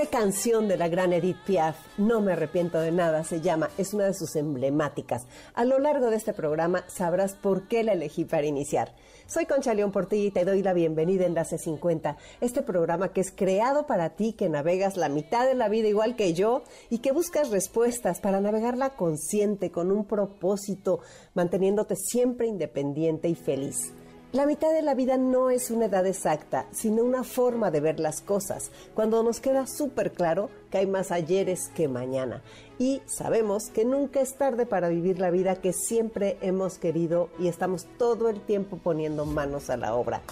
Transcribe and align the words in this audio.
¿Qué 0.00 0.06
canción 0.06 0.66
de 0.66 0.78
la 0.78 0.88
gran 0.88 1.12
Edith 1.12 1.36
Piaf? 1.44 1.76
No 1.98 2.22
me 2.22 2.32
arrepiento 2.32 2.80
de 2.80 2.90
nada, 2.90 3.22
se 3.22 3.42
llama, 3.42 3.68
es 3.76 3.92
una 3.92 4.06
de 4.06 4.14
sus 4.14 4.34
emblemáticas. 4.34 5.26
A 5.52 5.66
lo 5.66 5.78
largo 5.78 6.08
de 6.08 6.16
este 6.16 6.32
programa 6.32 6.86
sabrás 6.88 7.34
por 7.34 7.68
qué 7.68 7.84
la 7.84 7.92
elegí 7.92 8.24
para 8.24 8.46
iniciar. 8.46 8.94
Soy 9.26 9.44
Concha 9.44 9.74
León 9.74 9.92
Portilla 9.92 10.28
y 10.28 10.30
te 10.30 10.46
doy 10.46 10.62
la 10.62 10.72
bienvenida 10.72 11.26
en 11.26 11.34
la 11.34 11.44
C50, 11.44 12.16
este 12.40 12.62
programa 12.62 13.12
que 13.12 13.20
es 13.20 13.30
creado 13.30 13.86
para 13.86 14.16
ti 14.16 14.32
que 14.32 14.48
navegas 14.48 14.96
la 14.96 15.10
mitad 15.10 15.46
de 15.46 15.54
la 15.54 15.68
vida 15.68 15.88
igual 15.88 16.16
que 16.16 16.32
yo 16.32 16.62
y 16.88 17.00
que 17.00 17.12
buscas 17.12 17.50
respuestas 17.50 18.20
para 18.20 18.40
navegarla 18.40 18.96
consciente, 18.96 19.70
con 19.70 19.92
un 19.92 20.06
propósito, 20.06 21.00
manteniéndote 21.34 21.94
siempre 21.96 22.46
independiente 22.46 23.28
y 23.28 23.34
feliz. 23.34 23.92
La 24.32 24.46
mitad 24.46 24.72
de 24.72 24.82
la 24.82 24.94
vida 24.94 25.16
no 25.16 25.50
es 25.50 25.72
una 25.72 25.86
edad 25.86 26.06
exacta, 26.06 26.66
sino 26.70 27.02
una 27.02 27.24
forma 27.24 27.72
de 27.72 27.80
ver 27.80 27.98
las 27.98 28.20
cosas, 28.20 28.70
cuando 28.94 29.24
nos 29.24 29.40
queda 29.40 29.66
súper 29.66 30.12
claro 30.12 30.50
que 30.70 30.78
hay 30.78 30.86
más 30.86 31.10
ayeres 31.10 31.68
que 31.74 31.88
mañana. 31.88 32.40
Y 32.78 33.02
sabemos 33.06 33.70
que 33.70 33.84
nunca 33.84 34.20
es 34.20 34.36
tarde 34.36 34.66
para 34.66 34.88
vivir 34.88 35.18
la 35.18 35.32
vida 35.32 35.56
que 35.56 35.72
siempre 35.72 36.38
hemos 36.42 36.78
querido 36.78 37.28
y 37.40 37.48
estamos 37.48 37.88
todo 37.98 38.28
el 38.28 38.40
tiempo 38.40 38.76
poniendo 38.76 39.26
manos 39.26 39.68
a 39.68 39.76
la 39.76 39.96
obra. 39.96 40.22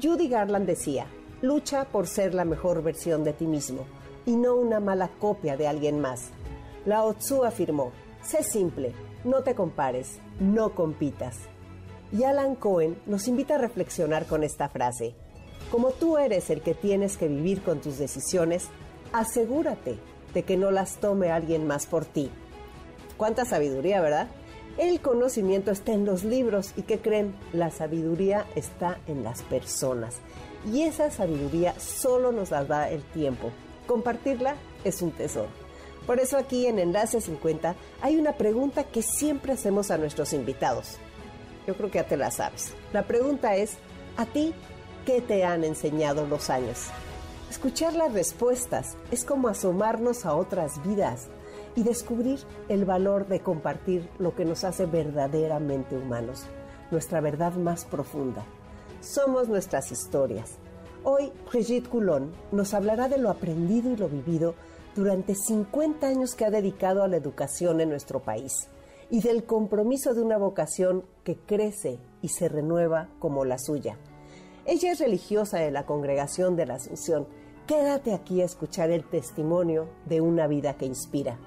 Judy 0.00 0.28
Garland 0.28 0.66
decía, 0.66 1.06
lucha 1.42 1.86
por 1.86 2.06
ser 2.06 2.34
la 2.34 2.44
mejor 2.44 2.84
versión 2.84 3.24
de 3.24 3.32
ti 3.32 3.48
mismo 3.48 3.86
y 4.24 4.36
no 4.36 4.54
una 4.54 4.78
mala 4.78 5.10
copia 5.18 5.56
de 5.56 5.66
alguien 5.66 6.00
más. 6.00 6.30
Lao 6.86 7.12
Tzu 7.14 7.42
afirmó, 7.42 7.90
sé 8.22 8.44
simple, 8.44 8.92
no 9.24 9.42
te 9.42 9.56
compares, 9.56 10.20
no 10.38 10.76
compitas. 10.76 11.38
Y 12.12 12.24
Alan 12.24 12.54
Cohen 12.54 12.98
nos 13.06 13.28
invita 13.28 13.56
a 13.56 13.58
reflexionar 13.58 14.26
con 14.26 14.42
esta 14.42 14.68
frase. 14.68 15.14
Como 15.70 15.90
tú 15.90 16.16
eres 16.16 16.48
el 16.48 16.62
que 16.62 16.74
tienes 16.74 17.16
que 17.16 17.28
vivir 17.28 17.62
con 17.62 17.80
tus 17.80 17.98
decisiones, 17.98 18.68
asegúrate 19.12 19.98
de 20.32 20.42
que 20.42 20.56
no 20.56 20.70
las 20.70 20.96
tome 20.96 21.30
alguien 21.30 21.66
más 21.66 21.86
por 21.86 22.06
ti. 22.06 22.30
Cuánta 23.16 23.44
sabiduría, 23.44 24.00
¿verdad? 24.00 24.28
El 24.78 25.00
conocimiento 25.00 25.70
está 25.70 25.92
en 25.92 26.06
los 26.06 26.24
libros 26.24 26.72
y 26.76 26.82
¿qué 26.82 27.00
creen? 27.00 27.34
La 27.52 27.70
sabiduría 27.70 28.46
está 28.54 29.00
en 29.06 29.24
las 29.24 29.42
personas. 29.42 30.16
Y 30.72 30.82
esa 30.82 31.10
sabiduría 31.10 31.78
solo 31.78 32.32
nos 32.32 32.50
la 32.50 32.64
da 32.64 32.88
el 32.88 33.02
tiempo. 33.02 33.50
Compartirla 33.86 34.54
es 34.84 35.02
un 35.02 35.10
tesoro. 35.10 35.48
Por 36.06 36.20
eso 36.20 36.38
aquí 36.38 36.66
en 36.66 36.78
Enlace 36.78 37.20
50 37.20 37.74
hay 38.00 38.16
una 38.16 38.32
pregunta 38.32 38.84
que 38.84 39.02
siempre 39.02 39.52
hacemos 39.52 39.90
a 39.90 39.98
nuestros 39.98 40.32
invitados. 40.32 40.98
Yo 41.68 41.74
creo 41.74 41.90
que 41.90 41.98
ya 41.98 42.06
te 42.06 42.16
la 42.16 42.30
sabes. 42.30 42.72
La 42.94 43.02
pregunta 43.02 43.54
es, 43.54 43.76
¿a 44.16 44.24
ti 44.24 44.54
qué 45.04 45.20
te 45.20 45.44
han 45.44 45.64
enseñado 45.64 46.26
los 46.26 46.48
años? 46.48 46.86
Escuchar 47.50 47.92
las 47.92 48.14
respuestas 48.14 48.96
es 49.10 49.22
como 49.22 49.48
asomarnos 49.48 50.24
a 50.24 50.34
otras 50.34 50.82
vidas 50.82 51.26
y 51.76 51.82
descubrir 51.82 52.38
el 52.70 52.86
valor 52.86 53.28
de 53.28 53.40
compartir 53.40 54.08
lo 54.18 54.34
que 54.34 54.46
nos 54.46 54.64
hace 54.64 54.86
verdaderamente 54.86 55.94
humanos, 55.94 56.46
nuestra 56.90 57.20
verdad 57.20 57.52
más 57.52 57.84
profunda. 57.84 58.46
Somos 59.02 59.48
nuestras 59.48 59.92
historias. 59.92 60.52
Hoy 61.04 61.30
Brigitte 61.52 61.90
Coulon 61.90 62.32
nos 62.50 62.72
hablará 62.72 63.10
de 63.10 63.18
lo 63.18 63.28
aprendido 63.28 63.92
y 63.92 63.96
lo 63.98 64.08
vivido 64.08 64.54
durante 64.96 65.34
50 65.34 66.06
años 66.06 66.34
que 66.34 66.46
ha 66.46 66.50
dedicado 66.50 67.02
a 67.02 67.08
la 67.08 67.18
educación 67.18 67.82
en 67.82 67.90
nuestro 67.90 68.20
país 68.20 68.70
y 69.10 69.20
del 69.20 69.44
compromiso 69.44 70.14
de 70.14 70.22
una 70.22 70.38
vocación 70.38 71.04
que 71.24 71.36
crece 71.36 71.98
y 72.22 72.28
se 72.28 72.48
renueva 72.48 73.08
como 73.18 73.44
la 73.44 73.58
suya. 73.58 73.98
Ella 74.66 74.92
es 74.92 75.00
religiosa 75.00 75.58
de 75.58 75.70
la 75.70 75.86
Congregación 75.86 76.56
de 76.56 76.66
la 76.66 76.74
Asunción. 76.74 77.26
Quédate 77.66 78.12
aquí 78.12 78.42
a 78.42 78.44
escuchar 78.44 78.90
el 78.90 79.04
testimonio 79.04 79.88
de 80.06 80.20
una 80.20 80.46
vida 80.46 80.74
que 80.74 80.84
inspira. 80.86 81.38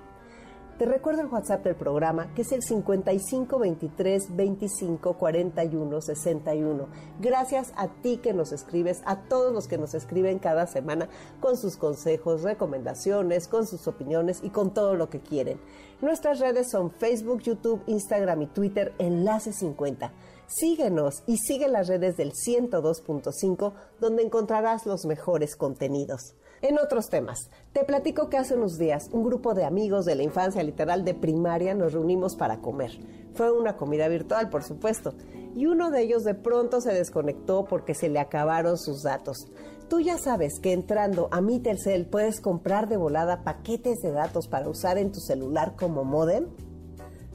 Te 0.82 0.88
recuerdo 0.88 1.22
el 1.22 1.28
WhatsApp 1.28 1.64
del 1.64 1.76
programa, 1.76 2.34
que 2.34 2.42
es 2.42 2.52
el 2.52 2.64
55 2.64 3.60
23 3.60 4.36
25 4.36 5.14
41 5.14 6.02
61. 6.02 6.88
Gracias 7.20 7.72
a 7.76 7.88
ti 7.88 8.18
que 8.18 8.34
nos 8.34 8.52
escribes, 8.52 9.04
a 9.06 9.22
todos 9.28 9.54
los 9.54 9.68
que 9.68 9.78
nos 9.78 9.94
escriben 9.94 10.40
cada 10.40 10.66
semana 10.66 11.08
con 11.40 11.56
sus 11.56 11.78
consejos, 11.78 12.42
recomendaciones, 12.42 13.48
con 13.48 13.68
sus 13.68 13.88
opiniones 13.88 14.40
y 14.42 14.50
con 14.50 14.74
todo 14.74 14.96
lo 14.96 15.08
que 15.12 15.20
quieren. 15.20 15.60
Nuestras 16.02 16.40
redes 16.40 16.72
son 16.72 16.90
Facebook, 16.90 17.44
YouTube, 17.44 17.84
Instagram 17.86 18.42
y 18.42 18.48
Twitter, 18.48 18.96
Enlace 18.98 19.54
50. 19.54 20.12
Síguenos 20.48 21.22
y 21.28 21.38
sigue 21.38 21.68
las 21.68 21.90
redes 21.90 22.18
del 22.18 22.32
102.5 22.32 23.74
donde 24.00 24.24
encontrarás 24.24 24.88
los 24.88 25.06
mejores 25.06 25.56
contenidos. 25.56 26.34
En 26.62 26.78
otros 26.78 27.10
temas, 27.10 27.50
te 27.74 27.84
platico 27.84 28.30
que 28.30 28.38
hace 28.38 28.54
unos 28.54 28.78
días 28.78 29.10
un 29.12 29.24
grupo 29.24 29.56
de 29.56 29.66
amigos 29.66 30.06
de 30.06 30.14
la 30.14 30.22
infancia 30.22 30.62
literal 30.62 31.04
de 31.04 31.16
primaria 31.16 31.74
nos 31.74 31.94
reunimos 31.94 32.36
para 32.36 32.60
comer. 32.60 32.92
Fue 33.34 33.52
una 33.52 33.78
comida 33.78 34.08
virtual, 34.08 34.50
por 34.50 34.64
supuesto, 34.64 35.16
y 35.56 35.66
uno 35.66 35.90
de 35.90 36.04
ellos 36.04 36.24
de 36.24 36.36
pronto 36.36 36.80
se 36.80 36.94
desconectó 36.94 37.66
porque 37.66 37.96
se 37.96 38.10
le 38.10 38.20
acabaron 38.20 38.78
sus 38.78 39.02
datos. 39.02 39.48
Tú 39.90 40.02
ya 40.02 40.20
sabes 40.20 40.60
que 40.60 40.72
entrando 40.72 41.30
a 41.32 41.42
mi 41.42 41.60
Telcel 41.60 42.06
puedes 42.06 42.40
comprar 42.40 42.88
de 42.88 42.98
volada 42.98 43.44
paquetes 43.44 44.00
de 44.04 44.12
datos 44.12 44.48
para 44.48 44.70
usar 44.70 45.00
en 45.00 45.12
tu 45.12 45.20
celular 45.20 45.76
como 45.76 46.04
modem. 46.04 46.46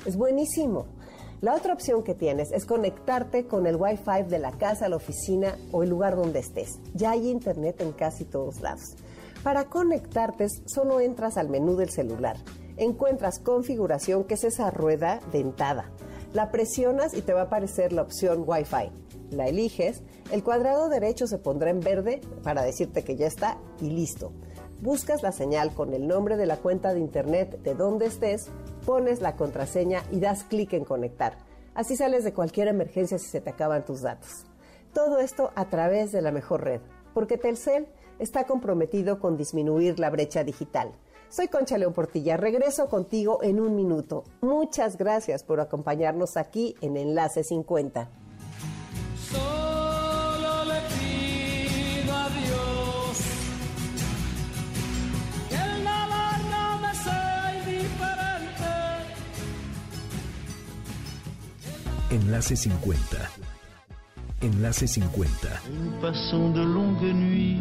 Es 0.07 0.17
buenísimo. 0.17 0.87
La 1.41 1.55
otra 1.55 1.75
opción 1.75 2.05
que 2.05 2.15
tienes 2.15 2.53
es 2.53 2.65
conectarte 2.65 3.47
con 3.47 3.67
el 3.67 3.77
Wi-Fi 3.77 4.23
de 4.29 4.39
la 4.39 4.53
casa, 4.53 4.89
la 4.89 4.97
oficina 4.97 5.57
o 5.73 5.83
el 5.83 5.91
lugar 5.91 6.15
donde 6.15 6.39
estés. 6.39 6.79
Ya 6.95 7.11
hay 7.11 7.29
internet 7.29 7.81
en 7.81 7.93
casi 7.93 8.25
todos 8.25 8.61
lados. 8.61 8.95
Para 9.47 9.67
conectarte, 9.67 10.49
solo 10.65 10.99
entras 10.99 11.37
al 11.37 11.49
menú 11.49 11.77
del 11.77 11.91
celular. 11.91 12.37
Encuentras 12.77 13.39
configuración, 13.39 14.25
que 14.25 14.35
es 14.35 14.43
esa 14.43 14.73
rueda 14.73 15.21
dentada. 15.31 15.93
La 16.33 16.51
presionas 16.51 17.15
y 17.15 17.23
te 17.23 17.33
va 17.33 17.43
a 17.43 17.45
aparecer 17.45 17.93
la 17.93 18.03
opción 18.03 18.43
Wi-Fi. 18.45 18.91
La 19.31 19.47
eliges, 19.47 20.03
el 20.33 20.43
cuadrado 20.43 20.89
derecho 20.89 21.29
se 21.29 21.39
pondrá 21.39 21.71
en 21.71 21.79
verde 21.79 22.23
para 22.43 22.65
decirte 22.65 23.05
que 23.05 23.15
ya 23.15 23.29
está 23.29 23.57
y 23.81 23.91
listo. 23.91 24.33
Buscas 24.81 25.23
la 25.23 25.31
señal 25.31 25.73
con 25.75 25.95
el 25.95 26.09
nombre 26.09 26.37
de 26.37 26.47
la 26.47 26.57
cuenta 26.57 26.93
de 26.93 26.99
internet 26.99 27.63
de 27.63 27.77
donde 27.77 28.07
estés, 28.07 28.49
pones 28.85 29.21
la 29.21 29.37
contraseña 29.37 30.03
y 30.11 30.19
das 30.19 30.43
clic 30.43 30.73
en 30.73 30.85
conectar. 30.85 31.39
Así 31.73 31.95
sales 31.95 32.25
de 32.25 32.35
cualquier 32.35 32.67
emergencia 32.67 33.17
si 33.17 33.29
se 33.29 33.41
te 33.41 33.51
acaban 33.51 33.85
tus 33.85 34.01
datos. 34.01 34.45
Todo 34.93 35.21
esto 35.21 35.53
a 35.55 35.67
través 35.67 36.11
de 36.11 36.21
la 36.21 36.33
mejor 36.33 36.65
red, 36.65 36.81
porque 37.15 37.39
Telcel 37.39 37.87
está 38.19 38.45
comprometido 38.45 39.19
con 39.21 39.37
disminuir 39.37 39.99
la 39.99 40.11
brecha 40.11 40.45
digital. 40.45 40.93
Soy 41.29 41.49
Concha 41.49 41.77
León 41.77 41.93
Portilla, 41.93 42.37
regreso 42.37 42.89
contigo 42.89 43.43
en 43.43 43.61
un 43.61 43.75
minuto. 43.75 44.25
Muchas 44.41 44.97
gracias 44.97 45.43
por 45.43 45.61
acompañarnos 45.61 46.37
aquí 46.37 46.77
en 46.81 46.97
Enlace 46.97 47.43
50. 47.43 48.09
Solo 49.31 50.65
le 50.67 50.81
pido 50.97 52.15
a 52.15 52.29
Dios 52.31 53.19
que 55.49 55.57
el 55.57 55.85
nada 55.85 56.39
no 56.51 56.79
me 56.81 56.95
sea 56.95 57.55
indiferente. 57.59 58.71
Enlace 62.11 62.57
50. 62.57 63.17
Enlace 64.43 64.87
50. 64.87 65.49
Nous 65.71 66.01
passons 66.01 66.51
de 66.51 66.61
longues 66.63 67.13
nuits, 67.13 67.59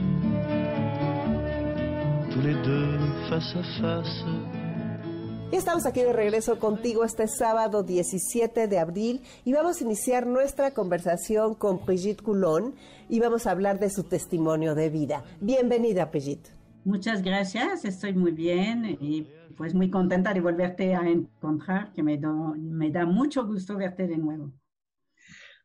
les 2.44 2.54
deux 2.64 2.98
face 3.30 3.56
à 3.56 3.64
face. 3.82 4.26
Ya 5.52 5.60
estamos 5.60 5.86
aquí 5.86 6.02
de 6.02 6.12
regreso 6.12 6.60
contigo 6.60 7.04
este 7.06 7.28
sábado 7.28 7.84
17 7.84 8.68
de 8.68 8.80
abril 8.80 9.22
y 9.46 9.54
vamos 9.54 9.80
a 9.80 9.84
iniciar 9.84 10.26
nuestra 10.28 10.72
conversación 10.72 11.54
con 11.56 11.86
Brigitte 11.86 12.22
Coulon 12.22 12.76
y 13.10 13.20
vamos 13.20 13.48
a 13.48 13.52
hablar 13.52 13.80
de 13.80 13.90
su 13.90 14.04
testimonio 14.04 14.76
de 14.76 14.90
vida. 14.90 15.24
Bienvenida, 15.40 16.06
Brigitte. 16.06 16.50
Muchas 16.84 17.22
gracias, 17.22 17.86
estoy 17.86 18.14
muy 18.14 18.32
bien 18.32 18.98
y 19.00 19.28
pues 19.56 19.74
muy 19.74 19.90
contenta 19.90 20.34
de 20.34 20.42
volverte 20.42 20.94
a 20.94 21.08
encontrar, 21.08 21.94
que 21.94 22.04
me, 22.04 22.18
do- 22.18 22.56
me 22.58 22.90
da 22.92 23.06
mucho 23.06 23.46
gusto 23.46 23.78
verte 23.78 24.08
de 24.08 24.18
nuevo. 24.18 24.52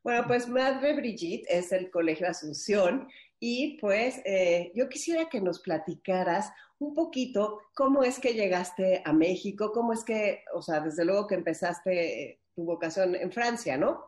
Bueno, 0.05 0.25
pues 0.27 0.49
Madre 0.49 0.95
Brigitte 0.95 1.47
es 1.51 1.73
el 1.73 1.91
Colegio 1.91 2.29
Asunción 2.29 3.07
y 3.41 3.79
pues 3.81 4.21
eh, 4.27 4.71
yo 4.75 4.89
quisiera 4.89 5.29
que 5.31 5.41
nos 5.41 5.61
platicaras 5.61 6.53
un 6.79 6.95
poquito 6.95 7.61
cómo 7.75 8.03
es 8.05 8.21
que 8.21 8.35
llegaste 8.35 9.03
a 9.05 9.13
México, 9.13 9.73
cómo 9.73 9.95
es 9.95 10.05
que, 10.05 10.45
o 10.55 10.63
sea, 10.63 10.81
desde 10.81 11.05
luego 11.05 11.27
que 11.27 11.35
empezaste 11.35 12.43
tu 12.55 12.65
vocación 12.65 13.15
en 13.15 13.33
Francia, 13.33 13.77
¿no? 13.77 14.05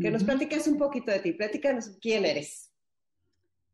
Que 0.00 0.10
nos 0.10 0.22
platiques 0.22 0.68
un 0.68 0.78
poquito 0.78 1.10
de 1.10 1.18
ti, 1.18 1.32
platícanos 1.32 1.96
quién 2.00 2.24
eres. 2.24 2.72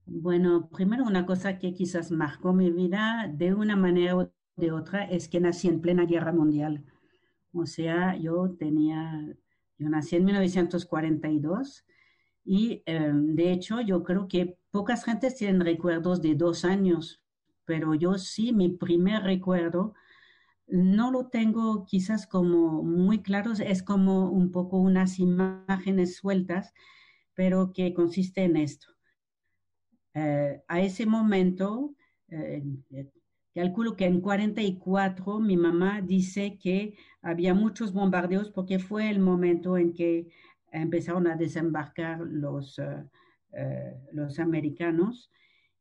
Bueno, 0.07 0.69
primero 0.71 1.05
una 1.05 1.27
cosa 1.27 1.59
que 1.59 1.75
quizás 1.75 2.11
marcó 2.11 2.53
mi 2.53 2.71
vida 2.71 3.31
de 3.33 3.53
una 3.53 3.77
manera 3.77 4.17
o 4.17 4.33
de 4.57 4.73
otra 4.73 5.05
es 5.05 5.29
que 5.29 5.41
nací 5.41 5.69
en 5.69 5.81
plena 5.81 6.07
guerra 6.07 6.33
mundial. 6.33 6.85
O 7.53 7.67
sea, 7.67 8.17
yo 8.17 8.57
tenía, 8.59 9.21
yo 9.79 9.89
nací 9.89 10.17
en 10.17 10.25
1942 10.25 11.85
y 12.45 12.83
eh, 12.87 13.11
de 13.13 13.53
hecho 13.53 13.81
yo 13.81 14.03
creo 14.03 14.29
que 14.29 14.57
pocas 14.77 15.05
gentes 15.05 15.37
tienen 15.37 15.63
recuerdos 15.63 16.21
de 16.21 16.35
dos 16.35 16.67
años, 16.67 17.23
pero 17.65 17.95
yo 17.95 18.19
sí, 18.19 18.53
mi 18.53 18.69
primer 18.69 19.23
recuerdo 19.23 19.95
no 20.67 21.11
lo 21.11 21.29
tengo 21.29 21.87
quizás 21.87 22.27
como 22.27 22.83
muy 22.83 23.23
claro, 23.23 23.53
es 23.53 23.83
como 23.83 24.31
un 24.31 24.53
poco 24.53 24.77
unas 24.77 25.19
imágenes 25.19 26.17
sueltas, 26.17 26.75
pero 27.33 27.73
que 27.73 27.95
consiste 27.95 28.45
en 28.45 28.59
esto. 28.59 28.89
Eh, 30.13 30.63
a 30.69 30.83
ese 30.83 31.07
momento, 31.07 31.95
eh, 32.29 32.63
calculo 33.55 33.97
que 33.97 34.05
en 34.05 34.21
44 34.21 35.41
mi 35.41 35.57
mamá 35.57 36.03
dice 36.03 36.59
que 36.59 36.99
había 37.23 37.55
muchos 37.55 37.95
bombardeos 37.95 38.51
porque 38.51 38.79
fue 38.79 39.09
el 39.09 39.21
momento 39.21 39.79
en 39.79 39.95
que 39.95 40.29
empezaron 40.71 41.29
a 41.29 41.37
desembarcar 41.37 42.21
los, 42.21 42.79
eh, 43.57 43.97
los 44.13 44.39
americanos 44.39 45.31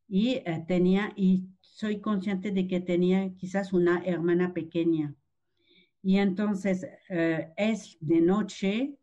y 0.07 0.41
tenía, 0.67 1.13
y 1.15 1.49
soy 1.61 1.99
consciente 1.99 2.51
de 2.51 2.67
que 2.67 2.79
tenía 2.79 3.33
quizás 3.35 3.73
una 3.73 4.03
hermana 4.05 4.53
pequeña. 4.53 5.15
Y 6.01 6.17
entonces 6.17 6.87
es 7.09 7.97
de 7.99 8.21
noche, 8.21 8.99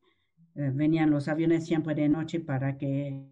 venían 0.55 1.11
los 1.11 1.27
aviones 1.27 1.67
siempre 1.67 1.97
de 1.97 2.09
noche 2.09 2.39
para 2.39 2.79
que 2.79 3.27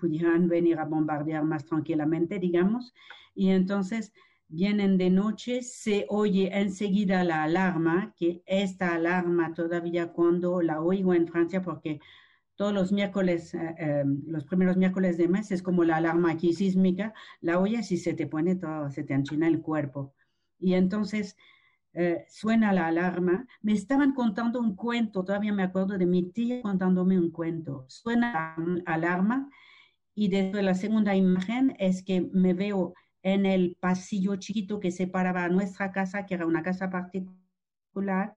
pudieran 0.00 0.48
venir 0.48 0.78
a 0.78 0.84
bombardear 0.84 1.44
más 1.44 1.64
tranquilamente, 1.64 2.38
digamos. 2.38 2.94
Y 3.34 3.50
entonces 3.50 4.12
vienen 4.48 4.96
de 4.96 5.10
noche, 5.10 5.62
se 5.62 6.06
oye 6.08 6.50
enseguida 6.52 7.24
la 7.24 7.42
alarma, 7.42 8.14
que 8.16 8.42
esta 8.46 8.94
alarma 8.94 9.52
todavía 9.54 10.12
cuando 10.12 10.62
la 10.62 10.80
oigo 10.80 11.14
en 11.14 11.26
Francia, 11.26 11.62
porque 11.62 12.00
todos 12.58 12.74
los 12.74 12.90
miércoles, 12.90 13.54
eh, 13.54 13.74
eh, 13.78 14.04
los 14.26 14.44
primeros 14.44 14.76
miércoles 14.76 15.16
de 15.16 15.28
mes 15.28 15.52
es 15.52 15.62
como 15.62 15.84
la 15.84 15.96
alarma 15.96 16.32
aquí 16.32 16.52
sísmica, 16.52 17.14
la 17.40 17.60
oyes 17.60 17.92
y 17.92 17.96
se 17.96 18.14
te 18.14 18.26
pone 18.26 18.56
todo, 18.56 18.90
se 18.90 19.04
te 19.04 19.14
anchina 19.14 19.46
el 19.46 19.62
cuerpo. 19.62 20.12
Y 20.58 20.74
entonces 20.74 21.36
eh, 21.92 22.26
suena 22.28 22.72
la 22.72 22.88
alarma. 22.88 23.46
Me 23.62 23.74
estaban 23.74 24.12
contando 24.12 24.58
un 24.58 24.74
cuento, 24.74 25.24
todavía 25.24 25.52
me 25.52 25.62
acuerdo 25.62 25.96
de 25.96 26.06
mi 26.06 26.32
tía 26.32 26.60
contándome 26.60 27.16
un 27.16 27.30
cuento. 27.30 27.84
Suena 27.86 28.56
la 28.56 28.82
alarma 28.92 29.48
y 30.16 30.26
desde 30.28 30.60
la 30.62 30.74
segunda 30.74 31.14
imagen 31.14 31.76
es 31.78 32.02
que 32.02 32.22
me 32.32 32.54
veo 32.54 32.92
en 33.22 33.46
el 33.46 33.76
pasillo 33.78 34.34
chiquito 34.34 34.80
que 34.80 34.90
separaba 34.90 35.48
nuestra 35.48 35.92
casa, 35.92 36.26
que 36.26 36.34
era 36.34 36.44
una 36.44 36.64
casa 36.64 36.90
particular, 36.90 38.34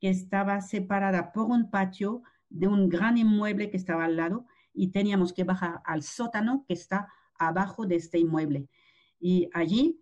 que 0.00 0.10
estaba 0.10 0.60
separada 0.60 1.32
por 1.32 1.46
un 1.46 1.70
patio 1.70 2.22
de 2.50 2.68
un 2.68 2.88
gran 2.88 3.16
inmueble 3.16 3.70
que 3.70 3.76
estaba 3.76 4.04
al 4.04 4.16
lado 4.16 4.46
y 4.74 4.88
teníamos 4.88 5.32
que 5.32 5.44
bajar 5.44 5.80
al 5.84 6.02
sótano 6.02 6.64
que 6.68 6.74
está 6.74 7.08
abajo 7.38 7.86
de 7.86 7.96
este 7.96 8.18
inmueble. 8.18 8.68
Y 9.18 9.48
allí 9.54 10.00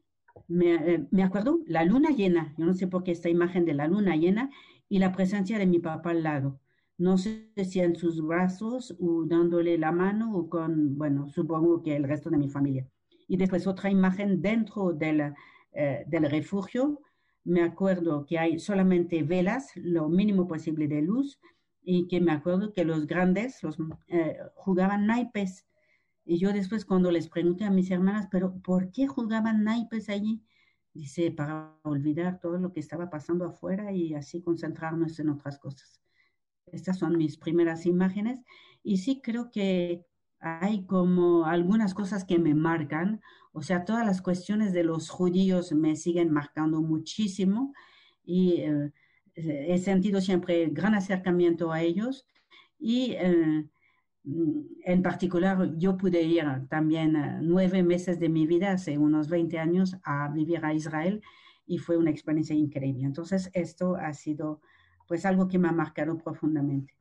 me, 0.48 0.74
eh, 0.74 1.06
me, 1.10 1.22
acuerdo 1.22 1.60
la 1.66 1.84
luna 1.84 2.10
llena, 2.10 2.54
yo 2.58 2.64
no 2.64 2.74
sé 2.74 2.86
por 2.86 3.04
qué 3.04 3.12
esta 3.12 3.28
imagen 3.28 3.64
de 3.64 3.74
la 3.74 3.86
luna 3.86 4.16
llena 4.16 4.50
y 4.88 4.98
la 4.98 5.12
presencia 5.12 5.58
de 5.58 5.66
mi 5.66 5.78
papá 5.78 6.10
al 6.10 6.22
lado 6.22 6.60
no 6.98 7.16
sé 7.16 7.52
si 7.64 7.80
en 7.80 7.94
sus 7.94 8.20
brazos 8.20 8.94
o 9.00 9.24
dándole 9.24 9.78
la 9.78 9.92
mano 9.92 10.36
o 10.36 10.50
con, 10.50 10.98
bueno, 10.98 11.28
supongo 11.28 11.80
que 11.80 11.94
el 11.94 12.04
resto 12.04 12.28
de 12.28 12.38
mi 12.38 12.48
familia. 12.48 12.86
Y 13.28 13.36
después 13.36 13.66
otra 13.66 13.88
imagen 13.88 14.42
dentro 14.42 14.92
del, 14.92 15.32
eh, 15.72 16.04
del 16.08 16.28
refugio. 16.28 17.00
Me 17.44 17.62
acuerdo 17.62 18.26
que 18.26 18.38
hay 18.38 18.58
solamente 18.58 19.22
velas, 19.22 19.70
lo 19.76 20.08
mínimo 20.08 20.48
posible 20.48 20.88
de 20.88 21.02
luz, 21.02 21.38
y 21.82 22.06
que 22.08 22.20
me 22.20 22.32
acuerdo 22.32 22.72
que 22.72 22.84
los 22.84 23.06
grandes 23.06 23.62
los, 23.62 23.78
eh, 24.08 24.38
jugaban 24.54 25.06
naipes. 25.06 25.66
Y 26.25 26.38
yo 26.38 26.52
después 26.52 26.84
cuando 26.84 27.10
les 27.10 27.28
pregunté 27.28 27.64
a 27.64 27.70
mis 27.70 27.90
hermanas, 27.90 28.28
pero 28.30 28.60
¿por 28.60 28.92
qué 28.92 29.06
jugaban 29.06 29.64
naipes 29.64 30.08
allí? 30.08 30.44
Dice, 30.92 31.30
para 31.30 31.78
olvidar 31.82 32.40
todo 32.40 32.58
lo 32.58 32.72
que 32.72 32.80
estaba 32.80 33.08
pasando 33.08 33.46
afuera 33.46 33.92
y 33.92 34.14
así 34.14 34.42
concentrarnos 34.42 35.19
en 35.20 35.30
otras 35.30 35.58
cosas. 35.58 36.02
Estas 36.66 36.98
son 36.98 37.16
mis 37.16 37.38
primeras 37.38 37.86
imágenes 37.86 38.42
y 38.82 38.98
sí 38.98 39.20
creo 39.22 39.50
que 39.50 40.04
hay 40.40 40.84
como 40.86 41.46
algunas 41.46 41.94
cosas 41.94 42.25
que 42.25 42.38
me 42.38 42.54
marcan, 42.54 43.20
o 43.52 43.62
sea, 43.62 43.84
todas 43.84 44.06
las 44.06 44.22
cuestiones 44.22 44.72
de 44.72 44.84
los 44.84 45.08
judíos 45.10 45.72
me 45.72 45.96
siguen 45.96 46.30
marcando 46.30 46.80
muchísimo 46.80 47.72
y 48.22 48.60
eh, 48.60 48.92
he 49.38 49.79
sentido 49.79 50.20
siempre 50.20 50.69
gran 50.70 50.94
acercamiento 50.94 51.73
a 51.73 51.82
ellos 51.82 52.26
y 52.79 53.12
eh, 53.12 53.64
en 54.85 55.02
particular 55.02 55.76
yo 55.76 55.96
pude 55.96 56.23
ir 56.23 56.44
también 56.69 57.17
eh, 57.17 57.38
nueve 57.40 57.82
meses 57.82 58.19
de 58.19 58.29
mi 58.29 58.46
vida, 58.46 58.73
hace 58.73 58.99
unos 58.99 59.29
20 59.29 59.58
años, 59.58 59.96
a 60.02 60.29
vivir 60.29 60.64
a 60.64 60.75
Israel 60.75 61.23
y 61.67 61.79
fue 61.79 61.96
una 61.96 62.11
experiencia 62.11 62.55
increíble. 62.55 63.05
Entonces 63.05 63.50
esto 63.55 63.96
ha 63.96 64.12
sido 64.12 64.61
pues 65.06 65.25
algo 65.25 65.49
que 65.49 65.58
me 65.58 65.69
ha 65.69 65.73
marcado 65.73 66.19
profundamente. 66.19 66.94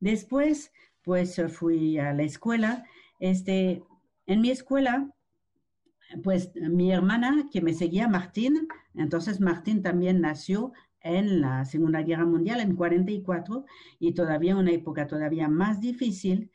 Después, 0.00 0.72
pues 1.02 1.40
fui 1.48 1.98
a 1.98 2.12
la 2.12 2.22
escuela. 2.22 2.84
Este, 3.20 3.82
en 4.26 4.40
mi 4.40 4.50
escuela, 4.50 5.10
pues 6.22 6.50
mi 6.54 6.92
hermana 6.92 7.48
que 7.50 7.62
me 7.62 7.72
seguía, 7.72 8.08
Martín, 8.08 8.68
entonces 8.94 9.40
Martín 9.40 9.82
también 9.82 10.20
nació 10.20 10.72
en 11.04 11.40
la 11.40 11.64
Segunda 11.64 12.02
Guerra 12.02 12.26
Mundial, 12.26 12.60
en 12.60 12.74
44, 12.74 13.64
y 14.00 14.12
todavía 14.12 14.56
una 14.56 14.72
época 14.72 15.06
todavía 15.06 15.48
más 15.48 15.80
difícil. 15.80 16.50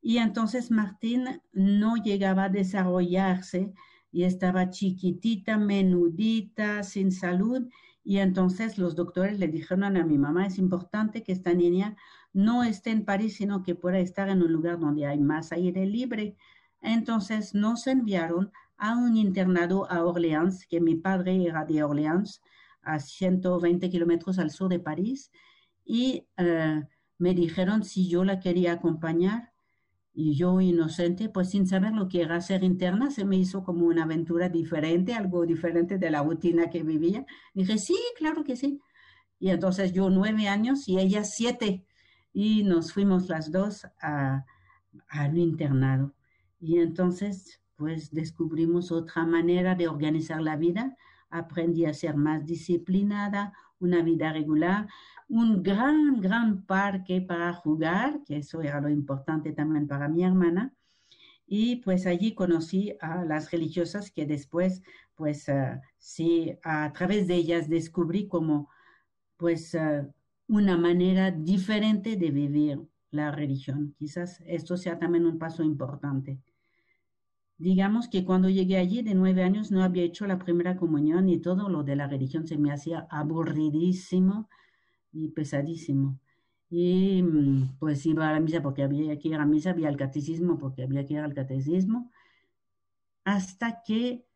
Y 0.00 0.18
entonces 0.18 0.70
Martín 0.70 1.24
no 1.52 1.96
llegaba 1.96 2.44
a 2.44 2.48
desarrollarse 2.50 3.72
y 4.12 4.22
estaba 4.22 4.70
chiquitita, 4.70 5.56
menudita, 5.56 6.84
sin 6.84 7.10
salud, 7.10 7.66
y 8.04 8.18
entonces 8.18 8.76
los 8.76 8.94
doctores 8.94 9.38
le 9.38 9.48
dijeron 9.48 9.96
a 9.96 10.04
mi 10.04 10.18
mamá, 10.18 10.46
es 10.46 10.58
importante 10.58 11.22
que 11.22 11.32
esta 11.32 11.54
niña 11.54 11.96
no 12.34 12.62
esté 12.62 12.90
en 12.90 13.06
París, 13.06 13.36
sino 13.36 13.62
que 13.62 13.74
pueda 13.74 13.98
estar 13.98 14.28
en 14.28 14.42
un 14.42 14.52
lugar 14.52 14.78
donde 14.78 15.06
hay 15.06 15.18
más 15.18 15.52
aire 15.52 15.86
libre. 15.86 16.36
Entonces 16.82 17.54
nos 17.54 17.86
enviaron 17.86 18.52
a 18.76 18.94
un 18.94 19.16
internado 19.16 19.90
a 19.90 20.04
Orleans, 20.04 20.66
que 20.66 20.80
mi 20.80 20.96
padre 20.96 21.46
era 21.46 21.64
de 21.64 21.82
Orleans, 21.82 22.42
a 22.84 22.98
120 23.00 23.90
kilómetros 23.90 24.38
al 24.38 24.50
sur 24.50 24.68
de 24.68 24.80
París, 24.80 25.30
y 25.84 26.26
eh, 26.36 26.82
me 27.18 27.34
dijeron 27.34 27.84
si 27.84 28.08
yo 28.08 28.24
la 28.24 28.40
quería 28.40 28.72
acompañar. 28.72 29.52
Y 30.16 30.36
yo, 30.36 30.60
inocente, 30.60 31.28
pues 31.28 31.50
sin 31.50 31.66
saber 31.66 31.92
lo 31.92 32.08
que 32.08 32.22
era 32.22 32.40
ser 32.40 32.62
interna, 32.62 33.10
se 33.10 33.24
me 33.24 33.36
hizo 33.36 33.64
como 33.64 33.86
una 33.86 34.04
aventura 34.04 34.48
diferente, 34.48 35.12
algo 35.12 35.44
diferente 35.44 35.98
de 35.98 36.10
la 36.10 36.22
rutina 36.22 36.70
que 36.70 36.84
vivía. 36.84 37.26
Dije, 37.52 37.78
sí, 37.78 37.96
claro 38.16 38.44
que 38.44 38.54
sí. 38.54 38.80
Y 39.40 39.50
entonces 39.50 39.92
yo 39.92 40.10
nueve 40.10 40.46
años 40.46 40.88
y 40.88 40.98
ella 41.00 41.24
siete. 41.24 41.84
Y 42.32 42.62
nos 42.62 42.92
fuimos 42.92 43.28
las 43.28 43.50
dos 43.50 43.86
a, 44.00 44.44
al 45.08 45.36
internado. 45.36 46.14
Y 46.60 46.78
entonces, 46.78 47.60
pues 47.76 48.10
descubrimos 48.12 48.92
otra 48.92 49.24
manera 49.26 49.74
de 49.74 49.88
organizar 49.88 50.40
la 50.40 50.56
vida. 50.56 50.96
Aprendí 51.38 51.84
a 51.84 51.94
ser 51.94 52.16
más 52.16 52.44
disciplinada, 52.46 53.52
una 53.78 54.02
vida 54.02 54.32
regular 54.32 54.86
un 55.28 55.62
gran, 55.62 56.20
gran 56.20 56.64
parque 56.64 57.20
para 57.20 57.52
jugar, 57.52 58.22
que 58.24 58.38
eso 58.38 58.60
era 58.62 58.80
lo 58.80 58.88
importante 58.88 59.52
también 59.52 59.86
para 59.86 60.08
mi 60.08 60.24
hermana. 60.24 60.74
Y 61.46 61.76
pues 61.76 62.06
allí 62.06 62.34
conocí 62.34 62.96
a 63.00 63.24
las 63.24 63.50
religiosas 63.50 64.10
que 64.10 64.26
después, 64.26 64.82
pues 65.14 65.48
uh, 65.48 65.80
sí, 65.98 66.56
a 66.62 66.92
través 66.92 67.26
de 67.28 67.34
ellas 67.34 67.68
descubrí 67.68 68.28
como, 68.28 68.70
pues, 69.36 69.74
uh, 69.74 70.10
una 70.48 70.76
manera 70.76 71.30
diferente 71.30 72.16
de 72.16 72.30
vivir 72.30 72.80
la 73.10 73.30
religión. 73.30 73.94
Quizás 73.98 74.42
esto 74.46 74.76
sea 74.76 74.98
también 74.98 75.26
un 75.26 75.38
paso 75.38 75.62
importante. 75.62 76.40
Digamos 77.58 78.08
que 78.08 78.24
cuando 78.24 78.48
llegué 78.48 78.76
allí 78.78 79.02
de 79.02 79.14
nueve 79.14 79.42
años 79.44 79.70
no 79.70 79.82
había 79.84 80.02
hecho 80.02 80.26
la 80.26 80.38
primera 80.38 80.76
comunión 80.76 81.28
y 81.28 81.38
todo 81.38 81.68
lo 81.68 81.84
de 81.84 81.96
la 81.96 82.08
religión 82.08 82.46
se 82.46 82.58
me 82.58 82.72
hacía 82.72 83.06
aburridísimo 83.10 84.48
y 85.12 85.28
pesadísimo. 85.28 86.18
y 86.70 87.22
mm, 87.22 87.78
pues 87.78 88.04
iba 88.06 88.28
a 88.28 88.32
la 88.32 88.40
misa 88.40 88.62
porque 88.62 88.82
había 88.82 89.18
que 89.18 89.28
ir 89.28 89.34
a 89.36 89.46
misa, 89.46 89.70
había 89.70 89.88
el 89.88 89.96
catecismo 89.96 90.58
porque 90.58 90.82
había 90.82 91.06
que 91.06 91.14
ir 91.14 91.20
al 91.20 91.34
catecismo, 91.34 92.10
hasta 93.24 93.82
que, 93.86 94.26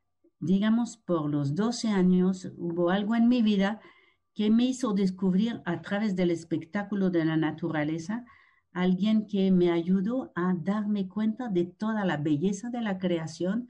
digamos, 0.41 0.97
por 0.97 1.29
los 1.31 1.55
12 1.55 1.89
años 1.89 2.51
hubo 2.57 2.91
algo 2.91 3.15
en 3.17 3.29
mi 3.29 3.43
vida 3.43 3.81
que 4.35 4.51
me 4.51 4.65
hizo 4.67 4.93
descubrir 4.95 5.63
a 5.65 5.83
través 5.83 6.15
del 6.17 6.31
espectáculo 6.31 7.11
de 7.11 7.25
la 7.25 7.37
naturaleza 7.37 8.25
alguien 8.73 9.27
que 9.27 9.51
me 9.51 9.71
ayudó 9.71 10.33
a 10.35 10.55
darme 10.55 11.09
cuenta 11.09 11.49
de 11.49 11.65
toda 11.65 12.05
la 12.05 12.17
belleza 12.17 12.71
de 12.71 12.81
la 12.81 12.99
creación 12.99 13.69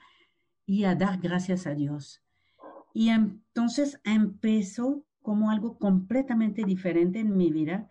y 0.66 0.84
a 0.84 0.94
dar 0.94 1.18
gracias 1.18 1.66
a 1.66 1.74
Dios. 1.74 2.22
Y 2.92 3.10
entonces 3.10 4.00
empezó 4.04 5.04
como 5.22 5.50
algo 5.50 5.78
completamente 5.78 6.64
diferente 6.64 7.20
en 7.20 7.36
mi 7.36 7.50
vida 7.50 7.88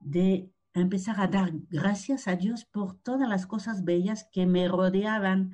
de 0.00 0.50
empezar 0.74 1.20
a 1.20 1.28
dar 1.28 1.52
gracias 1.70 2.28
a 2.28 2.36
Dios 2.36 2.64
por 2.64 2.96
todas 2.98 3.28
las 3.28 3.46
cosas 3.46 3.84
bellas 3.84 4.28
que 4.32 4.46
me 4.46 4.68
rodeaban 4.68 5.52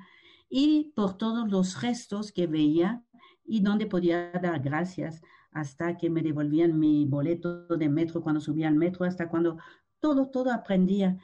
y 0.49 0.91
por 0.95 1.17
todos 1.17 1.49
los 1.49 1.75
gestos 1.75 2.31
que 2.31 2.47
veía 2.47 3.03
y 3.43 3.61
donde 3.61 3.85
podía 3.85 4.31
dar 4.31 4.59
gracias 4.59 5.21
hasta 5.51 5.97
que 5.97 6.09
me 6.09 6.21
devolvían 6.21 6.77
mi 6.77 7.05
boleto 7.05 7.65
de 7.67 7.89
metro 7.89 8.21
cuando 8.21 8.39
subía 8.39 8.67
al 8.67 8.75
metro, 8.75 9.05
hasta 9.05 9.29
cuando 9.29 9.57
todo, 9.99 10.29
todo 10.29 10.51
aprendía. 10.51 11.17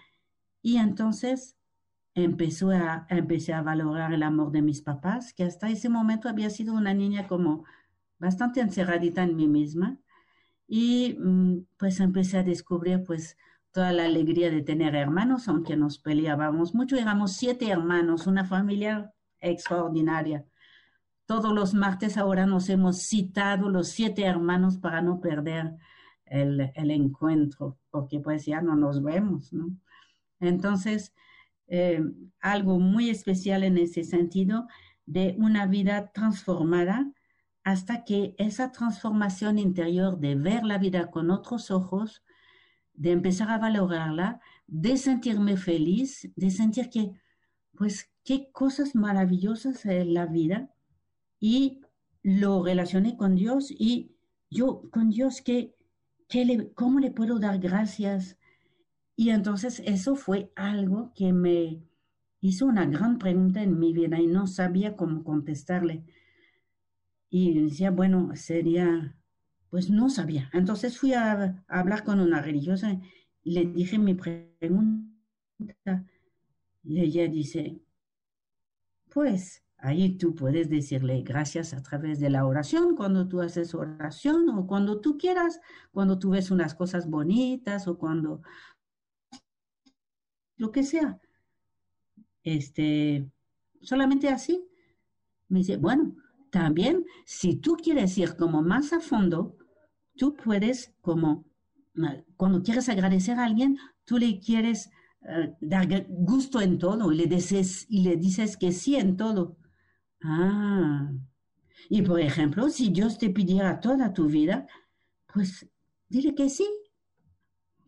Y 0.62 0.78
entonces 0.78 1.56
empezó 2.16 2.72
a, 2.72 3.06
empecé 3.10 3.54
a 3.54 3.62
valorar 3.62 4.14
el 4.14 4.24
amor 4.24 4.52
de 4.52 4.62
mis 4.62 4.82
papás, 4.82 5.34
que 5.34 5.44
hasta 5.44 5.70
ese 5.70 5.90
momento 5.90 6.30
había 6.30 6.50
sido 6.50 6.74
una 6.74 6.94
niña 6.94 7.28
como 7.28 7.66
bastante 8.18 8.62
encerradita 8.62 9.24
en 9.24 9.36
mí 9.36 9.48
misma. 9.48 10.00
Y 10.68 11.18
mm, 11.20 11.66
pues 11.78 12.00
empecé 12.00 12.40
a 12.40 12.44
descubrir 12.44 13.04
pues 13.04 13.38
toda 13.72 13.92
la 13.92 14.06
alegría 14.06 14.50
de 14.50 14.64
tener 14.64 14.96
hermanos, 14.96 15.48
aunque 15.50 15.76
nos 15.76 16.00
peleábamos 16.00 16.74
mucho. 16.74 16.96
Éramos 16.96 17.34
siete 17.34 17.70
hermanos, 17.70 18.26
una 18.26 18.46
familia 18.46 19.14
extraordinaria. 19.42 20.46
Todos 21.26 21.54
los 21.54 21.74
martes 21.74 22.18
ahora 22.18 22.46
nos 22.46 22.70
hemos 22.70 23.02
citado 23.02 23.70
los 23.70 23.90
siete 23.90 24.24
hermanos 24.24 24.78
para 24.78 25.02
no 25.02 25.20
perder 25.20 25.76
el, 26.26 26.72
el 26.74 26.92
encuentro, 26.92 27.78
porque 27.96 28.20
pues 28.20 28.46
ya 28.46 28.60
no 28.62 28.76
nos 28.76 29.02
vemos. 29.02 29.52
Entonces, 30.42 31.14
eh, 31.68 32.04
algo 32.42 32.78
muy 32.78 33.10
especial 33.10 33.64
en 33.64 33.78
ese 33.78 34.04
sentido 34.04 34.68
de 35.06 35.34
una 35.40 35.66
vida 35.66 36.12
transformada 36.12 37.10
hasta 37.64 38.04
que 38.04 38.36
esa 38.38 38.74
transformación 38.74 39.60
interior 39.60 40.20
de 40.20 40.36
ver 40.36 40.66
la 40.66 40.78
vida 40.78 41.10
con 41.10 41.32
otros 41.32 41.72
ojos, 41.72 42.22
de 42.94 43.14
empezar 43.14 43.50
a 43.50 43.60
valorarla, 43.60 44.42
de 44.68 44.98
sentirme 44.98 45.56
feliz, 45.56 46.30
de 46.36 46.52
sentir 46.52 46.90
que, 46.90 47.14
pues, 47.78 48.12
qué 48.26 48.52
cosas 48.52 48.94
maravillosas 48.94 49.86
es 49.86 50.06
la 50.06 50.26
vida 50.26 50.70
y 51.40 51.80
lo 52.24 52.62
relacioné 52.62 53.16
con 53.16 53.36
Dios 53.36 53.72
y 53.72 54.18
yo 54.50 54.90
con 54.92 55.12
Dios, 55.12 55.42
¿qué, 55.42 55.75
¿cómo 56.74 57.00
le 57.00 57.12
puedo 57.12 57.40
dar 57.40 57.60
gracias? 57.60 58.38
Y 59.16 59.30
entonces 59.30 59.82
eso 59.86 60.16
fue 60.16 60.52
algo 60.56 61.14
que 61.16 61.32
me 61.32 61.84
hizo 62.42 62.66
una 62.66 62.86
gran 62.86 63.18
pregunta 63.18 63.62
en 63.64 63.80
mi 63.80 63.94
vida 63.94 64.20
y 64.20 64.28
no 64.28 64.48
sabía 64.48 64.96
cómo 64.96 65.24
contestarle. 65.24 66.04
Y 67.30 67.60
decía, 67.60 67.92
bueno, 67.92 68.36
sería, 68.36 69.16
pues 69.70 69.90
no 69.90 70.10
sabía. 70.10 70.50
Entonces 70.54 70.98
fui 70.98 71.14
a, 71.14 71.64
hablar 71.68 72.04
con 72.04 72.20
una 72.20 72.42
religiosa 72.42 73.00
y 73.44 73.52
le 73.52 73.66
dije 73.66 73.98
mi 73.98 74.14
pregunta. 74.14 76.06
Y 76.84 77.00
ella 77.00 77.28
dice, 77.28 77.80
pues 79.10 79.65
ahí 79.86 80.18
tú 80.18 80.34
puedes 80.36 80.70
decirle 80.70 81.22
gracias 81.22 81.74
a 81.74 81.82
través 81.82 82.20
de 82.20 82.30
la 82.30 82.46
oración, 82.46 82.96
cuando 82.96 83.28
tú 83.28 83.42
haces 83.42 83.74
oración 83.76 84.50
o 84.50 84.66
cuando 84.68 85.00
tú 85.00 85.18
quieras, 85.18 85.60
cuando 85.92 86.18
tú 86.18 86.32
ves 86.32 86.52
unas 86.52 86.74
cosas 86.74 87.10
bonitas 87.10 87.88
o 87.88 87.98
cuando 87.98 88.42
lo 90.58 90.72
que 90.72 90.84
sea. 90.84 91.20
Este, 92.44 93.30
solamente 93.82 94.30
así. 94.30 94.68
Me 95.48 95.60
dice, 95.60 95.78
bueno, 95.78 96.16
también 96.50 97.06
si 97.26 97.56
tú 97.58 97.76
quieres 97.76 98.18
ir 98.18 98.36
como 98.36 98.62
más 98.62 98.94
a 98.94 99.00
fondo, 99.00 99.58
tú 100.16 100.36
puedes 100.36 100.94
como, 101.02 101.46
cuando 102.38 102.64
quieres 102.64 102.90
agradecer 102.90 103.38
a 103.40 103.46
alguien, 103.46 103.78
tú 104.06 104.18
le 104.18 104.40
quieres 104.40 104.90
eh, 105.28 105.56
dar 105.60 106.06
gusto 106.10 106.62
en 106.62 106.78
todo 106.78 107.12
y 107.12 107.16
le, 107.16 107.26
dices, 107.28 107.86
y 107.90 108.04
le 108.04 108.16
dices 108.16 108.58
que 108.58 108.72
sí 108.72 108.96
en 108.96 109.18
todo. 109.18 109.58
Ah, 110.28 111.12
y 111.88 112.02
por 112.02 112.20
ejemplo, 112.20 112.70
si 112.70 112.90
Dios 112.90 113.20
te 113.20 113.30
pidiera 113.30 113.80
toda 113.80 114.12
tu 114.12 114.26
vida, 114.26 114.68
pues 115.32 115.70
dile 116.10 116.34
que 116.34 116.50
sí. 116.50 116.68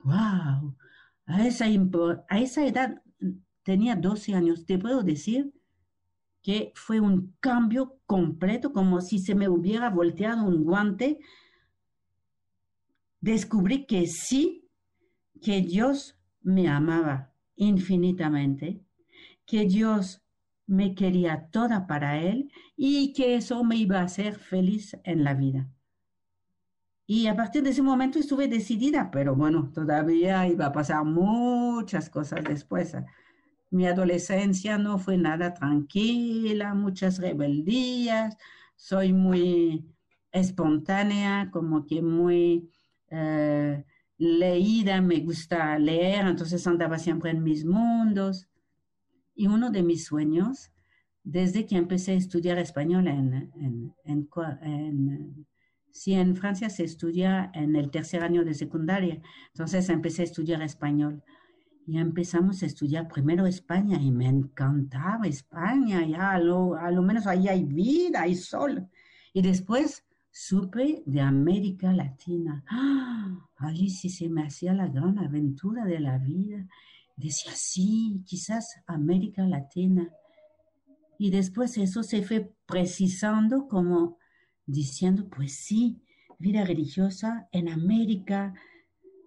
¡Wow! 0.04 0.78
A 1.26 1.48
esa, 1.48 1.66
a 2.30 2.40
esa 2.40 2.66
edad, 2.66 3.02
tenía 3.64 3.96
12 3.96 4.36
años, 4.36 4.66
te 4.66 4.78
puedo 4.78 5.02
decir 5.02 5.52
que 6.44 6.72
fue 6.76 7.00
un 7.00 7.36
cambio 7.40 8.00
completo, 8.06 8.72
como 8.72 9.02
si 9.02 9.18
se 9.18 9.34
me 9.34 9.50
hubiera 9.50 9.90
volteado 9.90 10.46
un 10.46 10.64
guante. 10.64 11.20
Descubrí 13.20 13.88
que 13.88 14.06
sí, 14.06 14.70
que 15.42 15.62
Dios 15.62 16.20
me 16.42 16.68
amaba 16.68 17.34
infinitamente, 17.56 18.86
que 19.46 19.66
Dios 19.66 20.22
me 20.68 20.94
quería 20.96 21.48
toda 21.52 21.88
para 21.88 22.22
Él 22.22 22.52
y 22.76 23.14
que 23.14 23.36
eso 23.36 23.64
me 23.64 23.78
iba 23.78 24.00
a 24.00 24.04
hacer 24.04 24.36
feliz 24.36 24.98
en 25.04 25.24
la 25.24 25.34
vida. 25.34 25.70
Y 27.08 27.28
a 27.28 27.36
partir 27.38 27.64
de 27.64 27.70
ese 27.70 27.82
momento 27.82 28.20
estuve 28.20 28.50
decidida, 28.50 29.10
pero 29.12 29.34
bueno, 29.34 29.72
todavía 29.74 30.46
iba 30.48 30.66
a 30.68 30.72
pasar 30.74 31.06
muchas 31.06 32.10
cosas 32.10 32.44
después. 32.44 32.96
Mi 33.72 33.88
adolescencia 33.88 34.78
no 34.78 35.00
fue 35.00 35.18
nada 35.18 35.54
tranquila, 35.54 36.74
muchas 36.74 37.20
rebeldías, 37.20 38.38
soy 38.76 39.14
muy 39.14 39.86
espontánea, 40.34 41.50
como 41.52 41.86
que 41.86 42.02
muy 42.02 42.70
eh, 43.10 43.86
leída, 44.18 45.02
me 45.02 45.20
gusta 45.22 45.80
leer, 45.80 46.28
entonces 46.28 46.66
andaba 46.68 47.00
siempre 47.00 47.32
en 47.32 47.44
mis 47.44 47.66
mundos. 47.66 48.48
Y 49.38 49.48
uno 49.48 49.70
de 49.70 49.84
mis 49.84 50.04
sueños, 50.04 50.72
desde 51.24 51.66
que 51.66 51.78
empecé 51.78 52.12
a 52.12 52.16
estudiar 52.16 52.58
español 52.58 53.08
en, 53.08 53.34
en, 53.56 53.94
en, 54.04 54.30
en 54.62 55.48
Sí, 55.98 56.14
en 56.14 56.36
Francia 56.36 56.70
se 56.70 56.84
estudia 56.84 57.50
en 57.56 57.76
el 57.76 57.90
tercer 57.90 58.22
año 58.22 58.46
de 58.46 58.54
secundaria. 58.54 59.20
Entonces 59.48 59.90
empecé 59.90 60.22
a 60.22 60.26
estudiar 60.26 60.62
español. 60.62 61.24
Y 61.88 61.98
empezamos 61.98 62.62
a 62.62 62.68
estudiar 62.68 63.08
primero 63.08 63.48
España 63.48 64.00
y 64.00 64.12
me 64.12 64.28
encantaba 64.28 65.26
España. 65.26 66.06
Ya 66.06 66.34
a 66.34 66.40
lo, 66.40 66.76
a 66.76 66.92
lo 66.92 67.02
menos 67.02 67.26
ahí 67.26 67.48
hay 67.48 67.64
vida, 67.64 68.22
hay 68.22 68.36
sol. 68.36 68.88
Y 69.34 69.42
después 69.42 70.06
supe 70.30 71.02
de 71.08 71.22
América 71.22 71.92
Latina. 71.92 72.64
¡Ah! 72.70 73.50
Allí 73.56 73.90
sí 73.90 74.10
se 74.10 74.30
me 74.30 74.44
hacía 74.44 74.76
la 74.76 74.88
gran 74.90 75.18
aventura 75.18 75.84
de 75.84 76.00
la 76.00 76.20
vida. 76.20 76.68
Decía, 77.18 77.52
sí, 77.54 78.24
quizás 78.26 78.76
América 78.86 79.44
Latina. 79.44 80.14
Y 81.18 81.32
después 81.32 81.78
eso 81.78 82.04
se 82.04 82.22
fue 82.22 82.54
precisando 82.68 83.68
como 83.68 84.18
diciendo, 84.68 85.28
pues 85.28 85.54
sí, 85.54 86.00
vida 86.38 86.64
religiosa 86.64 87.50
en 87.52 87.70
América, 87.70 88.54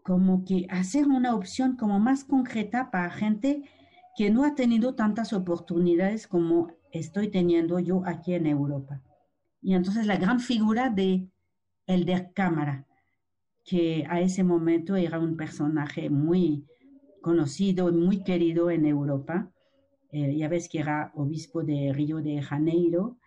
como 0.04 0.44
que 0.44 0.66
hacer 0.70 1.06
una 1.08 1.34
opción 1.34 1.76
como 1.76 1.98
más 1.98 2.24
concreta 2.24 2.92
para 2.92 3.10
gente 3.10 3.64
que 4.16 4.30
no 4.30 4.44
ha 4.44 4.54
tenido 4.54 4.94
tantas 4.94 5.32
oportunidades 5.32 6.28
como 6.28 6.72
estoy 6.92 7.28
teniendo 7.28 7.80
yo 7.80 8.02
aquí 8.06 8.34
en 8.34 8.46
Europa. 8.46 9.02
Y 9.60 9.74
entonces 9.74 10.06
la 10.06 10.16
gran 10.16 10.38
figura 10.38 10.90
de 10.90 11.28
Elder 11.86 12.32
Cámara, 12.32 12.86
que 13.64 14.06
a 14.08 14.20
ese 14.20 14.44
momento 14.44 14.94
era 14.94 15.18
un 15.18 15.36
personaje 15.36 16.08
muy 16.08 16.66
conocido 17.20 17.88
y 17.88 17.92
muy 17.92 18.22
querido 18.22 18.70
en 18.70 18.86
Europa, 18.86 19.50
eh, 20.12 20.36
ya 20.36 20.48
ves 20.48 20.68
que 20.68 20.80
era 20.80 21.12
obispo 21.14 21.62
de 21.62 21.92
Río 21.92 22.18
de 22.18 22.42
Janeiro, 22.42 23.18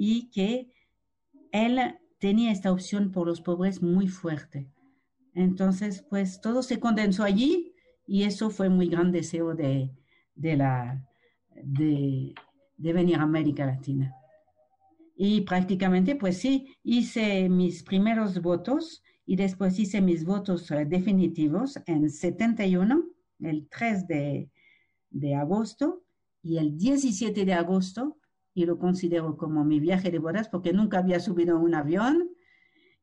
y 0.00 0.30
que 0.30 0.70
él 1.50 1.80
tenía 2.20 2.52
esta 2.52 2.70
opción 2.70 3.10
por 3.10 3.26
los 3.26 3.40
pobres 3.40 3.82
muy 3.82 4.06
fuerte. 4.06 4.70
Entonces, 5.34 6.06
pues 6.08 6.40
todo 6.40 6.62
se 6.62 6.78
condensó 6.78 7.24
allí 7.24 7.74
y 8.06 8.22
eso 8.22 8.50
fue 8.50 8.68
muy 8.68 8.88
gran 8.88 9.10
deseo 9.10 9.54
de, 9.54 9.90
de, 10.36 10.56
la, 10.56 11.04
de, 11.62 12.32
venir 12.78 13.16
a 13.16 13.22
América 13.22 13.66
Latina. 13.66 14.14
Y 15.16 15.40
prácticamente, 15.40 16.14
pues 16.14 16.38
sí, 16.38 16.74
hice 16.84 17.48
mis 17.48 17.82
primeros 17.82 18.40
votos 18.40 19.02
y 19.26 19.34
después 19.34 19.78
hice 19.80 20.00
mis 20.00 20.24
votos 20.24 20.70
eh, 20.70 20.84
definitivos 20.84 21.78
en 21.86 22.08
71, 22.08 23.04
el 23.40 23.68
3 23.68 24.06
de, 24.06 24.50
de 25.10 25.34
agosto 25.34 26.04
y 26.42 26.58
el 26.58 26.76
17 26.76 27.44
de 27.44 27.52
agosto, 27.52 28.18
y 28.54 28.66
lo 28.66 28.78
considero 28.78 29.36
como 29.36 29.64
mi 29.64 29.78
viaje 29.78 30.10
de 30.10 30.18
bodas 30.18 30.48
porque 30.48 30.72
nunca 30.72 30.98
había 30.98 31.20
subido 31.20 31.58
un 31.58 31.74
avión 31.74 32.28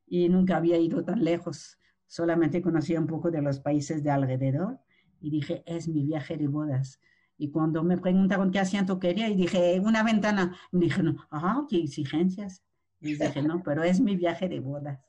y 0.06 0.28
nunca 0.28 0.58
había 0.58 0.78
ido 0.78 1.02
tan 1.04 1.24
lejos, 1.24 1.78
solamente 2.06 2.60
conocía 2.60 3.00
un 3.00 3.06
poco 3.06 3.30
de 3.30 3.42
los 3.42 3.60
países 3.60 4.02
de 4.02 4.10
alrededor 4.10 4.78
y 5.20 5.30
dije, 5.30 5.62
es 5.66 5.88
mi 5.88 6.04
viaje 6.04 6.36
de 6.36 6.46
bodas. 6.46 7.00
Y 7.38 7.50
cuando 7.50 7.82
me 7.82 7.98
preguntaron 7.98 8.50
qué 8.50 8.58
asiento 8.58 8.98
quería, 8.98 9.28
y 9.28 9.34
dije, 9.34 9.80
una 9.80 10.02
ventana, 10.02 10.56
me 10.72 10.86
dije, 10.86 11.02
no, 11.02 11.16
ah, 11.30 11.66
qué 11.68 11.82
exigencias. 11.82 12.62
Y 13.00 13.14
dije, 13.14 13.42
no, 13.42 13.62
pero 13.62 13.82
es 13.82 14.00
mi 14.00 14.16
viaje 14.16 14.48
de 14.48 14.60
bodas 14.60 15.00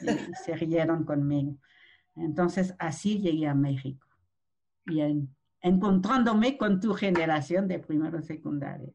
y 0.00 0.34
se 0.44 0.56
rieron 0.56 1.04
conmigo. 1.04 1.56
Entonces 2.16 2.74
así 2.78 3.18
llegué 3.18 3.48
a 3.48 3.54
México 3.54 4.06
y 4.86 5.00
encontrándome 5.60 6.56
con 6.58 6.80
tu 6.80 6.94
generación 6.94 7.68
de 7.68 7.78
primero 7.78 8.20
secundaria. 8.22 8.92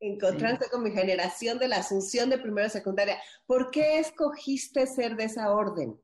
Encontrarte 0.00 0.66
con 0.70 0.82
mi 0.82 0.90
generación 0.90 1.58
de 1.58 1.68
la 1.68 1.78
Asunción 1.78 2.28
de 2.28 2.38
primero 2.38 2.68
secundaria. 2.68 3.16
¿Por 3.46 3.70
qué 3.70 3.98
escogiste 3.98 4.86
ser 4.86 5.16
de 5.16 5.24
esa 5.24 5.52
orden? 5.52 5.98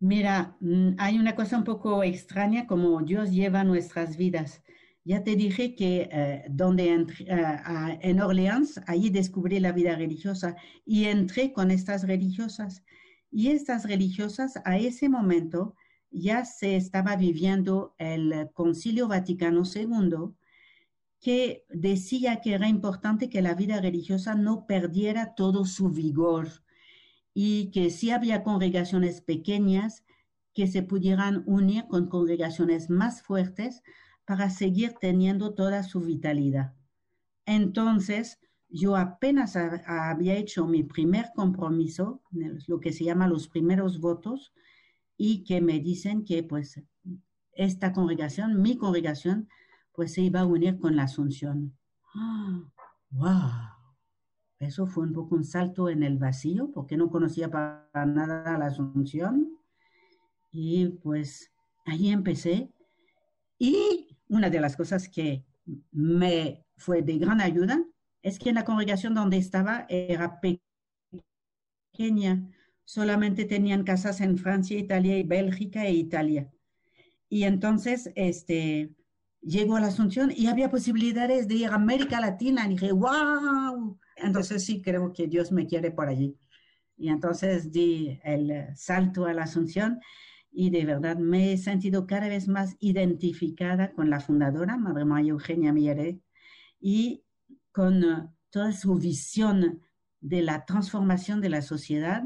Mira, 0.00 0.56
mm, 0.60 0.96
hay 0.98 1.18
una 1.18 1.34
cosa 1.34 1.56
un 1.56 1.64
poco 1.64 2.02
extraña 2.02 2.66
como 2.66 3.00
Dios 3.02 3.30
lleva 3.30 3.64
nuestras 3.64 4.16
vidas. 4.16 4.62
Ya 5.04 5.22
te 5.22 5.36
dije 5.36 5.74
que 5.74 6.08
eh, 6.10 6.44
donde 6.48 6.88
entré, 6.88 7.26
uh, 7.26 7.98
en 8.00 8.20
Orleans, 8.20 8.80
allí 8.86 9.10
descubrí 9.10 9.60
la 9.60 9.72
vida 9.72 9.96
religiosa 9.96 10.56
y 10.86 11.04
entré 11.04 11.52
con 11.52 11.70
estas 11.70 12.06
religiosas. 12.06 12.84
Y 13.30 13.50
estas 13.50 13.84
religiosas 13.86 14.54
a 14.64 14.78
ese 14.78 15.08
momento 15.08 15.74
ya 16.14 16.44
se 16.44 16.76
estaba 16.76 17.16
viviendo 17.16 17.94
el 17.98 18.50
Concilio 18.54 19.08
Vaticano 19.08 19.64
II, 19.64 20.34
que 21.20 21.64
decía 21.68 22.40
que 22.40 22.54
era 22.54 22.68
importante 22.68 23.28
que 23.28 23.42
la 23.42 23.54
vida 23.54 23.80
religiosa 23.80 24.34
no 24.34 24.66
perdiera 24.66 25.34
todo 25.34 25.64
su 25.64 25.90
vigor 25.90 26.48
y 27.32 27.70
que 27.72 27.90
si 27.90 28.10
había 28.10 28.44
congregaciones 28.44 29.20
pequeñas 29.20 30.04
que 30.52 30.68
se 30.68 30.82
pudieran 30.82 31.42
unir 31.46 31.86
con 31.88 32.08
congregaciones 32.08 32.88
más 32.90 33.22
fuertes 33.22 33.82
para 34.24 34.50
seguir 34.50 34.94
teniendo 35.00 35.54
toda 35.54 35.82
su 35.82 36.00
vitalidad. 36.00 36.74
Entonces, 37.44 38.38
yo 38.68 38.96
apenas 38.96 39.56
había 39.56 40.34
hecho 40.34 40.66
mi 40.66 40.84
primer 40.84 41.30
compromiso, 41.34 42.22
lo 42.66 42.80
que 42.80 42.92
se 42.92 43.04
llama 43.04 43.28
los 43.28 43.48
primeros 43.48 43.98
votos, 44.00 44.52
y 45.16 45.44
que 45.44 45.60
me 45.60 45.80
dicen 45.80 46.24
que 46.24 46.42
pues 46.42 46.80
esta 47.52 47.92
congregación, 47.92 48.60
mi 48.60 48.76
congregación, 48.76 49.48
pues 49.92 50.12
se 50.12 50.22
iba 50.22 50.40
a 50.40 50.46
unir 50.46 50.78
con 50.78 50.96
la 50.96 51.04
Asunción. 51.04 51.76
¡Wow! 53.10 53.74
Eso 54.58 54.86
fue 54.86 55.04
un 55.04 55.12
poco 55.12 55.36
un 55.36 55.44
salto 55.44 55.88
en 55.88 56.02
el 56.02 56.18
vacío, 56.18 56.70
porque 56.72 56.96
no 56.96 57.10
conocía 57.10 57.50
para 57.50 58.06
nada 58.06 58.58
la 58.58 58.66
Asunción. 58.66 59.58
Y 60.50 60.88
pues 60.88 61.52
ahí 61.86 62.08
empecé. 62.10 62.70
Y 63.58 64.16
una 64.28 64.50
de 64.50 64.60
las 64.60 64.76
cosas 64.76 65.08
que 65.08 65.44
me 65.92 66.64
fue 66.76 67.02
de 67.02 67.18
gran 67.18 67.40
ayuda 67.40 67.84
es 68.22 68.38
que 68.38 68.48
en 68.48 68.56
la 68.56 68.64
congregación 68.64 69.14
donde 69.14 69.36
estaba 69.36 69.86
era 69.88 70.40
pequeña, 71.92 72.48
solamente 72.84 73.44
tenían 73.44 73.84
casas 73.84 74.20
en 74.20 74.38
Francia, 74.38 74.78
Italia 74.78 75.18
y 75.18 75.22
Bélgica 75.22 75.84
e 75.86 75.92
Italia. 75.92 76.50
Y 77.28 77.44
entonces, 77.44 78.10
este, 78.14 78.94
llegó 79.40 79.76
a 79.76 79.80
la 79.80 79.88
Asunción 79.88 80.32
y 80.34 80.46
había 80.46 80.70
posibilidades 80.70 81.48
de 81.48 81.54
ir 81.54 81.66
a 81.68 81.74
América 81.74 82.20
Latina. 82.20 82.66
Y 82.66 82.70
dije, 82.70 82.92
wow. 82.92 83.98
Entonces 84.16 84.64
sí, 84.64 84.80
creo 84.82 85.12
que 85.12 85.26
Dios 85.26 85.52
me 85.52 85.66
quiere 85.66 85.90
por 85.90 86.08
allí. 86.08 86.36
Y 86.96 87.08
entonces 87.08 87.72
di 87.72 88.18
el 88.22 88.68
salto 88.76 89.26
a 89.26 89.34
la 89.34 89.44
Asunción 89.44 90.00
y 90.54 90.70
de 90.70 90.84
verdad 90.84 91.16
me 91.18 91.52
he 91.52 91.58
sentido 91.58 92.06
cada 92.06 92.28
vez 92.28 92.46
más 92.46 92.76
identificada 92.78 93.92
con 93.92 94.08
la 94.08 94.20
fundadora, 94.20 94.76
Madre 94.76 95.04
María 95.04 95.32
Eugenia 95.32 95.72
Miere, 95.72 96.20
y 96.80 97.24
con 97.72 98.04
uh, 98.04 98.30
toda 98.50 98.72
su 98.72 98.94
visión 98.94 99.82
de 100.20 100.42
la 100.42 100.64
transformación 100.64 101.40
de 101.40 101.48
la 101.48 101.60
sociedad 101.60 102.22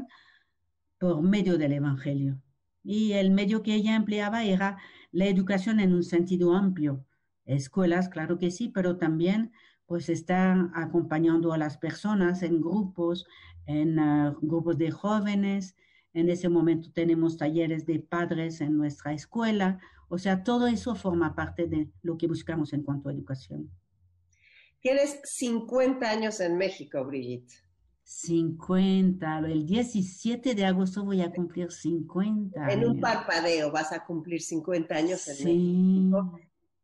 por 0.99 1.21
medio 1.21 1.57
del 1.57 1.73
Evangelio. 1.73 2.41
Y 2.83 3.13
el 3.13 3.31
medio 3.31 3.63
que 3.63 3.75
ella 3.75 3.95
empleaba 3.95 4.43
era 4.43 4.77
la 5.11 5.27
educación 5.27 5.79
en 5.79 5.93
un 5.93 6.03
sentido 6.03 6.53
amplio. 6.53 7.05
Escuelas, 7.45 8.09
claro 8.09 8.37
que 8.37 8.51
sí, 8.51 8.69
pero 8.69 8.97
también 8.97 9.51
pues 9.85 10.09
está 10.09 10.69
acompañando 10.75 11.51
a 11.51 11.57
las 11.57 11.77
personas 11.77 12.43
en 12.43 12.61
grupos, 12.61 13.25
en 13.65 13.97
uh, 13.97 14.37
grupos 14.39 14.77
de 14.77 14.91
jóvenes, 14.91 15.75
en 16.13 16.29
ese 16.29 16.49
momento 16.49 16.91
tenemos 16.91 17.37
talleres 17.37 17.85
de 17.85 17.99
padres 17.99 18.61
en 18.61 18.77
nuestra 18.77 19.13
escuela. 19.13 19.79
O 20.07 20.17
sea, 20.17 20.43
todo 20.43 20.67
eso 20.67 20.95
forma 20.95 21.35
parte 21.35 21.67
de 21.67 21.89
lo 22.01 22.17
que 22.17 22.27
buscamos 22.27 22.73
en 22.73 22.83
cuanto 22.83 23.09
a 23.09 23.13
educación. 23.13 23.69
Tienes 24.79 25.19
50 25.23 26.09
años 26.09 26.39
en 26.39 26.57
México, 26.57 27.03
Brigitte. 27.05 27.53
50, 28.09 29.37
el 29.45 29.67
17 29.67 30.55
de 30.55 30.65
agosto 30.65 31.05
voy 31.05 31.21
a 31.21 31.31
cumplir 31.31 31.71
50. 31.71 32.73
En 32.73 32.83
un 32.83 32.99
parpadeo 32.99 33.71
vas 33.71 33.91
a 33.91 34.03
cumplir 34.03 34.41
50 34.41 34.95
años 34.95 35.27
en 35.27 35.35
sí. 35.35 35.45
México. 35.45 36.39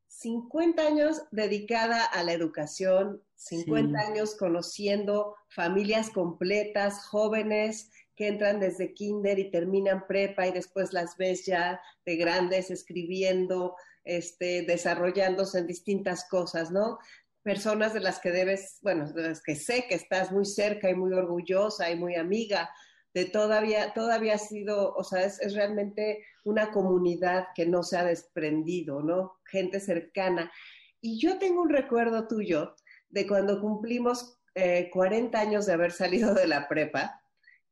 50 0.08 0.86
años 0.86 1.24
dedicada 1.32 2.06
a 2.06 2.22
la 2.22 2.32
educación, 2.32 3.24
50 3.38 4.00
sí. 4.00 4.06
años 4.06 4.36
conociendo 4.36 5.36
familias 5.50 6.12
completas, 6.12 7.04
jóvenes, 7.08 7.90
que 8.16 8.28
entran 8.28 8.60
desde 8.60 8.94
kinder 8.94 9.40
y 9.40 9.50
terminan 9.50 10.06
prepa 10.08 10.46
y 10.46 10.52
después 10.52 10.94
las 10.94 11.18
ves 11.18 11.48
ya 11.48 11.82
de 12.06 12.18
grandes 12.18 12.70
escribiendo, 12.70 13.76
este, 14.04 14.62
desarrollándose 14.62 15.58
en 15.58 15.66
distintas 15.66 16.30
cosas, 16.30 16.70
¿no? 16.70 17.00
Personas 17.46 17.94
de 17.94 18.00
las 18.00 18.20
que 18.20 18.32
debes, 18.32 18.80
bueno, 18.82 19.06
de 19.14 19.30
las 19.30 19.44
que 19.44 19.56
sé 19.56 19.86
que 19.88 19.94
estás 19.94 20.32
muy 20.32 20.46
cerca 20.46 20.90
y 20.90 20.96
muy 20.96 21.14
orgullosa 21.14 21.92
y 21.92 21.96
muy 21.96 22.16
amiga, 22.16 22.72
de 23.14 23.26
todavía, 23.26 23.94
todavía 23.94 24.34
ha 24.34 24.40
sido, 24.40 24.94
o 24.94 25.04
sea, 25.04 25.24
es, 25.24 25.40
es 25.40 25.54
realmente 25.54 26.26
una 26.44 26.72
comunidad 26.72 27.50
que 27.54 27.68
no 27.68 27.84
se 27.84 27.98
ha 27.98 28.04
desprendido, 28.04 29.02
¿no? 29.02 29.40
Gente 29.46 29.80
cercana. 29.80 30.52
Y 31.00 31.20
yo 31.20 31.38
tengo 31.38 31.62
un 31.62 31.70
recuerdo 31.70 32.28
tuyo 32.28 32.76
de 33.10 33.28
cuando 33.28 33.62
cumplimos 33.62 34.40
eh, 34.56 34.90
40 34.92 35.40
años 35.40 35.66
de 35.66 35.74
haber 35.74 35.92
salido 35.92 36.34
de 36.34 36.48
la 36.48 36.68
prepa, 36.68 37.22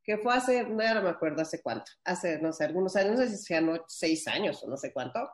que 0.04 0.18
fue 0.18 0.34
hace, 0.34 0.64
no, 0.64 0.76
me 0.76 1.10
acuerdo 1.10 1.42
hace 1.42 1.62
cuánto, 1.62 1.92
hace, 2.04 2.40
no 2.40 2.54
sé, 2.54 2.66
algunos 2.66 2.96
años, 2.96 3.12
no 3.12 3.26
sé 3.26 3.30
si 3.30 3.38
sean 3.38 3.82
seis 3.88 4.28
años 4.28 4.64
o 4.64 4.70
no 4.70 4.78
sé 4.78 4.94
cuánto, 4.94 5.30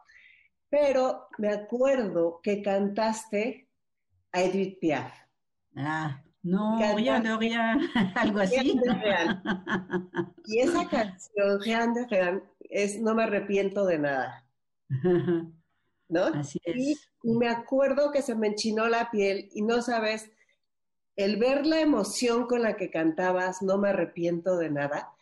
pero 0.69 1.27
me 1.39 1.49
acuerdo 1.49 2.39
que 2.41 2.61
cantaste 2.61 3.68
a 4.31 4.41
Edith 4.41 4.79
Piaf. 4.79 5.13
Ah, 5.75 6.21
no, 6.41 6.99
ya 6.99 7.19
no, 7.19 7.41
ya, 7.41 7.77
algo 8.15 8.39
así. 8.39 8.79
Real. 8.79 9.43
Y 10.45 10.59
esa 10.59 10.87
canción, 10.87 11.61
Real 11.63 11.93
de 11.93 12.07
Real, 12.07 12.43
es 12.59 12.99
No 12.99 13.13
me 13.13 13.23
arrepiento 13.23 13.85
de 13.85 13.99
nada. 13.99 14.45
¿No? 16.09 16.25
Así 16.25 16.59
es. 16.63 16.75
Y, 16.75 16.97
y 17.23 17.33
me 17.33 17.49
acuerdo 17.49 18.11
que 18.11 18.21
se 18.21 18.35
me 18.35 18.47
enchinó 18.47 18.87
la 18.87 19.11
piel 19.11 19.49
y 19.53 19.61
no 19.61 19.81
sabes, 19.81 20.31
el 21.15 21.37
ver 21.37 21.65
la 21.65 21.81
emoción 21.81 22.47
con 22.47 22.63
la 22.63 22.77
que 22.77 22.89
cantabas, 22.89 23.61
no 23.61 23.77
me 23.77 23.89
arrepiento 23.89 24.57
de 24.57 24.71
nada. 24.71 25.13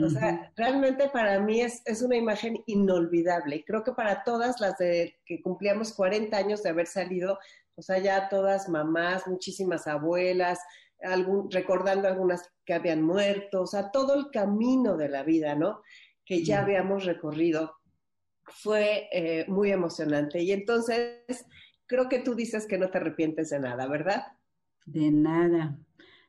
O 0.00 0.08
sea, 0.08 0.50
realmente 0.56 1.10
para 1.10 1.38
mí 1.38 1.60
es, 1.60 1.82
es, 1.84 2.00
una 2.00 2.16
imagen 2.16 2.62
inolvidable. 2.64 3.56
Y 3.56 3.62
creo 3.62 3.84
que 3.84 3.92
para 3.92 4.24
todas 4.24 4.58
las 4.58 4.78
de 4.78 5.16
que 5.26 5.42
cumplíamos 5.42 5.92
40 5.92 6.34
años 6.34 6.62
de 6.62 6.70
haber 6.70 6.86
salido, 6.86 7.38
o 7.74 7.82
sea, 7.82 7.98
ya 7.98 8.28
todas 8.28 8.68
mamás, 8.68 9.26
muchísimas 9.26 9.86
abuelas, 9.86 10.58
algún, 11.02 11.50
recordando 11.50 12.08
algunas 12.08 12.48
que 12.64 12.74
habían 12.74 13.02
muerto, 13.02 13.62
o 13.62 13.66
sea, 13.66 13.90
todo 13.90 14.14
el 14.14 14.30
camino 14.30 14.96
de 14.96 15.08
la 15.08 15.22
vida, 15.22 15.54
¿no? 15.54 15.80
Que 16.24 16.44
ya 16.44 16.60
habíamos 16.62 17.04
recorrido, 17.04 17.74
fue 18.44 19.08
eh, 19.12 19.44
muy 19.48 19.72
emocionante. 19.72 20.42
Y 20.42 20.52
entonces, 20.52 21.24
creo 21.86 22.08
que 22.08 22.20
tú 22.20 22.34
dices 22.34 22.66
que 22.66 22.78
no 22.78 22.90
te 22.90 22.98
arrepientes 22.98 23.50
de 23.50 23.60
nada, 23.60 23.86
¿verdad? 23.88 24.22
De 24.84 25.10
nada, 25.10 25.78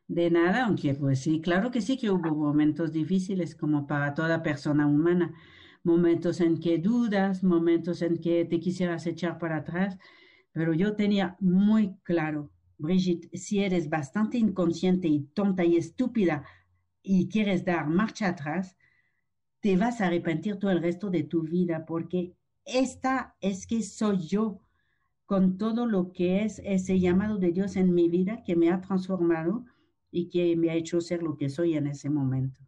de 0.07 0.29
nada, 0.29 0.65
aunque 0.65 0.93
pues 0.93 1.19
sí, 1.19 1.41
claro 1.41 1.71
que 1.71 1.81
sí 1.81 1.97
que 1.97 2.11
hubo 2.11 2.35
momentos 2.35 2.91
difíciles 2.91 3.55
como 3.55 3.87
para 3.87 4.13
toda 4.13 4.43
persona 4.43 4.85
humana, 4.85 5.33
momentos 5.83 6.39
en 6.39 6.59
que 6.59 6.77
dudas, 6.77 7.43
momentos 7.43 8.01
en 8.01 8.17
que 8.17 8.45
te 8.45 8.59
quisieras 8.59 9.05
echar 9.05 9.37
para 9.37 9.57
atrás, 9.57 9.97
pero 10.53 10.73
yo 10.73 10.95
tenía 10.95 11.35
muy 11.39 11.95
claro, 12.03 12.51
Brigitte, 12.77 13.29
si 13.35 13.63
eres 13.63 13.89
bastante 13.89 14.37
inconsciente 14.37 15.07
y 15.07 15.21
tonta 15.33 15.65
y 15.65 15.75
estúpida 15.75 16.43
y 17.01 17.27
quieres 17.27 17.65
dar 17.65 17.87
marcha 17.87 18.29
atrás, 18.29 18.77
te 19.59 19.75
vas 19.77 19.99
a 19.99 20.07
arrepentir 20.07 20.57
todo 20.57 20.71
el 20.71 20.81
resto 20.81 21.09
de 21.09 21.23
tu 21.23 21.41
vida 21.41 21.85
porque 21.85 22.33
esta 22.65 23.35
es 23.41 23.67
que 23.67 23.81
soy 23.81 24.19
yo 24.19 24.61
con 25.25 25.57
todo 25.57 25.85
lo 25.85 26.11
que 26.11 26.43
es 26.43 26.61
ese 26.63 26.99
llamado 26.99 27.37
de 27.37 27.51
Dios 27.51 27.75
en 27.75 27.93
mi 27.93 28.07
vida 28.07 28.43
que 28.45 28.55
me 28.55 28.71
ha 28.71 28.81
transformado 28.81 29.65
y 30.11 30.29
que 30.29 30.55
me 30.55 30.69
ha 30.69 30.75
hecho 30.75 31.01
ser 31.01 31.23
lo 31.23 31.35
que 31.35 31.49
soy 31.49 31.75
en 31.75 31.87
ese 31.87 32.09
momento. 32.09 32.59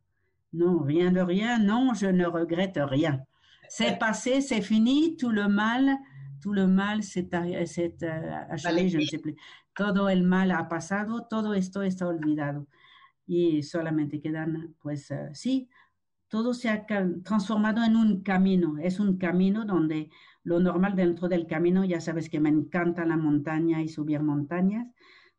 No, 0.52 0.84
rien 0.84 1.13
de 1.13 1.24
rien, 1.24 1.65
non, 1.65 1.93
je 1.93 2.12
ne 2.12 2.26
regrette 2.26 2.80
rien. 2.89 3.26
C'est 3.67 4.00
passé, 4.00 4.41
c'est 4.41 4.62
fini, 4.62 5.17
tout 5.17 5.32
le 5.32 5.48
mal, 5.48 6.00
tout 6.45 6.53
le 6.53 6.67
mal 6.67 7.01
sais 7.01 7.23
plus. 9.17 9.36
Todo 9.73 10.10
el 10.10 10.21
mal 10.23 10.51
ha 10.51 10.69
pasado, 10.69 11.25
todo 11.27 11.55
esto 11.55 11.81
está 11.81 12.08
olvidado. 12.08 12.67
Y 13.25 13.63
solamente 13.63 14.21
quedan, 14.21 14.75
pues 14.79 15.10
uh, 15.10 15.34
sí, 15.34 15.67
todo 16.27 16.53
se 16.53 16.69
ha 16.69 16.86
transformado 16.86 17.84
en 17.84 17.95
un 17.95 18.21
camino. 18.21 18.77
Es 18.79 18.99
un 18.99 19.17
camino 19.17 19.65
donde 19.65 20.12
lo 20.43 20.60
normal 20.60 20.95
dentro 20.95 21.27
del 21.27 21.47
camino, 21.47 21.84
ya 21.84 21.99
sabes 21.99 22.29
que 22.29 22.39
me 22.39 22.49
encanta 22.49 23.05
la 23.05 23.17
montaña 23.17 23.81
y 23.81 23.88
subir 23.88 24.21
montañas. 24.21 24.88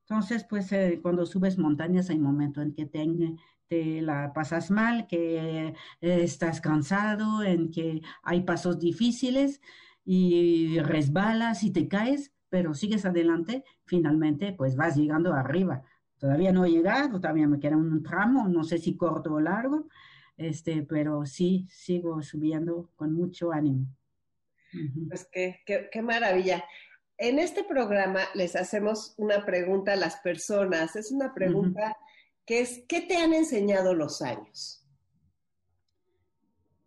Entonces, 0.00 0.44
pues 0.50 0.72
eh, 0.72 0.98
cuando 1.00 1.24
subes 1.24 1.56
montañas 1.56 2.10
hay 2.10 2.18
momentos 2.18 2.64
en 2.64 2.74
que 2.74 2.86
te, 2.86 3.36
te 3.68 4.02
la 4.02 4.32
pasas 4.32 4.72
mal, 4.72 5.06
que 5.06 5.68
eh, 5.68 5.74
estás 6.00 6.60
cansado, 6.60 7.44
en 7.44 7.70
que 7.70 8.02
hay 8.24 8.40
pasos 8.42 8.80
difíciles 8.80 9.60
y 10.06 10.78
resbalas 10.78 11.64
y 11.64 11.72
te 11.72 11.88
caes, 11.88 12.32
pero 12.48 12.72
sigues 12.72 13.04
adelante, 13.04 13.64
finalmente 13.84 14.52
pues 14.52 14.76
vas 14.76 14.96
llegando 14.96 15.34
arriba. 15.34 15.82
Todavía 16.18 16.52
no 16.52 16.64
he 16.64 16.70
llegado, 16.70 17.20
todavía 17.20 17.48
me 17.48 17.58
queda 17.58 17.76
un 17.76 18.02
tramo, 18.02 18.48
no 18.48 18.64
sé 18.64 18.78
si 18.78 18.96
corto 18.96 19.34
o 19.34 19.40
largo, 19.40 19.88
este, 20.36 20.82
pero 20.82 21.26
sí 21.26 21.66
sigo 21.68 22.22
subiendo 22.22 22.90
con 22.94 23.12
mucho 23.12 23.52
ánimo. 23.52 23.86
Pues 25.08 25.28
qué, 25.32 25.62
qué 25.66 26.02
maravilla. 26.02 26.64
En 27.18 27.38
este 27.38 27.64
programa 27.64 28.20
les 28.34 28.56
hacemos 28.56 29.14
una 29.16 29.44
pregunta 29.44 29.94
a 29.94 29.96
las 29.96 30.16
personas. 30.16 30.96
Es 30.96 31.10
una 31.10 31.34
pregunta 31.34 31.96
que 32.44 32.60
es, 32.60 32.84
¿qué 32.86 33.00
te 33.00 33.16
han 33.16 33.32
enseñado 33.32 33.94
los 33.94 34.20
años? 34.22 34.86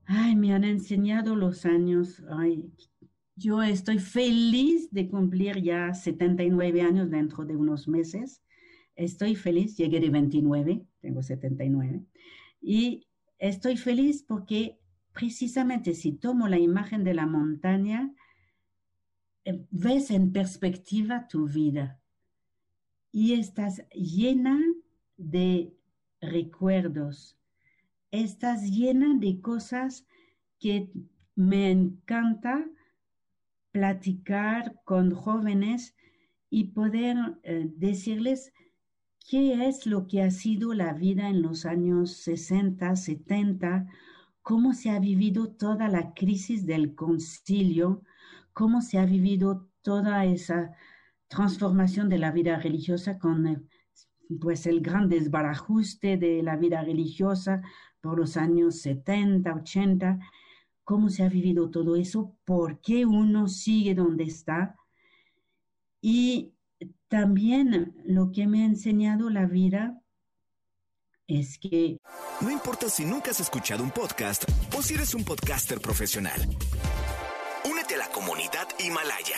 Ay, 0.06 0.36
me 0.36 0.54
han 0.54 0.64
enseñado 0.64 1.36
los 1.36 1.66
años. 1.66 2.24
Ay, 2.30 2.72
yo 3.40 3.64
estoy 3.64 4.00
feliz 4.00 4.92
de 4.92 5.08
cumplir 5.08 5.64
ya 5.64 5.94
79 5.94 6.82
años 6.82 7.10
dentro 7.10 7.46
de 7.46 7.56
unos 7.56 7.88
meses. 7.88 8.44
Estoy 8.96 9.36
feliz, 9.36 9.78
llegué 9.78 10.02
de 10.02 10.10
29, 10.10 10.86
tengo 11.00 11.24
79. 11.24 12.04
Y 12.62 13.08
estoy 13.38 13.78
feliz 13.78 14.24
porque 14.24 14.78
precisamente 15.14 15.94
si 15.94 16.12
tomo 16.12 16.50
la 16.50 16.60
imagen 16.60 17.06
de 17.06 17.14
la 17.14 17.26
montaña, 17.26 18.14
eh, 19.46 19.66
ves 19.72 20.12
en 20.12 20.34
perspectiva 20.34 21.28
tu 21.30 21.48
vida 21.48 22.02
y 23.14 23.34
estás 23.34 23.88
llena 23.94 24.60
de 25.16 25.74
recuerdos. 26.20 27.38
Estás 28.12 28.70
llena 28.70 29.16
de 29.18 29.40
cosas 29.40 30.06
que 30.60 30.92
me 31.36 31.72
encanta 31.72 32.66
platicar 33.72 34.76
con 34.84 35.12
jóvenes 35.14 35.96
y 36.50 36.72
poder 36.72 37.18
eh, 37.44 37.70
decirles 37.76 38.52
qué 39.30 39.68
es 39.68 39.86
lo 39.86 40.08
que 40.08 40.24
ha 40.24 40.32
sido 40.32 40.74
la 40.74 40.94
vida 40.94 41.30
en 41.30 41.42
los 41.42 41.66
años 41.66 42.14
60, 42.24 42.96
70, 42.96 43.88
cómo 44.42 44.74
se 44.74 44.90
ha 44.90 45.00
vivido 45.00 45.50
toda 45.50 45.88
la 45.90 46.14
crisis 46.14 46.66
del 46.66 46.96
concilio, 46.96 48.02
cómo 48.54 48.82
se 48.82 48.98
ha 48.98 49.06
vivido 49.06 49.70
toda 49.84 50.26
esa 50.26 50.76
transformación 51.28 52.10
de 52.10 52.18
la 52.18 52.32
vida 52.32 52.58
religiosa 52.58 53.20
con 53.20 53.48
eh, 53.48 53.62
pues 54.42 54.66
el 54.66 54.82
gran 54.82 55.10
desbarajuste 55.10 56.18
de 56.18 56.44
la 56.44 56.56
vida 56.56 56.82
religiosa 56.84 57.62
por 58.02 58.18
los 58.18 58.38
años 58.38 58.82
70, 58.82 59.54
80, 59.54 60.20
cómo 60.90 61.12
se 61.12 61.22
ha 61.22 61.30
vivido 61.30 61.70
todo 61.70 61.96
eso, 61.96 62.36
por 62.46 62.82
qué 62.82 63.06
uno 63.06 63.48
sigue 63.48 63.94
donde 63.94 64.24
está 64.24 64.76
y 66.02 66.56
también 67.08 67.94
lo 68.06 68.32
que 68.32 68.48
me 68.48 68.64
ha 68.64 68.66
enseñado 68.66 69.30
la 69.30 69.46
vida 69.46 70.02
es 71.28 71.60
que... 71.60 72.00
No 72.42 72.50
importa 72.50 72.90
si 72.90 73.06
nunca 73.06 73.30
has 73.30 73.40
escuchado 73.40 73.84
un 73.84 73.92
podcast 73.92 74.46
o 74.76 74.82
si 74.82 74.96
eres 74.96 75.14
un 75.14 75.24
podcaster 75.24 75.80
profesional. 75.80 76.42
Únete 77.70 77.94
a 77.94 78.00
la 78.00 78.10
comunidad 78.10 78.68
Himalaya. 78.80 79.38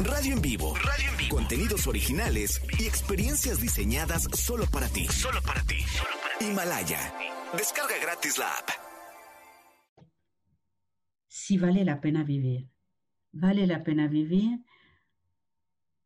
Radio 0.00 0.34
en 0.34 0.42
vivo. 0.42 0.74
Radio 0.74 1.12
en 1.12 1.16
vivo. 1.16 1.36
Contenidos 1.36 1.86
originales 1.86 2.60
y 2.78 2.84
experiencias 2.84 3.58
diseñadas 3.58 4.28
solo 4.34 4.66
para 4.70 4.88
ti. 4.88 5.06
Solo 5.06 5.40
para 5.40 5.62
ti. 5.62 5.78
Himalaya. 6.40 7.14
Descarga 7.56 7.96
gratis 8.02 8.36
la 8.36 8.50
app. 8.50 8.89
Si 11.30 11.56
vale 11.56 11.84
la 11.84 12.00
pena 12.00 12.24
vivir. 12.24 12.68
Vale 13.32 13.66
la 13.66 13.82
pena 13.82 14.08
vivir 14.08 14.60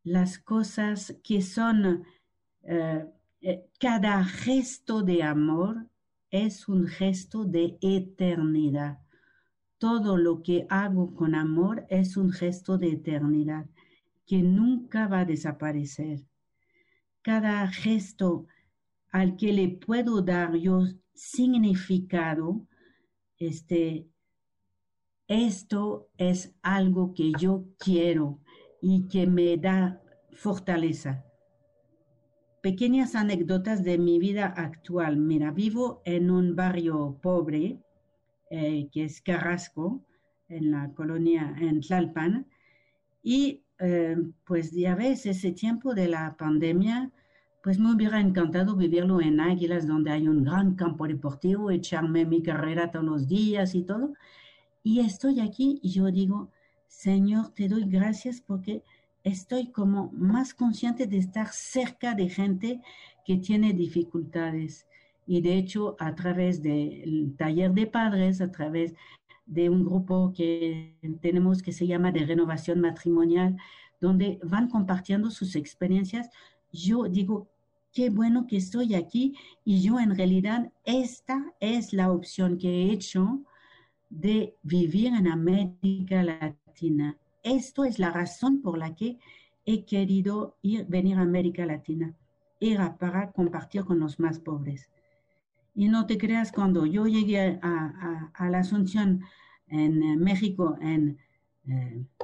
las 0.05 0.39
cosas 0.39 1.17
que 1.25 1.41
son 1.41 2.05
eh, 2.63 3.07
eh, 3.41 3.65
cada 3.81 4.25
gesto 4.25 5.03
de 5.03 5.23
amor 5.23 5.89
es 6.31 6.69
un 6.69 6.87
gesto 6.87 7.45
de 7.45 7.79
eternidad. 7.81 8.99
Todo 9.79 10.17
lo 10.17 10.43
que 10.43 10.67
hago 10.69 11.15
con 11.15 11.35
amor 11.35 11.87
es 11.89 12.17
un 12.17 12.31
gesto 12.33 12.79
de 12.79 12.93
eternidad 12.93 13.67
que 14.27 14.43
nunca 14.43 15.09
va 15.09 15.21
a 15.21 15.25
desaparecer. 15.25 16.23
Cada 17.23 17.67
gesto 17.69 18.47
al 19.11 19.37
que 19.37 19.53
le 19.53 19.69
puedo 19.69 20.21
dar 20.23 20.55
yo 20.57 20.87
significado, 21.15 22.67
este, 23.39 24.09
esto 25.35 26.09
es 26.17 26.55
algo 26.63 27.13
que 27.15 27.33
yo 27.39 27.65
quiero 27.79 28.39
y 28.81 29.09
que 29.09 29.27
me 29.27 29.57
da 29.57 30.01
fortaleza. 30.33 31.25
Pequeñas 32.63 33.15
anécdotas 33.15 33.85
de 33.85 33.99
mi 33.99 34.19
vida 34.19 34.47
actual. 34.47 35.17
Mira, 35.17 35.51
vivo 35.51 36.03
en 36.05 36.31
un 36.31 36.57
barrio 36.57 37.19
pobre, 37.23 37.79
eh, 38.51 38.89
que 38.93 39.05
es 39.05 39.21
Carrasco, 39.21 40.05
en 40.49 40.71
la 40.71 40.93
colonia 40.95 41.55
en 41.61 41.81
Tlalpan, 41.81 42.47
y 43.23 43.65
eh, 43.81 44.17
pues 44.47 44.73
ya 44.73 44.95
ves, 44.95 45.27
ese 45.27 45.53
tiempo 45.53 45.95
de 45.95 46.09
la 46.09 46.37
pandemia, 46.37 47.11
pues 47.63 47.79
me 47.79 47.93
hubiera 47.95 48.21
encantado 48.21 48.77
vivirlo 48.77 49.21
en 49.21 49.41
Águilas, 49.41 49.87
donde 49.87 50.11
hay 50.11 50.29
un 50.29 50.45
gran 50.45 50.75
campo 50.75 51.09
deportivo, 51.09 51.71
echarme 51.71 52.25
mi 52.27 52.43
carrera 52.43 52.91
todos 52.91 53.05
los 53.05 53.27
días 53.27 53.75
y 53.75 53.83
todo. 53.83 54.13
Y 54.85 55.01
estoy 55.01 55.41
aquí 55.41 55.81
y 55.83 55.89
yo 55.89 56.11
digo, 56.13 56.51
Señor, 56.89 57.49
te 57.55 57.69
doy 57.69 57.87
gracias 57.87 58.43
porque 58.43 58.83
estoy 59.25 59.73
como 59.73 60.13
más 60.13 60.53
consciente 60.53 61.07
de 61.07 61.17
estar 61.17 61.49
cerca 61.49 62.15
de 62.15 62.29
gente 62.29 62.83
que 63.25 63.39
tiene 63.39 63.73
dificultades. 63.73 64.87
Y 65.27 65.41
de 65.41 65.57
hecho, 65.57 65.97
a 65.99 66.15
través 66.15 66.63
del 66.63 67.35
taller 67.39 67.73
de 67.73 67.87
padres, 67.87 68.43
a 68.43 68.51
través 68.51 68.95
de 69.47 69.71
un 69.71 69.87
grupo 69.87 70.35
que 70.37 70.95
tenemos 71.23 71.63
que 71.63 71.73
se 71.73 71.87
llama 71.87 72.13
de 72.13 72.27
renovación 72.27 72.81
matrimonial, 72.81 73.57
donde 74.03 74.39
van 74.43 74.69
compartiendo 74.69 75.31
sus 75.31 75.57
experiencias. 75.57 76.29
Yo 76.73 77.05
digo, 77.05 77.49
qué 77.95 78.11
bueno 78.11 78.47
que 78.47 78.59
estoy 78.59 78.95
aquí 78.95 79.35
y 79.65 79.81
yo 79.81 79.99
en 79.99 80.15
realidad 80.15 80.71
esta 80.85 81.55
es 81.59 81.95
la 81.95 82.13
opción 82.13 82.59
que 82.59 82.69
he 82.69 82.93
hecho 82.93 83.41
de 84.21 84.57
vivir 84.63 85.13
en 85.15 85.27
América 85.27 86.23
Latina. 86.23 87.17
Esto 87.43 87.85
es 87.85 87.99
la 87.99 88.11
razón 88.11 88.63
por 88.63 88.79
la 88.79 88.95
que 88.95 89.19
he 89.67 89.85
querido 89.85 90.57
ir, 90.63 90.87
venir 90.87 91.19
a 91.19 91.23
América 91.23 91.67
Latina. 91.67 92.15
Era 92.61 92.97
para 92.97 93.33
compartir 93.33 93.85
con 93.85 93.99
los 93.99 94.21
más 94.21 94.39
pobres. 94.39 94.89
Y 95.75 95.89
no 95.89 96.07
te 96.07 96.17
creas, 96.17 96.53
cuando 96.53 96.87
yo 96.87 97.07
llegué 97.07 97.59
a, 97.63 98.31
la 98.49 98.59
Asunción 98.59 99.23
en 99.67 100.03
eh, 100.03 100.17
México 100.17 100.79
en 100.81 101.19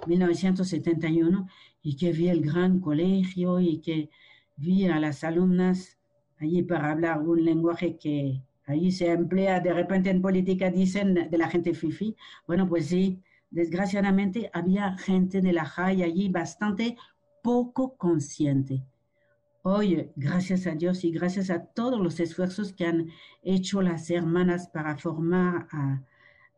1971 0.07 1.47
eh, 1.49 1.53
y 1.83 1.97
que 1.97 2.13
vi 2.13 2.29
el 2.29 2.43
gran 2.43 2.79
colegio 2.79 3.59
y 3.59 3.81
que 3.81 4.11
vi 4.57 4.87
a 4.87 5.01
las 5.01 5.25
alumnas 5.25 5.99
allí 6.39 6.63
para 6.63 6.93
hablar 6.93 7.21
un 7.21 7.45
lenguaje 7.45 7.97
que 7.97 8.43
allí 8.67 8.93
se 8.93 9.11
emplea 9.11 9.61
de 9.61 9.73
repente 9.73 10.11
en 10.11 10.23
política, 10.23 10.71
dicen 10.71 11.29
de 11.31 11.39
la 11.39 11.49
gente 11.49 11.75
fifi. 11.75 12.17
Bueno, 12.47 12.69
pues 12.69 12.87
sí, 12.87 13.23
desgraciadamente 13.51 14.51
había 14.53 14.97
gente 14.99 15.41
de 15.41 15.53
la 15.53 15.65
JAI 15.65 16.03
allí 16.03 16.29
bastante 16.29 16.97
poco 17.43 17.97
consciente. 17.97 18.85
Hoy, 19.63 20.11
gracias 20.17 20.67
a 20.67 20.75
Dios 20.75 21.05
y 21.05 21.11
gracias 21.11 21.51
a 21.51 21.65
todos 21.65 22.01
los 22.01 22.19
esfuerzos 22.19 22.73
que 22.73 22.87
han 22.87 23.11
hecho 23.43 23.83
las 23.83 24.11
hermanas 24.11 24.69
para 24.69 24.97
formar 24.97 25.69
a, 25.71 26.03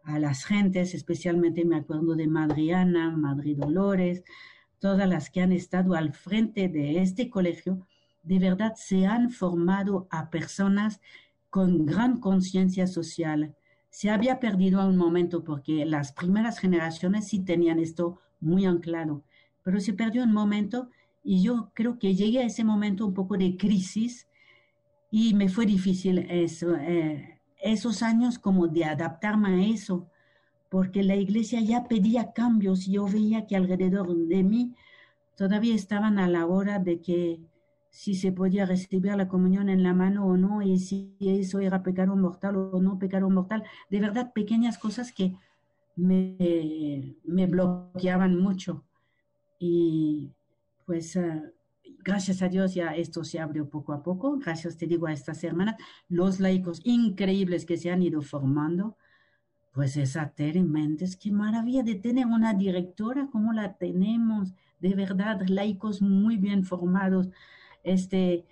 a 0.05 0.19
las 0.19 0.45
gentes, 0.45 0.95
especialmente 0.95 1.65
me 1.65 1.77
acuerdo 1.77 2.15
de 2.15 2.29
Madriana, 2.29 3.11
Madrid 3.11 3.57
Dolores, 3.59 4.23
todas 4.79 5.09
las 5.09 5.31
que 5.31 5.41
han 5.41 5.53
estado 5.53 5.95
al 5.95 6.13
frente 6.13 6.69
de 6.69 7.03
este 7.03 7.31
colegio, 7.31 7.87
de 8.23 8.39
verdad 8.39 8.75
se 8.77 9.07
han 9.07 9.31
formado 9.31 10.07
a 10.11 10.31
personas 10.31 11.01
con 11.53 11.85
gran 11.85 12.19
conciencia 12.19 12.87
social. 12.87 13.55
Se 13.91 14.09
había 14.09 14.41
perdido 14.41 14.89
un 14.89 14.97
momento 14.97 15.45
porque 15.45 15.85
las 15.85 16.11
primeras 16.13 16.59
generaciones 16.59 17.29
sí 17.29 17.41
tenían 17.41 17.79
esto 17.79 18.21
muy 18.41 18.65
anclado, 18.65 19.23
pero 19.63 19.79
se 19.79 19.93
perdió 19.93 20.23
un 20.25 20.33
momento 20.33 20.89
y 21.23 21.43
yo 21.43 21.71
creo 21.75 21.99
que 21.99 22.15
llegué 22.15 22.39
a 22.39 22.47
ese 22.47 22.65
momento 22.65 23.05
un 23.05 23.13
poco 23.13 23.37
de 23.37 23.59
crisis 23.59 24.27
y 25.11 25.35
me 25.35 25.51
fue 25.51 25.67
difícil 25.67 26.21
eh, 26.21 27.39
esos 27.59 28.03
años 28.03 28.39
como 28.39 28.67
de 28.69 28.87
adaptarme 28.87 29.49
a 29.51 29.67
eso, 29.75 30.09
porque 30.71 31.03
la 31.03 31.17
iglesia 31.17 31.61
ya 31.61 31.85
pedía 31.85 32.33
cambios 32.33 32.89
y 32.89 32.93
yo 32.93 33.05
veía 33.05 33.47
que 33.47 33.57
alrededor 33.57 34.17
de 34.17 34.43
mí 34.43 34.75
todavía 35.37 35.75
estaban 35.75 36.19
a 36.19 36.29
la 36.29 36.47
hora 36.47 36.79
de 36.79 37.03
que 37.03 37.41
si 37.93 38.15
se 38.15 38.33
podía 38.33 38.65
recibir 38.65 39.15
la 39.15 39.29
comunión 39.29 39.69
en 39.69 39.83
la 39.83 39.93
mano 39.93 40.25
o 40.27 40.39
no, 40.39 40.63
y 40.63 40.79
si 40.79 41.15
eso 41.21 41.61
era 41.61 41.83
pecado 41.83 42.17
mortal 42.17 42.57
o 42.57 42.81
no 42.81 42.99
pecado 42.99 43.29
mortal. 43.29 43.65
De 43.91 44.01
verdad, 44.01 44.33
pequeñas 44.33 44.79
cosas 44.79 45.13
que 45.13 45.37
me, 45.95 47.15
me 47.23 47.47
bloqueaban 47.47 48.41
mucho. 48.41 48.83
Y 49.59 50.31
pues 50.87 51.19
ah, 51.19 51.43
gracias 52.03 52.41
a 52.41 52.49
Dios 52.49 52.75
ya 52.75 52.97
esto 52.97 53.25
se 53.25 53.39
abrió 53.39 53.69
poco 53.69 53.93
a 53.93 54.03
poco. 54.03 54.39
Gracias, 54.39 54.79
te 54.79 54.87
digo, 54.87 55.07
a 55.07 55.13
estas 55.13 55.45
hermanas, 55.45 55.77
los 56.09 56.41
laicos 56.41 56.81
increíbles 56.85 57.67
que 57.67 57.77
se 57.77 57.91
han 57.91 58.03
ido 58.03 58.23
formando. 58.23 58.97
Pues 59.73 59.99
esa 59.99 60.31
Tere 60.31 60.63
Méndez, 60.63 61.17
qué 61.17 61.31
maravilla 61.31 61.83
de 61.83 61.97
tener 61.97 62.27
una 62.27 62.55
directora 62.55 63.29
como 63.31 63.53
la 63.53 63.75
tenemos, 63.75 64.55
de 64.81 64.95
verdad, 64.95 65.43
laicos 65.47 66.01
muy 66.01 66.39
bien 66.39 66.65
formados 66.65 67.29
este, 67.83 68.45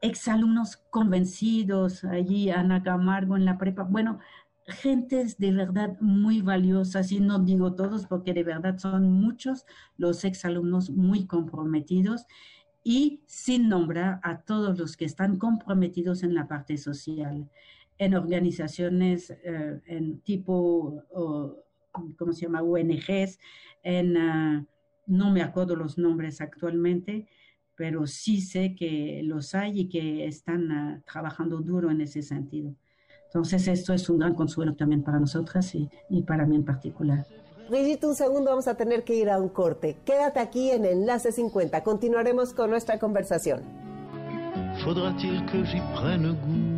exalumnos 0.00 0.76
convencidos, 0.90 2.04
allí 2.04 2.50
Ana 2.50 2.82
Camargo 2.82 3.36
en 3.36 3.44
la 3.44 3.58
prepa, 3.58 3.82
bueno, 3.82 4.18
gentes 4.68 5.38
de 5.38 5.52
verdad 5.52 5.96
muy 6.00 6.42
valiosas, 6.42 7.12
y 7.12 7.20
no 7.20 7.38
digo 7.38 7.74
todos 7.74 8.06
porque 8.06 8.34
de 8.34 8.44
verdad 8.44 8.78
son 8.78 9.12
muchos 9.12 9.64
los 9.96 10.24
exalumnos 10.24 10.90
muy 10.90 11.26
comprometidos 11.26 12.26
y 12.82 13.22
sin 13.26 13.68
nombrar 13.68 14.20
a 14.22 14.42
todos 14.42 14.78
los 14.78 14.96
que 14.96 15.04
están 15.04 15.38
comprometidos 15.38 16.22
en 16.22 16.34
la 16.34 16.46
parte 16.46 16.78
social, 16.78 17.48
en 17.98 18.14
organizaciones 18.14 19.30
eh, 19.30 19.80
en 19.86 20.20
tipo, 20.20 21.02
¿cómo 22.16 22.32
se 22.32 22.42
llama?, 22.42 22.62
ONGs, 22.62 23.38
en, 23.82 24.16
ah, 24.16 24.66
no 25.06 25.30
me 25.30 25.42
acuerdo 25.42 25.76
los 25.76 25.98
nombres 25.98 26.40
actualmente, 26.40 27.28
pero 27.76 28.06
sí 28.06 28.40
sé 28.40 28.74
que 28.74 29.20
los 29.24 29.54
hay 29.54 29.80
y 29.80 29.88
que 29.88 30.26
están 30.26 30.70
uh, 30.70 31.00
trabajando 31.10 31.58
duro 31.58 31.90
en 31.90 32.00
ese 32.00 32.22
sentido. 32.22 32.74
Entonces 33.26 33.68
esto 33.68 33.92
es 33.92 34.08
un 34.08 34.18
gran 34.18 34.34
consuelo 34.34 34.74
también 34.74 35.02
para 35.02 35.20
nosotras 35.20 35.74
y, 35.74 35.88
y 36.08 36.22
para 36.22 36.46
mí 36.46 36.56
en 36.56 36.64
particular. 36.64 37.26
Brigitte, 37.68 38.04
un 38.04 38.14
segundo, 38.14 38.50
vamos 38.50 38.68
a 38.68 38.76
tener 38.76 39.02
que 39.02 39.14
ir 39.16 39.28
a 39.28 39.40
un 39.40 39.48
corte. 39.48 39.96
Quédate 40.04 40.38
aquí 40.38 40.70
en 40.70 40.84
Enlace 40.84 41.32
50. 41.32 41.82
Continuaremos 41.82 42.54
con 42.54 42.70
nuestra 42.70 42.98
conversación. 42.98 43.60
Faudra-t-il 44.84 45.44
que 45.46 45.64
j'y 45.64 45.80
prenne 45.94 46.34
goût 46.34 46.76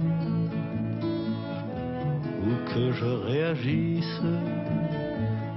ou 2.44 2.54
que 2.72 2.92
je 2.92 3.10
réagisse 3.26 4.22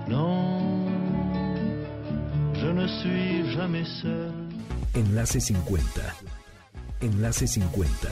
Non, 0.08 0.88
je 2.54 2.68
ne 2.68 2.88
suis 2.88 3.54
jamais 3.54 3.86
seul. 4.02 4.41
Enlace 4.94 5.40
50. 5.40 6.02
Enlace 7.00 7.48
50. 7.48 8.10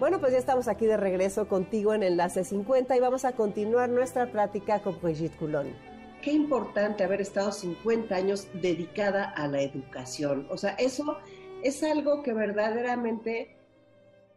Bueno, 0.00 0.18
pues 0.18 0.32
ya 0.32 0.38
estamos 0.38 0.66
aquí 0.66 0.86
de 0.86 0.96
regreso 0.96 1.46
contigo 1.46 1.94
en 1.94 2.02
Enlace 2.02 2.42
50 2.42 2.96
y 2.96 2.98
vamos 2.98 3.24
a 3.24 3.36
continuar 3.36 3.88
nuestra 3.88 4.32
práctica 4.32 4.80
con 4.80 5.00
Brigitte 5.00 5.36
Coulon. 5.36 5.68
Qué 6.22 6.32
importante 6.32 7.04
haber 7.04 7.20
estado 7.20 7.52
50 7.52 8.12
años 8.12 8.48
dedicada 8.54 9.30
a 9.30 9.46
la 9.46 9.60
educación. 9.60 10.48
O 10.50 10.56
sea, 10.56 10.72
eso 10.72 11.18
es 11.62 11.84
algo 11.84 12.24
que 12.24 12.32
verdaderamente 12.32 13.55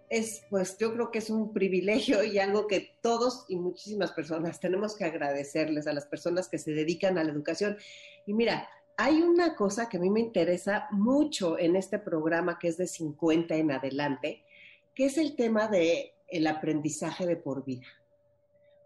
es, 0.09 0.43
pues 0.49 0.77
yo 0.77 0.93
creo 0.93 1.11
que 1.11 1.19
es 1.19 1.29
un 1.29 1.53
privilegio 1.53 2.23
y 2.23 2.39
algo 2.39 2.67
que 2.67 2.95
todos 3.01 3.45
y 3.47 3.55
muchísimas 3.55 4.11
personas 4.11 4.59
tenemos 4.59 4.95
que 4.95 5.05
agradecerles 5.05 5.87
a 5.87 5.93
las 5.93 6.07
personas 6.07 6.49
que 6.49 6.57
se 6.57 6.71
dedican 6.71 7.17
a 7.17 7.23
la 7.23 7.31
educación. 7.31 7.77
Y 8.25 8.33
mira, 8.33 8.67
hay 8.97 9.21
una 9.21 9.55
cosa 9.55 9.87
que 9.87 9.97
a 9.97 9.99
mí 9.99 10.09
me 10.09 10.19
interesa 10.19 10.87
mucho 10.91 11.57
en 11.59 11.75
este 11.75 11.99
programa 11.99 12.57
que 12.59 12.67
es 12.67 12.77
de 12.77 12.87
50 12.87 13.55
en 13.55 13.71
adelante, 13.71 14.43
que 14.95 15.05
es 15.05 15.17
el 15.17 15.35
tema 15.35 15.67
de 15.67 16.13
el 16.27 16.47
aprendizaje 16.47 17.25
de 17.25 17.37
por 17.37 17.63
vida. 17.63 17.87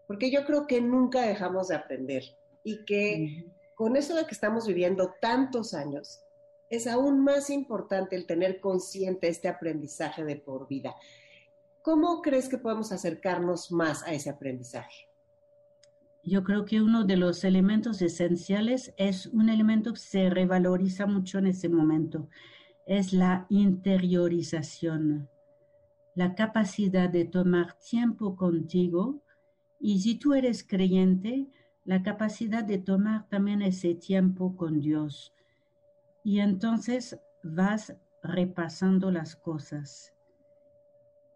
Porque 0.06 0.30
yo 0.30 0.44
creo 0.44 0.66
que 0.66 0.80
nunca 0.80 1.22
dejamos 1.22 1.68
de 1.68 1.76
aprender 1.76 2.22
y 2.62 2.84
que 2.84 3.46
con 3.74 3.96
eso 3.96 4.14
de 4.14 4.26
que 4.26 4.34
estamos 4.34 4.66
viviendo 4.66 5.14
tantos 5.20 5.74
años, 5.74 6.23
es 6.74 6.86
aún 6.86 7.22
más 7.22 7.50
importante 7.50 8.16
el 8.16 8.26
tener 8.26 8.60
consciente 8.60 9.28
este 9.28 9.48
aprendizaje 9.48 10.24
de 10.24 10.36
por 10.36 10.68
vida. 10.68 10.94
¿Cómo 11.82 12.22
crees 12.22 12.48
que 12.48 12.58
podemos 12.58 12.92
acercarnos 12.92 13.70
más 13.70 14.02
a 14.02 14.12
ese 14.12 14.30
aprendizaje? 14.30 15.08
Yo 16.22 16.42
creo 16.42 16.64
que 16.64 16.80
uno 16.80 17.04
de 17.04 17.18
los 17.18 17.44
elementos 17.44 18.00
esenciales 18.00 18.94
es 18.96 19.26
un 19.26 19.50
elemento 19.50 19.92
que 19.92 20.00
se 20.00 20.30
revaloriza 20.30 21.06
mucho 21.06 21.38
en 21.38 21.48
ese 21.48 21.68
momento, 21.68 22.28
es 22.86 23.12
la 23.12 23.46
interiorización, 23.50 25.28
la 26.14 26.34
capacidad 26.34 27.10
de 27.10 27.26
tomar 27.26 27.76
tiempo 27.78 28.36
contigo 28.36 29.22
y 29.78 30.00
si 30.00 30.14
tú 30.14 30.32
eres 30.32 30.64
creyente, 30.64 31.46
la 31.84 32.02
capacidad 32.02 32.64
de 32.64 32.78
tomar 32.78 33.28
también 33.28 33.60
ese 33.60 33.94
tiempo 33.94 34.56
con 34.56 34.80
Dios 34.80 35.34
y 36.24 36.40
entonces 36.40 37.20
vas 37.42 37.94
repasando 38.22 39.10
las 39.10 39.36
cosas. 39.36 40.14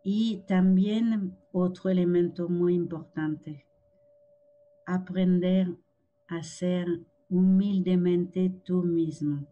Y 0.03 0.38
también 0.48 1.37
otro 1.53 1.90
elemento 1.90 2.48
muy 2.48 2.74
importante, 2.74 3.66
aprender 4.87 5.77
a 6.29 6.42
ser 6.42 6.87
humildemente 7.29 8.51
tú 8.64 8.83
mismo. 8.83 9.46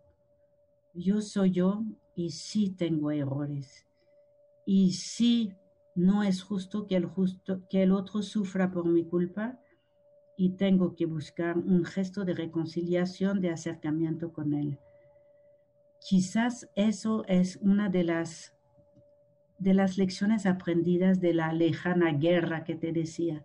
Yo 0.94 1.20
soy 1.20 1.50
yo 1.50 1.84
y 2.14 2.30
sí 2.30 2.70
tengo 2.70 3.10
errores. 3.10 3.86
Y 4.64 4.92
sí 4.92 5.52
no 5.94 6.22
es 6.22 6.42
justo 6.42 6.86
que 6.86 6.96
el, 6.96 7.04
justo, 7.04 7.66
que 7.68 7.82
el 7.82 7.92
otro 7.92 8.22
sufra 8.22 8.70
por 8.70 8.86
mi 8.86 9.04
culpa 9.04 9.60
y 10.38 10.56
tengo 10.56 10.94
que 10.96 11.04
buscar 11.04 11.58
un 11.58 11.84
gesto 11.84 12.24
de 12.24 12.34
reconciliación, 12.34 13.42
de 13.42 13.50
acercamiento 13.50 14.32
con 14.32 14.54
él. 14.54 14.78
Quizás 16.08 16.70
eso 16.76 17.24
es 17.26 17.56
una 17.56 17.88
de 17.88 18.04
las, 18.04 18.54
de 19.58 19.74
las 19.74 19.98
lecciones 19.98 20.46
aprendidas 20.46 21.20
de 21.20 21.34
la 21.34 21.52
lejana 21.52 22.12
guerra 22.12 22.62
que 22.62 22.76
te 22.76 22.92
decía. 22.92 23.44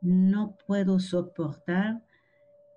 No 0.00 0.56
puedo 0.66 0.98
soportar 0.98 2.04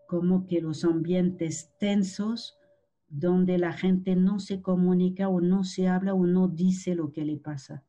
como 0.08 0.46
que 0.46 0.62
los 0.62 0.86
ambientes 0.86 1.72
tensos 1.80 2.60
donde 3.10 3.58
la 3.58 3.74
gente 3.74 4.16
no 4.16 4.40
se 4.40 4.62
comunica 4.62 5.28
o 5.28 5.42
no 5.42 5.64
se 5.64 5.88
habla 5.88 6.14
o 6.14 6.28
no 6.28 6.48
dice 6.48 6.94
lo 6.94 7.12
que 7.12 7.26
le 7.26 7.38
pasa. 7.38 7.84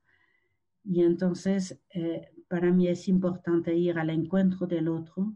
Y 0.85 1.03
entonces, 1.03 1.83
eh, 1.91 2.31
para 2.49 2.73
mí 2.73 2.89
es 2.89 3.09
importante 3.09 3.77
ir 3.77 3.99
al 3.99 4.09
encuentro 4.09 4.67
del 4.67 4.89
otro, 4.89 5.35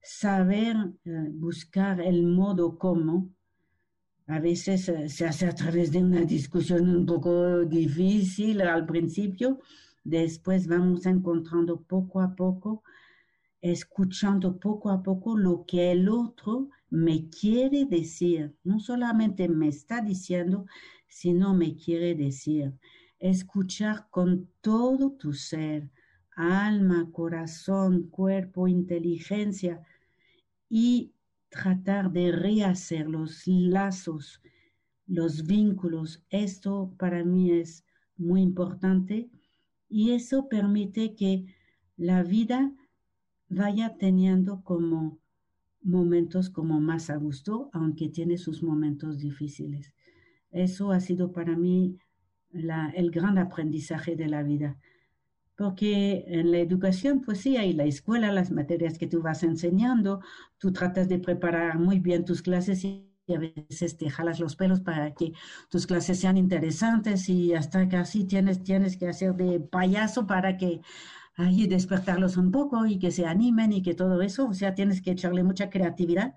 saber 0.00 0.76
eh, 1.04 1.30
buscar 1.32 2.00
el 2.00 2.28
modo 2.28 2.78
como 2.78 3.34
a 4.26 4.38
veces 4.40 4.88
eh, 4.88 5.08
se 5.08 5.26
hace 5.26 5.46
a 5.46 5.54
través 5.54 5.92
de 5.92 6.02
una 6.02 6.22
discusión 6.22 6.88
un 6.88 7.06
poco 7.06 7.64
difícil 7.64 8.62
al 8.62 8.86
principio, 8.86 9.60
después 10.02 10.66
vamos 10.66 11.06
encontrando 11.06 11.80
poco 11.82 12.20
a 12.20 12.34
poco, 12.34 12.82
escuchando 13.60 14.58
poco 14.58 14.90
a 14.90 15.02
poco 15.02 15.36
lo 15.36 15.64
que 15.66 15.92
el 15.92 16.08
otro 16.08 16.68
me 16.90 17.28
quiere 17.28 17.86
decir, 17.86 18.54
no 18.62 18.78
solamente 18.78 19.48
me 19.48 19.68
está 19.68 20.00
diciendo, 20.00 20.66
sino 21.08 21.54
me 21.54 21.76
quiere 21.76 22.14
decir. 22.14 22.72
Escuchar 23.18 24.08
con 24.10 24.48
todo 24.60 25.12
tu 25.12 25.32
ser, 25.32 25.90
alma, 26.36 27.08
corazón, 27.12 28.08
cuerpo, 28.10 28.68
inteligencia 28.68 29.82
y 30.68 31.13
tratar 31.54 32.10
de 32.10 32.32
rehacer 32.32 33.08
los 33.08 33.46
lazos, 33.46 34.42
los 35.06 35.46
vínculos. 35.46 36.24
Esto 36.30 36.92
para 36.98 37.24
mí 37.24 37.52
es 37.52 37.84
muy 38.16 38.42
importante 38.42 39.30
y 39.88 40.10
eso 40.10 40.48
permite 40.48 41.14
que 41.14 41.46
la 41.96 42.24
vida 42.24 42.72
vaya 43.48 43.96
teniendo 43.96 44.62
como 44.64 45.20
momentos 45.80 46.50
como 46.50 46.80
más 46.80 47.08
a 47.10 47.16
gusto, 47.16 47.70
aunque 47.72 48.08
tiene 48.08 48.36
sus 48.36 48.62
momentos 48.62 49.18
difíciles. 49.18 49.94
Eso 50.50 50.90
ha 50.90 51.00
sido 51.00 51.30
para 51.30 51.56
mí 51.56 51.98
el 52.50 53.10
gran 53.10 53.38
aprendizaje 53.38 54.16
de 54.16 54.28
la 54.28 54.42
vida. 54.42 54.78
Porque 55.56 56.24
en 56.26 56.50
la 56.50 56.58
educación, 56.58 57.20
pues 57.20 57.40
sí, 57.40 57.56
hay 57.56 57.72
la 57.72 57.84
escuela, 57.84 58.32
las 58.32 58.50
materias 58.50 58.98
que 58.98 59.06
tú 59.06 59.22
vas 59.22 59.42
enseñando, 59.44 60.20
tú 60.58 60.72
tratas 60.72 61.08
de 61.08 61.18
preparar 61.18 61.78
muy 61.78 62.00
bien 62.00 62.24
tus 62.24 62.42
clases 62.42 62.84
y 62.84 63.08
a 63.28 63.38
veces 63.38 63.96
te 63.96 64.10
jalas 64.10 64.40
los 64.40 64.56
pelos 64.56 64.80
para 64.80 65.14
que 65.14 65.32
tus 65.70 65.86
clases 65.86 66.18
sean 66.20 66.36
interesantes 66.36 67.28
y 67.28 67.54
hasta 67.54 67.88
casi 67.88 68.24
tienes, 68.24 68.62
tienes 68.62 68.96
que 68.96 69.08
hacer 69.08 69.34
de 69.34 69.60
payaso 69.60 70.26
para 70.26 70.56
que 70.56 70.80
ahí 71.36 71.66
despertarlos 71.66 72.36
un 72.36 72.50
poco 72.50 72.86
y 72.86 72.98
que 72.98 73.10
se 73.10 73.26
animen 73.26 73.72
y 73.72 73.82
que 73.82 73.94
todo 73.94 74.22
eso, 74.22 74.48
o 74.48 74.54
sea, 74.54 74.74
tienes 74.74 75.02
que 75.02 75.12
echarle 75.12 75.44
mucha 75.44 75.70
creatividad. 75.70 76.34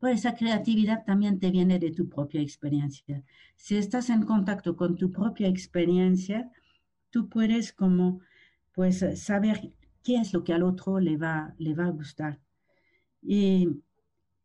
Pues 0.00 0.20
esa 0.20 0.34
creatividad 0.34 1.04
también 1.04 1.40
te 1.40 1.50
viene 1.50 1.78
de 1.78 1.90
tu 1.90 2.08
propia 2.08 2.40
experiencia. 2.40 3.24
Si 3.56 3.76
estás 3.76 4.10
en 4.10 4.22
contacto 4.24 4.76
con 4.76 4.96
tu 4.96 5.10
propia 5.10 5.48
experiencia, 5.48 6.50
tú 7.10 7.28
puedes 7.28 7.72
como 7.72 8.20
pues 8.78 9.04
saber 9.16 9.72
qué 10.04 10.18
es 10.18 10.32
lo 10.32 10.44
que 10.44 10.52
al 10.52 10.62
otro 10.62 11.00
le 11.00 11.16
va, 11.16 11.52
le 11.58 11.74
va 11.74 11.86
a 11.86 11.90
gustar. 11.90 12.38
Y 13.20 13.70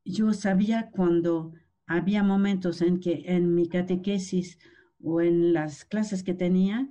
yo 0.04 0.34
sabía 0.34 0.90
cuando 0.90 1.54
había 1.86 2.24
momentos 2.24 2.82
en 2.82 3.00
que 3.00 3.26
en 3.28 3.54
mi 3.54 3.70
catequesis 3.70 4.58
o 5.04 5.22
en 5.22 5.54
las 5.54 5.86
clases 5.86 6.24
que 6.24 6.34
tenía, 6.34 6.90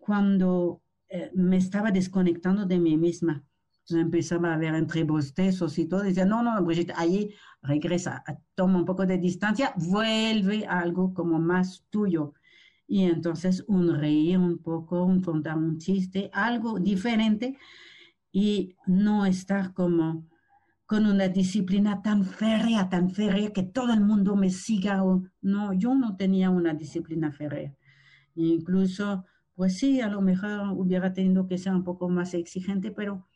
cuando 0.00 0.82
eh, 1.08 1.30
me 1.32 1.56
estaba 1.56 1.92
desconectando 1.92 2.66
de 2.66 2.78
mí 2.78 2.98
misma. 2.98 3.42
empezaba 3.88 4.52
a 4.52 4.58
ver 4.58 4.74
entre 4.74 5.04
bostezos 5.04 5.78
y 5.78 5.86
todo. 5.86 6.02
Decía, 6.02 6.26
no, 6.26 6.42
no, 6.42 6.62
Brigitte, 6.62 6.92
ahí 6.94 7.34
regresa, 7.62 8.22
toma 8.54 8.76
un 8.76 8.84
poco 8.84 9.06
de 9.06 9.16
distancia, 9.16 9.72
vuelve 9.76 10.66
a 10.66 10.80
algo 10.80 11.14
como 11.14 11.38
más 11.38 11.86
tuyo. 11.88 12.34
Y 12.92 13.04
entonces 13.04 13.64
un 13.68 13.98
reír 13.98 14.36
un 14.36 14.58
poco, 14.58 15.02
un 15.02 15.22
contar 15.22 15.56
un 15.56 15.78
chiste, 15.78 16.28
algo 16.34 16.78
diferente 16.78 17.56
y 18.30 18.76
no 18.86 19.24
estar 19.24 19.72
como 19.72 20.28
con 20.84 21.06
una 21.06 21.28
disciplina 21.28 22.02
tan 22.02 22.22
férrea, 22.26 22.90
tan 22.90 23.08
férrea 23.08 23.50
que 23.50 23.62
todo 23.62 23.94
el 23.94 24.02
mundo 24.02 24.36
me 24.36 24.50
siga. 24.50 25.04
O, 25.04 25.22
no, 25.40 25.72
yo 25.72 25.94
no 25.94 26.16
tenía 26.16 26.50
una 26.50 26.74
disciplina 26.74 27.32
férrea. 27.32 27.74
Incluso, 28.34 29.24
pues 29.54 29.78
sí, 29.78 30.02
a 30.02 30.08
lo 30.08 30.20
mejor 30.20 30.68
hubiera 30.76 31.14
tenido 31.14 31.46
que 31.46 31.56
ser 31.56 31.72
un 31.74 31.84
poco 31.84 32.10
más 32.10 32.34
exigente, 32.34 32.90
pero 32.90 33.26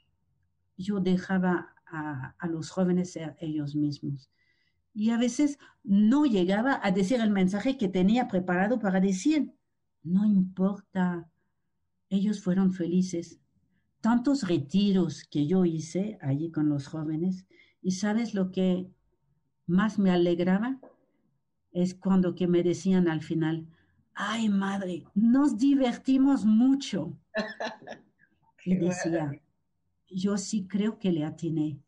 yo 0.76 1.00
dejaba 1.00 1.74
a, 1.86 2.34
a 2.38 2.46
los 2.46 2.68
jóvenes 2.68 3.12
ser 3.12 3.36
ellos 3.40 3.74
mismos. 3.74 4.30
Y 4.96 5.10
a 5.10 5.18
veces 5.18 5.58
no 5.84 6.24
llegaba 6.24 6.80
a 6.82 6.90
decir 6.90 7.20
el 7.20 7.30
mensaje 7.30 7.76
que 7.76 7.88
tenía 7.88 8.26
preparado 8.26 8.80
para 8.80 8.98
decir. 8.98 9.52
No 10.02 10.24
importa, 10.24 11.28
ellos 12.08 12.42
fueron 12.42 12.72
felices 12.72 13.38
tantos 14.06 14.46
retiros 14.46 15.24
que 15.24 15.48
yo 15.48 15.64
hice 15.64 16.16
allí 16.20 16.52
con 16.52 16.68
los 16.68 16.86
jóvenes 16.86 17.44
y 17.82 17.90
sabes 17.90 18.34
lo 18.34 18.52
que 18.52 18.88
más 19.66 19.98
me 19.98 20.12
alegraba 20.12 20.78
es 21.72 21.96
cuando 21.96 22.36
que 22.36 22.46
me 22.46 22.62
decían 22.62 23.08
al 23.08 23.20
final, 23.20 23.66
ay 24.14 24.48
madre, 24.48 25.02
nos 25.16 25.58
divertimos 25.58 26.44
mucho. 26.44 27.18
y 28.64 28.76
decía, 28.76 29.42
yo 30.08 30.38
sí 30.38 30.68
creo 30.68 31.00
que 31.00 31.10
le 31.10 31.24
atiné, 31.24 31.80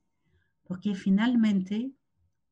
porque 0.64 0.96
finalmente 0.96 1.92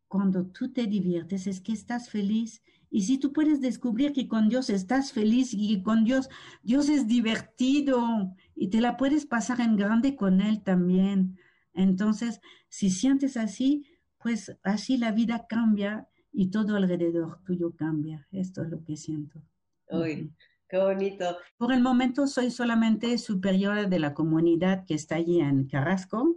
cuando 0.09 0.47
tú 0.47 0.73
te 0.73 0.87
diviertes 0.87 1.47
es 1.47 1.61
que 1.61 1.73
estás 1.73 2.11
feliz 2.11 2.63
y 2.91 3.03
si 3.03 3.19
tú 3.19 3.33
puedes 3.33 3.61
descubrir 3.61 4.13
que 4.13 4.29
con 4.29 4.49
Dios 4.49 4.71
estás 4.71 5.13
feliz 5.13 5.53
y 5.53 5.77
que 5.77 5.83
con 5.83 6.05
Dios, 6.05 6.29
Dios 6.63 6.89
es 6.89 7.07
divertido 7.07 8.35
y 8.55 8.69
te 8.69 8.81
la 8.81 8.97
puedes 8.97 9.27
pasar 9.27 9.61
en 9.61 9.77
grande 9.77 10.17
con 10.17 10.41
Él 10.41 10.63
también. 10.63 11.39
Entonces, 11.75 12.41
si 12.69 12.91
sientes 12.91 13.37
así, 13.37 13.85
pues 14.23 14.57
así 14.63 14.97
la 14.97 15.13
vida 15.13 15.47
cambia 15.49 16.09
y 16.33 16.51
todo 16.51 16.77
alrededor 16.77 17.41
tuyo 17.45 17.75
cambia. 17.77 18.27
Esto 18.31 18.63
es 18.63 18.71
lo 18.71 18.83
que 18.85 18.97
siento. 18.97 19.43
Uy, 19.91 20.33
qué 20.69 20.79
bonito. 20.79 21.37
Por 21.59 21.73
el 21.73 21.83
momento 21.83 22.27
soy 22.27 22.51
solamente 22.51 23.19
superiora 23.19 23.85
de 23.85 23.99
la 23.99 24.15
comunidad 24.15 24.85
que 24.87 24.95
está 24.95 25.17
allí 25.17 25.41
en 25.41 25.67
Carrasco 25.67 26.37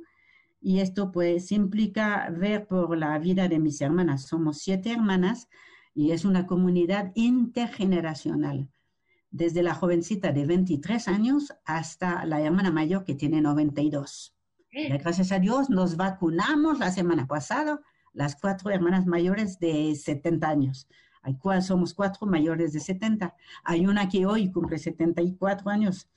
y 0.61 0.79
esto 0.79 1.11
pues 1.11 1.51
implica 1.51 2.29
ver 2.29 2.67
por 2.67 2.97
la 2.97 3.17
vida 3.19 3.47
de 3.47 3.59
mis 3.59 3.81
hermanas. 3.81 4.23
Somos 4.23 4.59
siete 4.59 4.91
hermanas 4.91 5.47
y 5.93 6.11
es 6.11 6.25
una 6.25 6.45
comunidad 6.45 7.11
intergeneracional, 7.15 8.69
desde 9.31 9.63
la 9.63 9.73
jovencita 9.73 10.31
de 10.31 10.45
23 10.45 11.07
años 11.07 11.53
hasta 11.65 12.25
la 12.25 12.41
hermana 12.41 12.71
mayor 12.71 13.03
que 13.03 13.15
tiene 13.15 13.41
92. 13.41 14.35
gracias 14.71 15.31
a 15.31 15.39
Dios 15.39 15.69
nos 15.69 15.97
vacunamos 15.97 16.79
la 16.79 16.91
semana 16.91 17.25
pasada, 17.25 17.81
las 18.13 18.35
cuatro 18.35 18.69
hermanas 18.71 19.05
mayores 19.05 19.59
de 19.59 19.95
70 19.95 20.47
años. 20.47 20.87
Hay 21.21 21.37
somos 21.61 21.93
cuatro 21.93 22.27
mayores 22.27 22.73
de 22.73 22.79
70. 22.79 23.35
Hay 23.63 23.85
una 23.85 24.07
que 24.07 24.25
hoy 24.25 24.51
cumple 24.51 24.77
74 24.77 25.69
años. 25.69 26.09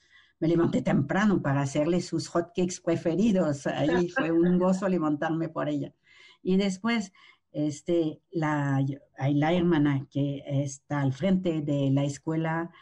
Me 0.42 0.48
levanté 0.48 0.83
temprano 0.83 1.40
para 1.40 1.61
hacerle 1.61 2.00
sus 2.00 2.26
hotcakes 2.26 2.81
preferidos. 2.85 3.64
Ahí 3.68 4.09
fue 4.09 4.33
un 4.33 4.59
gozo 4.59 4.88
levantarme 4.88 5.48
por 5.48 5.68
ella. 5.68 5.94
Y 6.42 6.57
después 6.57 7.12
este, 7.52 8.20
la, 8.33 8.85
hay 9.18 9.35
la 9.35 9.52
hermana 9.52 10.09
que 10.11 10.42
está 10.44 11.00
al 11.00 11.12
frente 11.12 11.61
de 11.61 11.92
la 11.92 12.02
escuela 12.02 12.72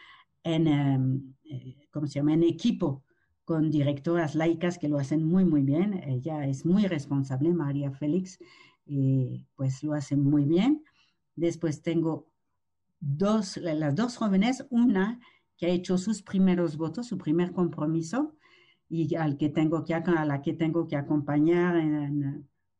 en, 0.43 0.67
em, 0.67 1.35
eh, 1.43 1.87
¿cómo 1.91 2.07
se 2.07 2.15
llama? 2.15 2.33
En 2.33 2.41
equipo 2.41 3.03
con 3.45 3.69
directoras 3.69 4.33
laicas 4.33 4.79
que 4.79 4.89
lo 4.89 4.97
hacen 4.97 5.23
muy, 5.23 5.45
muy 5.45 5.61
bien. 5.61 6.01
Ella 6.03 6.47
es 6.47 6.65
muy 6.65 6.87
responsable, 6.87 7.53
María 7.53 7.91
Félix, 7.91 8.39
y 8.87 9.45
pues 9.55 9.83
lo 9.83 9.93
hace 9.93 10.15
muy 10.15 10.45
bien. 10.45 10.83
Después 11.35 11.83
tengo 11.83 12.25
dos, 12.99 13.57
las 13.57 13.95
dos 13.95 14.17
jóvenes, 14.17 14.65
una 14.71 15.19
que 15.61 15.67
ha 15.67 15.69
hecho 15.69 15.99
sus 15.99 16.23
primeros 16.23 16.75
votos, 16.75 17.05
su 17.05 17.19
primer 17.19 17.51
compromiso, 17.51 18.35
y 18.89 19.13
al 19.13 19.37
que 19.37 19.49
tengo 19.49 19.83
que, 19.85 19.93
a 19.93 20.25
la 20.25 20.41
que 20.41 20.53
tengo 20.53 20.87
que 20.87 20.95
acompañar 20.95 21.79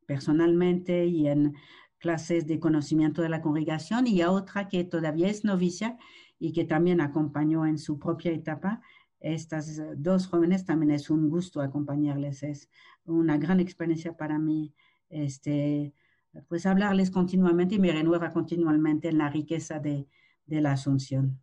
personalmente 0.08 1.06
y 1.06 1.28
en 1.28 1.54
clases 2.00 2.48
de 2.48 2.60
conocimiento 2.60 3.22
de 3.22 3.30
la 3.30 3.44
congregación 3.44 4.08
y 4.08 4.22
a 4.22 4.32
otra 4.32 4.68
que 4.68 4.84
todavía 4.84 5.28
es 5.28 5.46
novicia 5.46 6.00
y 6.40 6.54
que 6.54 6.66
también 6.66 7.02
acompañó 7.02 7.68
en 7.68 7.78
su 7.78 8.00
propia 8.00 8.32
etapa. 8.32 8.82
Estas 9.20 9.80
dos 9.98 10.26
jóvenes 10.26 10.66
también 10.66 10.90
es 10.90 11.12
un 11.12 11.30
gusto 11.30 11.62
acompañarles, 11.62 12.42
es 12.42 12.68
una 13.06 13.38
gran 13.38 13.60
experiencia 13.60 14.18
para 14.18 14.40
mí, 14.40 14.74
este, 15.08 15.94
pues 16.48 16.66
hablarles 16.66 17.12
continuamente 17.12 17.76
y 17.76 17.80
me 17.80 17.92
renueva 17.92 18.32
continuamente 18.32 19.10
en 19.10 19.20
la 19.20 19.30
riqueza 19.30 19.78
de, 19.78 20.08
de 20.48 20.62
la 20.62 20.72
asunción. 20.72 21.40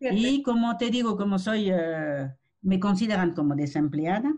Y 0.00 0.42
como 0.42 0.76
te 0.76 0.90
digo, 0.90 1.16
como 1.16 1.38
soy, 1.38 1.70
eh, 1.70 2.30
me 2.62 2.78
consideran 2.78 3.34
como 3.34 3.54
desempleada, 3.54 4.32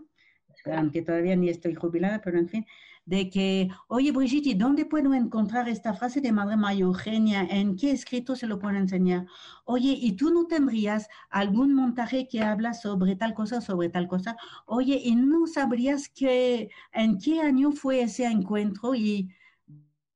aunque 0.75 1.01
todavía 1.01 1.35
ni 1.35 1.49
estoy 1.49 1.75
jubilada, 1.75 2.21
pero 2.21 2.39
en 2.39 2.47
fin, 2.47 2.65
de 3.05 3.29
que, 3.29 3.69
oye 3.87 4.11
Brigitte, 4.11 4.57
¿dónde 4.57 4.85
puedo 4.85 5.13
encontrar 5.13 5.67
esta 5.67 5.93
frase 5.93 6.21
de 6.21 6.31
Madre 6.31 6.55
María 6.55 6.83
Eugenia? 6.83 7.43
¿En 7.43 7.75
qué 7.75 7.91
escrito 7.91 8.35
se 8.35 8.47
lo 8.47 8.59
puedo 8.59 8.75
enseñar? 8.75 9.25
Oye, 9.65 9.97
¿y 9.99 10.13
tú 10.13 10.31
no 10.31 10.45
tendrías 10.45 11.07
algún 11.29 11.73
montaje 11.73 12.27
que 12.27 12.41
habla 12.41 12.73
sobre 12.73 13.15
tal 13.15 13.33
cosa, 13.33 13.59
sobre 13.61 13.89
tal 13.89 14.07
cosa? 14.07 14.37
Oye, 14.65 15.01
¿y 15.03 15.15
no 15.15 15.47
sabrías 15.47 16.09
que, 16.09 16.69
en 16.93 17.17
qué 17.17 17.41
año 17.41 17.71
fue 17.71 18.01
ese 18.03 18.25
encuentro? 18.25 18.93
Y 18.93 19.29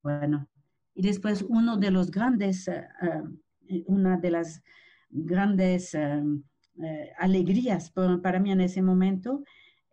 bueno, 0.04 0.48
y 0.94 1.02
después 1.02 1.44
uno 1.48 1.78
de 1.78 1.92
los 1.92 2.12
grandes, 2.12 2.68
eh, 2.68 2.88
una 3.88 4.18
de 4.18 4.30
las 4.30 4.62
grandes 5.16 5.96
eh, 5.96 6.22
alegrías 7.18 7.92
para 8.22 8.40
mí 8.40 8.52
en 8.52 8.62
ese 8.62 8.82
momento 8.82 9.44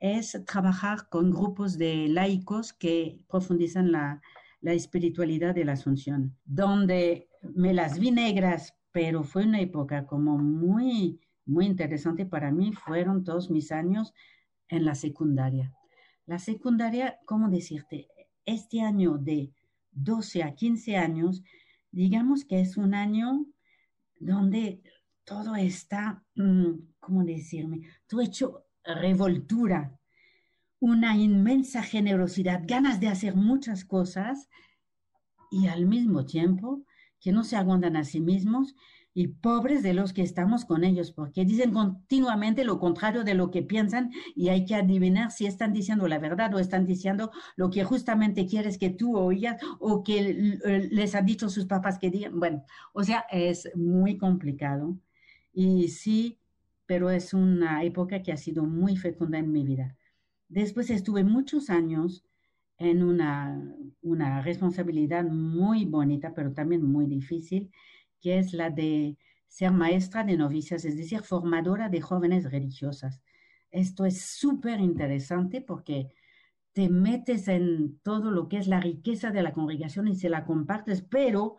es 0.00 0.36
trabajar 0.46 1.08
con 1.08 1.30
grupos 1.30 1.78
de 1.78 2.08
laicos 2.08 2.72
que 2.72 3.20
profundizan 3.28 3.92
la, 3.92 4.20
espiritualidad 4.62 5.54
de 5.54 5.64
la 5.64 5.72
Asunción, 5.72 6.36
donde 6.44 7.28
me 7.54 7.72
las 7.72 7.98
vi 7.98 8.10
negras, 8.12 8.74
pero 8.92 9.24
fue 9.24 9.44
una 9.44 9.60
época 9.60 10.06
como 10.06 10.38
muy, 10.38 11.20
muy 11.46 11.66
interesante 11.66 12.26
para 12.26 12.52
mí, 12.52 12.72
fueron 12.72 13.24
todos 13.24 13.50
mis 13.50 13.72
años 13.72 14.12
en 14.68 14.84
la 14.84 14.94
secundaria. 14.94 15.72
La 16.26 16.38
secundaria, 16.38 17.18
¿cómo 17.24 17.48
decirte? 17.48 18.08
Este 18.44 18.80
año 18.80 19.18
de 19.18 19.52
12 19.92 20.42
a 20.44 20.54
15 20.54 20.96
años, 20.96 21.42
digamos 21.90 22.44
que 22.44 22.60
es 22.60 22.76
un 22.76 22.94
año 22.94 23.46
donde 24.18 24.80
todo 25.24 25.54
está, 25.56 26.24
mm, 26.34 26.70
¿cómo 27.00 27.24
decirme? 27.24 27.82
Todo 28.06 28.20
hecho 28.20 28.66
revoltura, 28.84 29.96
una 30.80 31.16
inmensa 31.16 31.82
generosidad, 31.82 32.62
ganas 32.64 33.00
de 33.00 33.08
hacer 33.08 33.36
muchas 33.36 33.84
cosas 33.84 34.48
y 35.50 35.68
al 35.68 35.86
mismo 35.86 36.26
tiempo 36.26 36.84
que 37.20 37.30
no 37.32 37.44
se 37.44 37.56
aguantan 37.56 37.96
a 37.96 38.04
sí 38.04 38.20
mismos 38.20 38.74
y 39.14 39.28
pobres 39.28 39.82
de 39.82 39.92
los 39.94 40.12
que 40.12 40.22
estamos 40.22 40.64
con 40.64 40.84
ellos, 40.84 41.12
porque 41.12 41.44
dicen 41.44 41.72
continuamente 41.72 42.64
lo 42.64 42.80
contrario 42.80 43.24
de 43.24 43.34
lo 43.34 43.50
que 43.50 43.62
piensan 43.62 44.10
y 44.34 44.48
hay 44.48 44.64
que 44.64 44.74
adivinar 44.74 45.30
si 45.30 45.46
están 45.46 45.72
diciendo 45.72 46.08
la 46.08 46.18
verdad 46.18 46.54
o 46.54 46.58
están 46.58 46.86
diciendo 46.86 47.30
lo 47.56 47.70
que 47.70 47.84
justamente 47.84 48.46
quieres 48.46 48.78
que 48.78 48.90
tú 48.90 49.16
oigas 49.16 49.60
o 49.78 50.02
que 50.02 50.58
les 50.90 51.14
han 51.14 51.26
dicho 51.26 51.50
sus 51.50 51.66
papás 51.66 51.98
que 51.98 52.10
digan. 52.10 52.40
Bueno, 52.40 52.64
o 52.94 53.04
sea, 53.04 53.26
es 53.30 53.70
muy 53.76 54.16
complicado 54.16 54.96
y 55.52 55.88
sí, 55.88 56.38
pero 56.86 57.10
es 57.10 57.34
una 57.34 57.84
época 57.84 58.22
que 58.22 58.32
ha 58.32 58.36
sido 58.36 58.64
muy 58.64 58.96
fecunda 58.96 59.38
en 59.38 59.52
mi 59.52 59.64
vida. 59.64 59.96
Después 60.48 60.90
estuve 60.90 61.24
muchos 61.24 61.70
años 61.70 62.24
en 62.78 63.02
una, 63.02 63.74
una 64.02 64.42
responsabilidad 64.42 65.24
muy 65.24 65.84
bonita, 65.84 66.34
pero 66.34 66.52
también 66.52 66.82
muy 66.84 67.06
difícil 67.06 67.70
que 68.20 68.38
es 68.38 68.52
la 68.54 68.70
de 68.70 69.18
ser 69.48 69.72
maestra 69.72 70.24
de 70.24 70.36
novicias, 70.36 70.84
es 70.84 70.96
decir, 70.96 71.22
formadora 71.22 71.88
de 71.88 72.00
jóvenes 72.00 72.50
religiosas. 72.50 73.20
Esto 73.70 74.06
es 74.06 74.22
súper 74.22 74.80
interesante 74.80 75.60
porque 75.60 76.12
te 76.72 76.88
metes 76.88 77.48
en 77.48 77.98
todo 78.02 78.30
lo 78.30 78.48
que 78.48 78.58
es 78.58 78.66
la 78.68 78.80
riqueza 78.80 79.30
de 79.30 79.42
la 79.42 79.52
congregación 79.52 80.08
y 80.08 80.16
se 80.16 80.30
la 80.30 80.44
compartes, 80.44 81.02
pero 81.02 81.56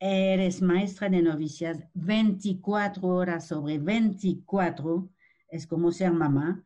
eres 0.00 0.62
maestra 0.62 1.10
de 1.10 1.20
novicias 1.20 1.84
24 1.92 3.06
horas 3.06 3.46
sobre 3.46 3.78
24, 3.78 5.10
es 5.50 5.66
como 5.66 5.92
ser 5.92 6.12
mamá, 6.12 6.64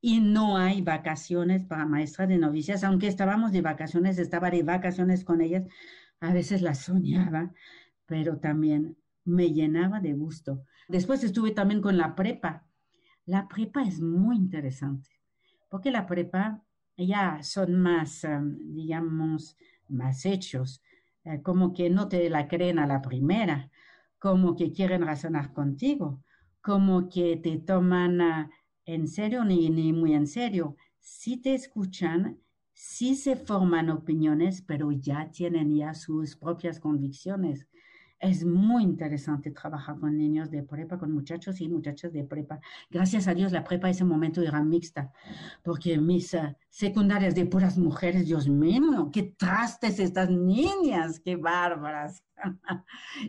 y 0.00 0.20
no 0.20 0.56
hay 0.56 0.80
vacaciones 0.80 1.64
para 1.64 1.84
maestra 1.84 2.26
de 2.26 2.38
novicias, 2.38 2.82
aunque 2.82 3.06
estábamos 3.06 3.52
de 3.52 3.60
vacaciones, 3.60 4.18
estaba 4.18 4.50
de 4.50 4.62
vacaciones 4.62 5.24
con 5.24 5.42
ellas, 5.42 5.64
a 6.20 6.32
veces 6.32 6.62
las 6.62 6.78
soñaba, 6.78 7.52
pero 8.06 8.38
también 8.38 8.96
me 9.26 9.52
llenaba 9.52 10.00
de 10.00 10.14
gusto. 10.14 10.64
Después 10.88 11.22
estuve 11.22 11.50
también 11.50 11.82
con 11.82 11.98
la 11.98 12.14
prepa. 12.14 12.66
La 13.26 13.46
prepa 13.46 13.82
es 13.82 14.00
muy 14.00 14.36
interesante, 14.36 15.10
porque 15.68 15.90
la 15.90 16.06
prepa 16.06 16.62
ya 16.96 17.42
son 17.42 17.74
más, 17.76 18.24
em, 18.24 18.56
digamos, 18.72 19.58
más 19.88 20.24
hechos, 20.24 20.82
como 21.42 21.72
que 21.72 21.90
no 21.90 22.08
te 22.08 22.28
la 22.30 22.48
creen 22.48 22.78
a 22.78 22.86
la 22.86 23.02
primera, 23.02 23.70
como 24.18 24.56
que 24.56 24.72
quieren 24.72 25.02
razonar 25.02 25.52
contigo, 25.52 26.22
como 26.60 27.08
que 27.08 27.36
te 27.36 27.58
toman 27.58 28.20
ah, 28.20 28.50
en 28.84 29.08
serio 29.08 29.44
ni, 29.44 29.70
ni 29.70 29.92
muy 29.92 30.14
en 30.14 30.26
serio. 30.26 30.76
Si 30.98 31.36
te 31.38 31.54
escuchan, 31.54 32.38
sí 32.72 33.16
se 33.16 33.36
forman 33.36 33.90
opiniones, 33.90 34.62
pero 34.62 34.92
ya 34.92 35.30
tienen 35.30 35.74
ya 35.74 35.94
sus 35.94 36.36
propias 36.36 36.80
convicciones. 36.80 37.66
Es 38.20 38.44
muy 38.44 38.82
interesante 38.82 39.50
trabajar 39.50 39.98
con 39.98 40.14
niños 40.14 40.50
de 40.50 40.62
prepa, 40.62 40.98
con 40.98 41.10
muchachos 41.10 41.58
y 41.62 41.70
muchachas 41.70 42.12
de 42.12 42.22
prepa. 42.22 42.60
Gracias 42.90 43.26
a 43.26 43.32
Dios 43.32 43.50
la 43.50 43.64
prepa 43.64 43.88
ese 43.88 44.04
momento 44.04 44.42
era 44.42 44.62
mixta, 44.62 45.10
porque 45.62 45.96
mis 45.96 46.34
uh, 46.34 46.54
secundarias 46.68 47.34
de 47.34 47.46
puras 47.46 47.78
mujeres, 47.78 48.26
Dios 48.26 48.46
mío, 48.46 49.08
qué 49.10 49.22
trastes 49.22 49.98
estas 49.98 50.28
niñas, 50.28 51.18
qué 51.18 51.36
bárbaras. 51.36 52.22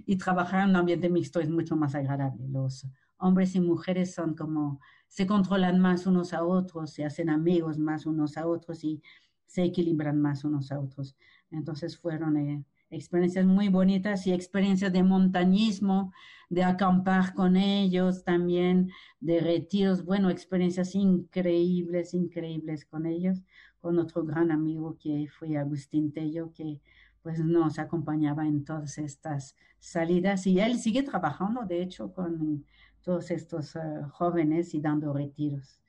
y 0.06 0.18
trabajar 0.18 0.64
en 0.64 0.72
un 0.72 0.76
ambiente 0.76 1.10
mixto 1.10 1.40
es 1.40 1.50
mucho 1.50 1.78
más 1.78 1.96
agradable. 1.96 2.46
Los 2.50 2.86
hombres 3.16 3.56
y 3.56 3.62
mujeres 3.62 4.14
son 4.14 4.36
como, 4.36 4.82
se 5.08 5.26
controlan 5.26 5.80
más 5.80 6.06
unos 6.06 6.34
a 6.34 6.44
otros, 6.44 6.92
se 6.92 7.06
hacen 7.06 7.30
amigos 7.30 7.80
más 7.80 8.06
unos 8.06 8.36
a 8.36 8.46
otros 8.46 8.84
y 8.84 9.02
se 9.46 9.64
equilibran 9.64 10.20
más 10.20 10.44
unos 10.44 10.70
a 10.74 10.82
otros. 10.82 11.16
Entonces 11.50 11.98
fueron... 11.98 12.36
Eh, 12.36 12.66
experiencias 12.92 13.46
muy 13.46 13.70
bonitas 13.70 14.28
y 14.28 14.34
experiencias 14.34 14.94
de 14.94 15.04
montañismo, 15.04 16.14
de 16.50 16.64
acampar 16.64 17.34
con 17.34 17.56
ellos 17.56 18.24
también, 18.24 18.92
de 19.20 19.40
retiros, 19.40 20.06
bueno, 20.06 20.30
experiencias 20.30 20.94
increíbles, 20.96 22.14
increíbles 22.14 22.86
con 22.86 23.06
ellos, 23.06 23.42
con 23.80 23.98
otro 23.98 24.24
gran 24.24 24.52
amigo 24.52 24.98
que 25.00 25.28
fue 25.40 25.58
Agustín 25.58 26.12
Tello, 26.12 26.52
que 26.54 26.82
pues 27.24 27.40
nos 27.40 27.80
acompañaba 27.80 28.48
en 28.48 28.66
todas 28.66 28.98
estas 28.98 29.56
salidas 29.80 30.46
y 30.48 30.60
él 30.60 30.78
sigue 30.78 31.04
trabajando, 31.04 31.66
de 31.66 31.82
hecho, 31.82 32.14
con 32.14 32.66
todos 33.02 33.32
estos 33.32 33.76
eh, 33.76 33.80
jóvenes 34.12 34.74
y 34.74 34.82
dando 34.82 35.14
retiros. 35.14 35.80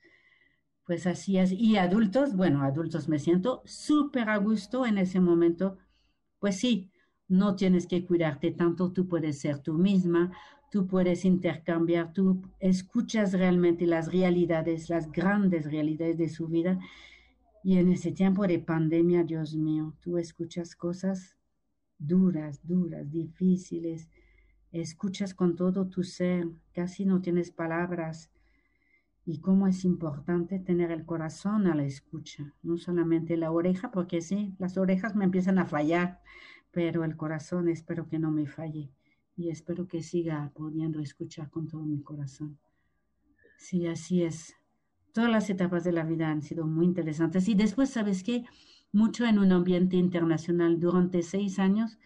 Pues 0.85 1.07
así 1.07 1.37
es. 1.37 1.51
Y 1.51 1.77
adultos, 1.77 2.35
bueno, 2.35 2.63
adultos 2.63 3.07
me 3.07 3.19
siento 3.19 3.61
súper 3.65 4.29
a 4.29 4.37
gusto 4.37 4.85
en 4.85 4.97
ese 4.97 5.19
momento. 5.19 5.77
Pues 6.39 6.57
sí, 6.59 6.91
no 7.27 7.55
tienes 7.55 7.87
que 7.87 8.05
cuidarte 8.05 8.51
tanto, 8.51 8.91
tú 8.91 9.07
puedes 9.07 9.39
ser 9.39 9.59
tú 9.59 9.73
misma, 9.73 10.31
tú 10.71 10.87
puedes 10.87 11.25
intercambiar, 11.25 12.13
tú 12.13 12.41
escuchas 12.59 13.33
realmente 13.33 13.85
las 13.85 14.11
realidades, 14.11 14.89
las 14.89 15.11
grandes 15.11 15.71
realidades 15.71 16.17
de 16.17 16.29
su 16.29 16.47
vida. 16.47 16.79
Y 17.63 17.77
en 17.77 17.91
ese 17.91 18.11
tiempo 18.11 18.45
de 18.47 18.59
pandemia, 18.59 19.23
Dios 19.23 19.55
mío, 19.55 19.93
tú 20.01 20.17
escuchas 20.17 20.75
cosas 20.75 21.37
duras, 21.97 22.59
duras, 22.63 23.09
difíciles, 23.11 24.09
escuchas 24.71 25.33
con 25.33 25.55
todo 25.55 25.87
tu 25.87 26.03
ser, 26.03 26.47
casi 26.73 27.05
no 27.05 27.21
tienes 27.21 27.51
palabras. 27.51 28.31
Y 29.25 29.39
cómo 29.39 29.67
es 29.67 29.85
importante 29.85 30.59
tener 30.59 30.91
el 30.91 31.05
corazón 31.05 31.67
a 31.67 31.75
la 31.75 31.85
escucha, 31.85 32.53
no 32.61 32.77
solamente 32.77 33.37
la 33.37 33.51
oreja, 33.51 33.89
porque 33.91 34.21
sí, 34.21 34.53
las 34.59 34.77
orejas 34.77 35.15
me 35.15 35.23
empiezan 35.23 35.59
a 35.59 35.65
fallar, 35.65 36.19
pero 36.73 37.05
el 37.05 37.15
corazón 37.15 37.69
espero 37.69 38.09
que 38.09 38.19
no 38.19 38.31
me 38.31 38.47
falle 38.47 38.89
y 39.37 39.49
espero 39.49 39.87
que 39.87 40.03
siga 40.03 40.51
pudiendo 40.53 40.99
escuchar 40.99 41.49
con 41.49 41.67
todo 41.67 41.83
mi 41.83 42.01
corazón. 42.01 42.57
Sí, 43.57 43.87
así 43.87 44.23
es. 44.23 44.55
Todas 45.13 45.29
las 45.29 45.49
etapas 45.49 45.83
de 45.83 45.91
la 45.91 46.03
vida 46.03 46.29
han 46.29 46.41
sido 46.41 46.65
muy 46.65 46.85
interesantes 46.85 47.47
y 47.47 47.53
después, 47.53 47.91
¿sabes 47.91 48.23
qué? 48.23 48.43
Mucho 48.91 49.25
en 49.25 49.37
un 49.37 49.51
ambiente 49.51 49.95
internacional. 49.95 50.79
Durante 50.79 51.21
seis 51.21 51.59
años 51.59 51.99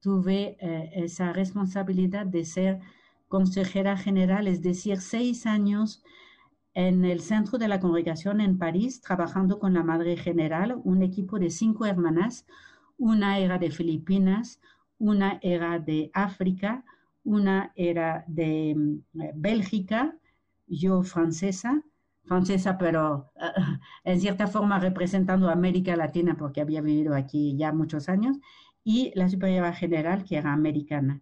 tuve 0.00 0.56
eh, 0.60 0.90
esa 0.94 1.32
responsabilidad 1.32 2.26
de 2.26 2.44
ser 2.44 2.80
consejera 3.28 3.96
general, 3.96 4.48
es 4.48 4.62
decir, 4.62 4.98
seis 4.98 5.46
años 5.46 6.02
en 6.74 7.04
el 7.04 7.20
centro 7.20 7.58
de 7.58 7.68
la 7.68 7.80
congregación 7.80 8.40
en 8.40 8.58
París, 8.58 9.00
trabajando 9.00 9.58
con 9.58 9.74
la 9.74 9.82
Madre 9.82 10.16
General, 10.16 10.80
un 10.84 11.02
equipo 11.02 11.38
de 11.38 11.50
cinco 11.50 11.86
hermanas, 11.86 12.46
una 12.98 13.38
era 13.38 13.58
de 13.58 13.70
Filipinas, 13.70 14.60
una 14.98 15.38
era 15.42 15.78
de 15.78 16.10
África, 16.12 16.84
una 17.24 17.72
era 17.76 18.24
de 18.26 18.74
mm, 18.76 19.20
Bélgica, 19.34 20.16
yo 20.66 21.02
francesa, 21.02 21.82
francesa, 22.24 22.76
pero 22.78 23.32
eh, 23.36 23.60
en 24.04 24.20
cierta 24.20 24.46
forma 24.46 24.78
representando 24.78 25.48
a 25.48 25.52
América 25.52 25.96
Latina 25.96 26.36
porque 26.36 26.60
había 26.60 26.82
vivido 26.82 27.14
aquí 27.14 27.56
ya 27.56 27.72
muchos 27.72 28.08
años, 28.08 28.36
y 28.84 29.12
la 29.14 29.28
superiora 29.28 29.72
general 29.72 30.24
que 30.24 30.36
era 30.36 30.52
americana. 30.52 31.20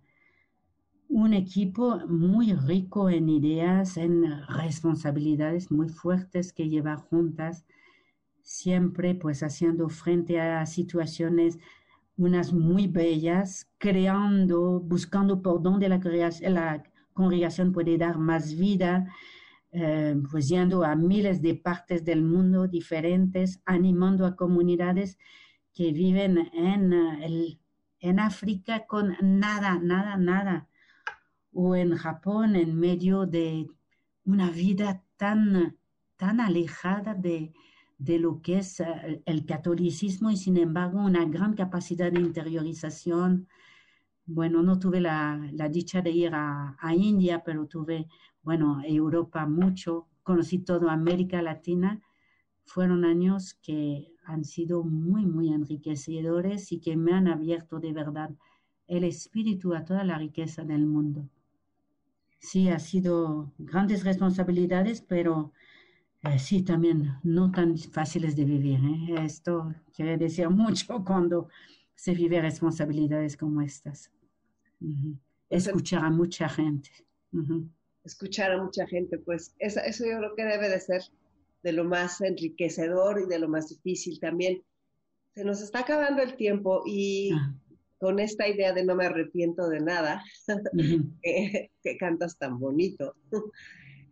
Un 1.08 1.34
equipo 1.34 1.98
muy 2.08 2.52
rico 2.52 3.10
en 3.10 3.28
ideas, 3.28 3.96
en 3.96 4.24
responsabilidades 4.48 5.70
muy 5.70 5.88
fuertes 5.88 6.52
que 6.52 6.68
lleva 6.68 6.96
juntas 6.96 7.64
siempre 8.46 9.16
pues 9.16 9.42
haciendo 9.42 9.88
frente 9.88 10.40
a 10.40 10.64
situaciones 10.66 11.58
unas 12.16 12.52
muy 12.52 12.86
bellas, 12.86 13.68
creando, 13.76 14.78
buscando 14.80 15.42
por 15.42 15.60
dónde 15.60 15.88
la, 15.88 16.82
congregación 17.12 17.72
puede 17.72 17.98
dar 17.98 18.18
más 18.18 18.54
vida, 18.56 19.12
eh, 19.72 20.14
pues 20.30 20.48
yendo 20.48 20.84
a 20.84 20.94
miles 20.94 21.42
de 21.42 21.56
partes 21.56 22.04
del 22.04 22.22
mundo 22.22 22.68
diferentes, 22.68 23.60
animando 23.64 24.24
a 24.24 24.36
comunidades 24.36 25.18
que 25.74 25.92
viven 25.92 26.48
en, 26.52 26.92
el, 26.92 27.58
en 27.98 28.20
África 28.20 28.86
con 28.86 29.16
nada, 29.20 29.80
nada, 29.82 30.16
nada, 30.16 30.68
o 31.52 31.74
en 31.74 31.96
Japón 31.96 32.54
en 32.54 32.78
medio 32.78 33.26
de 33.26 33.66
una 34.24 34.50
vida 34.50 35.02
tan, 35.16 35.76
tan 36.16 36.40
alejada 36.40 37.14
de, 37.14 37.52
de 37.98 38.18
lo 38.18 38.42
que 38.42 38.58
es 38.58 38.80
eh, 38.80 39.22
el 39.24 39.46
catolicismo 39.46 40.30
y 40.30 40.36
sin 40.36 40.56
embargo 40.56 40.98
una 40.98 41.24
gran 41.24 41.54
capacidad 41.54 42.12
de 42.12 42.20
interiorización. 42.20 43.48
Bueno, 44.26 44.62
no 44.62 44.78
tuve 44.78 45.00
la, 45.00 45.50
dicha 45.70 46.02
de 46.02 46.10
ir 46.10 46.32
a, 46.34 46.76
India, 46.94 47.42
pero 47.44 47.66
tuve, 47.66 48.08
bueno, 48.42 48.82
Europa 48.84 49.46
mucho, 49.46 50.08
conocí 50.22 50.58
toda 50.58 50.92
América 50.92 51.40
Latina. 51.42 52.02
Fueron 52.64 53.04
años 53.04 53.54
que 53.62 54.12
han 54.24 54.44
sido 54.44 54.82
muy, 54.82 55.24
muy 55.24 55.52
enriquecedores 55.52 56.72
y 56.72 56.80
que 56.80 56.96
me 56.96 57.12
han 57.12 57.28
abierto 57.28 57.78
de 57.78 57.92
verdad 57.92 58.30
el 58.88 59.04
espíritu 59.04 59.74
a 59.74 59.84
toda 59.84 60.04
la 60.04 60.18
riqueza 60.18 60.64
del 60.64 60.86
mundo. 60.86 61.28
sí, 62.38 62.68
ha 62.68 62.78
sido 62.78 63.52
grandes 63.58 64.04
responsabilidades, 64.04 65.00
pero 65.02 65.52
eh, 66.32 66.38
sí, 66.38 66.62
también 66.62 67.14
no 67.22 67.50
tan 67.50 67.76
fáciles 67.76 68.36
de 68.36 68.44
vivir. 68.44 68.78
¿eh? 68.78 69.24
Esto 69.24 69.74
quiere 69.94 70.16
decir 70.16 70.48
mucho 70.50 71.04
cuando 71.04 71.48
se 71.94 72.14
vive 72.14 72.40
responsabilidades 72.40 73.36
como 73.36 73.62
estas. 73.62 74.10
Escuchar 75.48 76.04
a 76.04 76.10
mucha 76.10 76.48
gente. 76.48 76.90
Escuchar 78.04 78.52
a 78.52 78.62
mucha 78.62 78.86
gente, 78.86 79.18
pues 79.18 79.54
eso, 79.58 79.80
eso 79.80 80.04
yo 80.04 80.18
creo 80.18 80.34
que 80.36 80.44
debe 80.44 80.68
de 80.68 80.80
ser 80.80 81.02
de 81.62 81.72
lo 81.72 81.84
más 81.84 82.20
enriquecedor 82.20 83.20
y 83.20 83.26
de 83.26 83.38
lo 83.38 83.48
más 83.48 83.68
difícil 83.68 84.20
también. 84.20 84.62
Se 85.34 85.44
nos 85.44 85.60
está 85.60 85.80
acabando 85.80 86.22
el 86.22 86.36
tiempo 86.36 86.82
y 86.86 87.32
ah. 87.32 87.54
con 87.98 88.20
esta 88.20 88.46
idea 88.46 88.72
de 88.72 88.84
no 88.84 88.94
me 88.94 89.06
arrepiento 89.06 89.68
de 89.68 89.80
nada, 89.80 90.22
que, 91.22 91.70
que, 91.82 91.96
cantas 91.96 92.38
tan 92.38 92.58
bonito, 92.58 93.16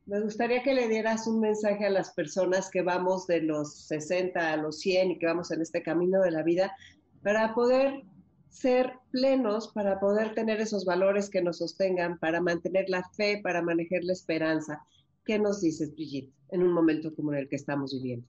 me 0.07 0.21
gustaría 0.21 0.63
que 0.63 0.75
le 0.75 0.89
dieras 0.89 1.27
un 1.27 1.41
mensaje 1.41 1.87
a 1.87 1.91
las 1.91 2.11
personas 2.13 2.71
que 2.71 2.83
vamos 2.83 3.27
de 3.27 3.41
los 3.43 3.75
60 3.87 4.53
a 4.53 4.57
los 4.57 4.79
100 4.81 5.13
y 5.13 5.19
que 5.19 5.27
vamos 5.27 5.51
en 5.51 5.63
este 5.63 5.83
camino 5.83 6.21
de 6.21 6.31
la 6.31 6.43
vida 6.43 6.75
para 7.23 7.55
poder 7.55 8.03
ser 8.51 8.93
plenos, 9.11 9.69
para 9.69 9.99
poder 9.99 10.35
tener 10.35 10.61
esos 10.61 10.85
valores 10.85 11.31
que 11.31 11.43
nos 11.43 11.59
sostengan, 11.59 12.19
para 12.19 12.41
mantener 12.41 12.85
la 12.89 13.03
fe, 13.17 13.41
para 13.43 13.63
manejar 13.63 14.05
la 14.05 14.13
esperanza. 14.13 14.81
¿Qué 15.25 15.39
nos 15.39 15.63
dices, 15.63 15.95
Brigitte, 15.95 16.33
en 16.51 16.63
un 16.63 16.73
momento 16.73 17.15
como 17.15 17.33
el 17.33 17.49
que 17.49 17.57
estamos 17.57 17.93
viviendo? 17.95 18.27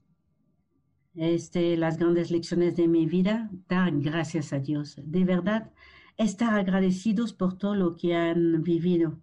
Este, 1.14 1.76
las 1.76 1.98
grandes 1.98 2.30
lecciones 2.30 2.76
de 2.76 2.88
mi 2.88 3.06
vida, 3.06 3.50
dar 3.68 3.92
gracias 3.92 4.52
a 4.52 4.58
Dios. 4.58 4.98
De 5.02 5.24
verdad, 5.24 5.70
estar 6.16 6.58
agradecidos 6.58 7.32
por 7.32 7.56
todo 7.56 7.74
lo 7.74 7.96
que 7.96 8.14
han 8.14 8.62
vivido. 8.62 9.20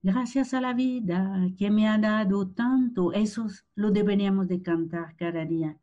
Gracias 0.00 0.54
a 0.54 0.60
la 0.60 0.74
vida 0.74 1.48
que 1.58 1.70
me 1.72 1.88
ha 1.88 1.98
dado 1.98 2.46
tanto, 2.48 3.12
eso 3.12 3.48
lo 3.74 3.90
deberíamos 3.90 4.46
de 4.46 4.62
cantar 4.62 5.16
cada 5.16 5.44
día, 5.44 5.76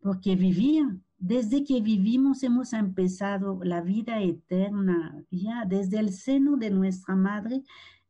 porque 0.00 0.36
vivía, 0.36 0.94
desde 1.16 1.64
que 1.64 1.80
vivimos 1.80 2.42
hemos 2.42 2.74
empezado 2.74 3.58
la 3.64 3.80
vida 3.80 4.20
eterna, 4.20 5.24
ya 5.30 5.64
desde 5.64 5.98
el 5.98 6.12
seno 6.12 6.58
de 6.58 6.68
nuestra 6.70 7.16
madre 7.16 7.62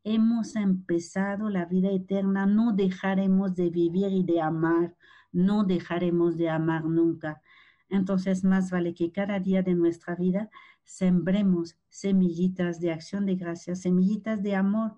hemos 0.03 0.57
empezado 0.57 1.49
la 1.51 1.67
vida 1.67 1.91
eterna, 1.93 2.45
no 2.45 2.73
dejaremos 2.73 3.55
de 3.55 3.71
vivir 3.71 4.11
y 4.11 4.25
de 4.25 4.41
amar, 4.41 4.97
no 5.31 5.63
dejaremos 5.63 6.37
de 6.37 6.51
amar 6.51 6.85
nunca. 6.85 7.43
Entonces, 7.89 8.43
más 8.43 8.73
vale 8.73 8.93
que 8.93 9.13
cada 9.13 9.39
día 9.39 9.63
de 9.63 9.75
nuestra 9.75 10.17
vida 10.17 10.51
sembremos 10.85 11.77
semillitas 11.89 12.81
de 12.81 12.93
acción 12.93 13.25
de 13.25 13.37
gracias, 13.37 13.83
semillitas 13.83 14.43
de 14.43 14.57
amor, 14.57 14.97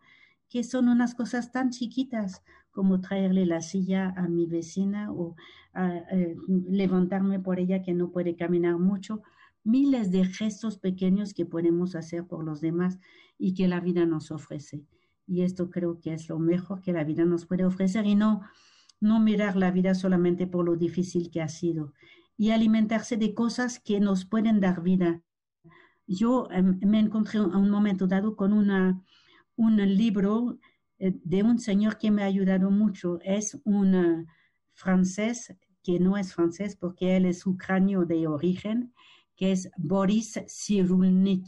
que 0.50 0.64
son 0.64 0.88
unas 0.88 1.14
cosas 1.14 1.52
tan 1.52 1.70
chiquitas 1.70 2.42
como 2.70 3.00
traerle 3.00 3.46
la 3.46 3.62
silla 3.62 4.12
a 4.16 4.28
mi 4.28 4.46
vecina 4.46 5.12
o 5.12 5.36
eh, 5.74 6.36
levantarme 6.68 7.40
por 7.40 7.58
ella 7.58 7.82
que 7.82 7.94
no 7.94 8.10
puede 8.10 8.36
caminar 8.36 8.78
mucho. 8.78 9.22
Miles 9.64 10.10
de 10.10 10.24
gestos 10.24 10.78
pequeños 10.78 11.32
que 11.32 11.46
podemos 11.46 11.94
hacer 11.94 12.26
por 12.26 12.44
los 12.44 12.60
demás 12.60 12.98
y 13.38 13.54
que 13.54 13.68
la 13.68 13.80
vida 13.80 14.04
nos 14.04 14.30
ofrece. 14.30 14.84
Y 15.26 15.42
esto 15.42 15.70
creo 15.70 16.00
que 16.00 16.12
es 16.12 16.28
lo 16.28 16.38
mejor 16.38 16.82
que 16.82 16.92
la 16.92 17.04
vida 17.04 17.24
nos 17.24 17.46
puede 17.46 17.64
ofrecer 17.64 18.06
y 18.06 18.14
no, 18.14 18.42
no 19.00 19.20
mirar 19.20 19.56
la 19.56 19.70
vida 19.70 19.94
solamente 19.94 20.46
por 20.46 20.66
lo 20.66 20.76
difícil 20.76 21.30
que 21.30 21.40
ha 21.40 21.48
sido 21.48 21.94
y 22.40 22.52
alimentarse 22.52 23.18
de 23.18 23.34
cosas 23.34 23.78
que 23.78 24.00
nos 24.00 24.24
pueden 24.24 24.60
dar 24.60 24.82
vida. 24.82 25.22
Yo 26.06 26.48
em, 26.50 26.80
me 26.80 26.98
encontré 26.98 27.38
a 27.38 27.42
un 27.42 27.68
momento 27.68 28.06
dado 28.06 28.34
con 28.34 28.54
una, 28.54 29.04
un 29.60 29.76
libro 29.76 30.58
eh, 30.98 31.12
de 31.22 31.42
un 31.42 31.58
señor 31.58 31.98
que 31.98 32.10
me 32.10 32.22
ha 32.22 32.26
ayudado 32.26 32.70
mucho. 32.70 33.18
Es 33.22 33.60
un 33.64 34.26
francés 34.72 35.54
que 35.82 36.00
no 36.00 36.16
es 36.16 36.34
francés 36.34 36.76
porque 36.76 37.16
él 37.16 37.26
es 37.26 37.46
ucranio 37.46 38.04
de 38.04 38.26
origen, 38.26 38.94
que 39.36 39.52
es 39.52 39.70
Boris 39.76 40.40
Cyrulnik 40.48 41.46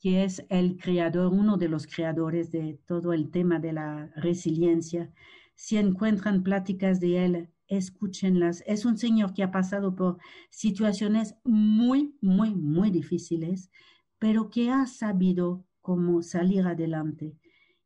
que 0.00 0.24
es 0.24 0.44
el 0.48 0.76
creador, 0.76 1.32
uno 1.32 1.56
de 1.56 1.68
los 1.68 1.86
creadores 1.86 2.52
de 2.52 2.78
todo 2.86 3.12
el 3.12 3.30
tema 3.30 3.58
de 3.58 3.72
la 3.72 4.12
resiliencia. 4.14 5.12
Si 5.54 5.76
encuentran 5.76 6.44
pláticas 6.44 7.00
de 7.00 7.24
él, 7.24 7.50
escúchenlas. 7.66 8.62
Es 8.66 8.84
un 8.84 8.96
señor 8.96 9.34
que 9.34 9.42
ha 9.42 9.50
pasado 9.50 9.94
por 9.94 10.18
situaciones 10.50 11.34
muy, 11.44 12.16
muy, 12.20 12.54
muy 12.54 12.90
difíciles, 12.90 13.70
pero 14.18 14.50
que 14.50 14.70
ha 14.70 14.86
sabido 14.86 15.64
cómo 15.88 16.20
salir 16.20 16.66
adelante. 16.66 17.34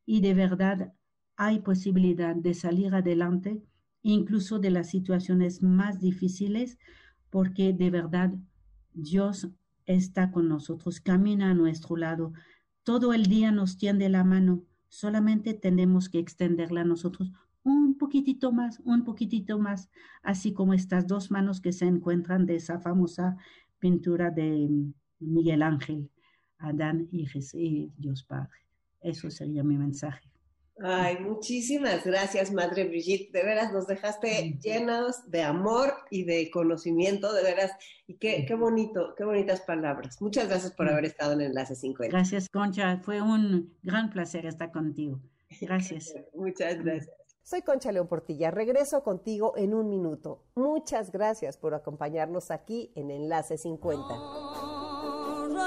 Y 0.04 0.22
de 0.22 0.34
verdad 0.34 0.92
hay 1.36 1.60
posibilidad 1.60 2.34
de 2.34 2.52
salir 2.52 2.96
adelante, 2.96 3.62
incluso 4.02 4.58
de 4.58 4.70
las 4.70 4.90
situaciones 4.90 5.62
más 5.62 6.00
difíciles, 6.00 6.78
porque 7.30 7.72
de 7.72 7.90
verdad 7.90 8.34
Dios 8.92 9.50
está 9.86 10.32
con 10.32 10.48
nosotros, 10.48 10.98
camina 10.98 11.52
a 11.52 11.54
nuestro 11.54 11.96
lado. 11.96 12.32
Todo 12.82 13.12
el 13.12 13.26
día 13.26 13.52
nos 13.52 13.78
tiende 13.78 14.08
la 14.08 14.24
mano, 14.24 14.64
solamente 14.88 15.54
tenemos 15.54 16.08
que 16.08 16.18
extenderla 16.18 16.82
nosotros 16.82 17.30
un 17.62 17.96
poquitito 17.96 18.50
más, 18.50 18.80
un 18.80 19.04
poquitito 19.04 19.60
más, 19.60 19.90
así 20.24 20.52
como 20.52 20.74
estas 20.74 21.06
dos 21.06 21.30
manos 21.30 21.60
que 21.60 21.72
se 21.72 21.86
encuentran 21.86 22.46
de 22.46 22.56
esa 22.56 22.80
famosa 22.80 23.36
pintura 23.78 24.32
de 24.32 24.68
Miguel 25.20 25.62
Ángel, 25.62 26.10
Adán 26.62 27.08
y, 27.12 27.26
y 27.54 27.92
Dios 27.96 28.24
Padre. 28.24 28.58
Eso 29.00 29.30
sería 29.30 29.62
mi 29.62 29.76
mensaje. 29.76 30.32
Ay, 30.80 31.18
muchísimas 31.20 32.04
gracias, 32.04 32.50
Madre 32.50 32.84
Brigitte. 32.84 33.30
De 33.32 33.44
veras, 33.44 33.72
nos 33.72 33.86
dejaste 33.86 34.58
llenos 34.62 35.30
de 35.30 35.42
amor 35.42 35.94
y 36.10 36.24
de 36.24 36.50
conocimiento, 36.50 37.32
de 37.32 37.42
veras. 37.42 37.72
Y 38.06 38.14
qué, 38.14 38.44
qué 38.46 38.54
bonito, 38.54 39.14
qué 39.16 39.24
bonitas 39.24 39.60
palabras. 39.60 40.20
Muchas 40.20 40.48
gracias 40.48 40.72
por 40.72 40.88
haber 40.88 41.04
estado 41.04 41.34
en 41.34 41.42
Enlace 41.42 41.74
50. 41.74 42.16
Gracias, 42.16 42.48
Concha. 42.48 42.98
Fue 42.98 43.20
un 43.20 43.74
gran 43.82 44.10
placer 44.10 44.46
estar 44.46 44.72
contigo. 44.72 45.20
Gracias. 45.60 46.14
Muchas 46.34 46.82
gracias. 46.82 47.14
Soy 47.44 47.62
Concha 47.62 47.92
León 47.92 48.08
Portilla. 48.08 48.50
Regreso 48.50 49.02
contigo 49.02 49.54
en 49.56 49.74
un 49.74 49.90
minuto. 49.90 50.42
Muchas 50.54 51.12
gracias 51.12 51.58
por 51.58 51.74
acompañarnos 51.74 52.50
aquí 52.50 52.92
en 52.94 53.10
Enlace 53.10 53.58
50. 53.58 54.51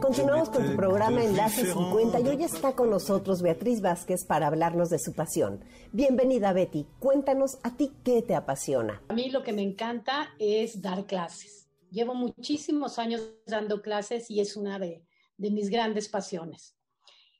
Continuamos 0.00 0.50
con 0.50 0.66
tu 0.66 0.74
programa 0.74 1.22
Enlace 1.22 1.66
50 1.66 2.20
y 2.20 2.28
hoy 2.28 2.42
está 2.42 2.74
con 2.74 2.90
nosotros 2.90 3.40
Beatriz 3.40 3.80
Vázquez 3.80 4.24
para 4.24 4.48
hablarnos 4.48 4.90
de 4.90 4.98
su 4.98 5.12
pasión. 5.12 5.64
Bienvenida 5.92 6.52
Betty, 6.52 6.86
cuéntanos 6.98 7.58
a 7.62 7.76
ti 7.76 7.92
qué 8.04 8.22
te 8.22 8.34
apasiona. 8.34 9.02
A 9.08 9.14
mí 9.14 9.30
lo 9.30 9.44
que 9.44 9.52
me 9.52 9.62
encanta 9.62 10.34
es 10.40 10.82
dar 10.82 11.06
clases. 11.06 11.68
Llevo 11.90 12.14
muchísimos 12.14 12.98
años 12.98 13.22
dando 13.46 13.80
clases 13.80 14.28
y 14.28 14.40
es 14.40 14.56
una 14.56 14.80
de, 14.80 15.04
de 15.36 15.50
mis 15.52 15.70
grandes 15.70 16.08
pasiones. 16.08 16.76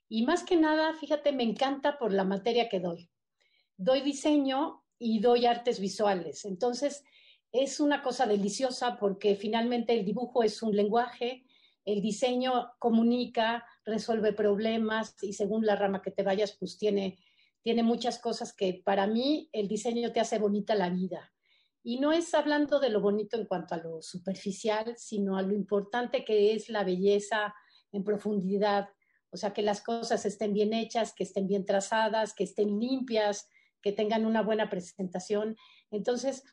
Y 0.07 0.25
más 0.25 0.43
que 0.43 0.55
nada, 0.55 0.93
fíjate, 0.93 1.33
me 1.33 1.43
encanta 1.43 1.97
por 1.97 2.13
la 2.13 2.23
materia 2.23 2.69
que 2.69 2.79
doy. 2.79 3.09
Doy 3.75 4.01
diseño 4.01 4.83
y 4.97 5.19
doy 5.19 5.45
artes 5.47 5.81
visuales. 5.81 6.45
Entonces, 6.45 7.03
es 7.51 7.79
una 7.79 8.01
cosa 8.01 8.25
deliciosa 8.25 8.97
porque 8.97 9.35
finalmente 9.35 9.93
el 9.93 10.05
dibujo 10.05 10.43
es 10.43 10.61
un 10.61 10.75
lenguaje, 10.75 11.44
el 11.85 12.01
diseño 12.01 12.71
comunica, 12.79 13.63
resuelve 13.85 14.33
problemas 14.33 15.15
y 15.21 15.33
según 15.33 15.65
la 15.65 15.75
rama 15.75 16.01
que 16.01 16.11
te 16.11 16.23
vayas, 16.23 16.57
pues 16.59 16.77
tiene, 16.77 17.17
tiene 17.61 17.83
muchas 17.83 18.19
cosas 18.19 18.53
que 18.53 18.81
para 18.83 19.07
mí 19.07 19.49
el 19.53 19.67
diseño 19.67 20.11
te 20.11 20.19
hace 20.19 20.39
bonita 20.39 20.75
la 20.75 20.89
vida. 20.89 21.31
Y 21.83 21.99
no 21.99 22.11
es 22.11 22.33
hablando 22.33 22.79
de 22.79 22.89
lo 22.89 22.99
bonito 22.99 23.37
en 23.37 23.45
cuanto 23.45 23.75
a 23.75 23.77
lo 23.77 24.01
superficial, 24.01 24.95
sino 24.97 25.37
a 25.37 25.43
lo 25.43 25.53
importante 25.53 26.25
que 26.25 26.55
es 26.55 26.67
la 26.69 26.83
belleza 26.83 27.53
en 27.91 28.03
profundidad. 28.03 28.89
O 29.29 29.37
sea, 29.37 29.53
que 29.53 29.61
las 29.61 29.81
cosas 29.81 30.25
estén 30.25 30.53
bien 30.53 30.73
hechas, 30.73 31.13
que 31.13 31.23
estén 31.23 31.45
bien 31.45 31.63
trazadas, 31.63 32.33
que 32.33 32.45
estén 32.45 32.79
limpias, 32.79 33.47
que 33.83 33.91
tengan 33.91 34.25
una 34.25 34.41
buena 34.41 34.67
presentación. 34.67 35.55
Entonces, 35.91 36.43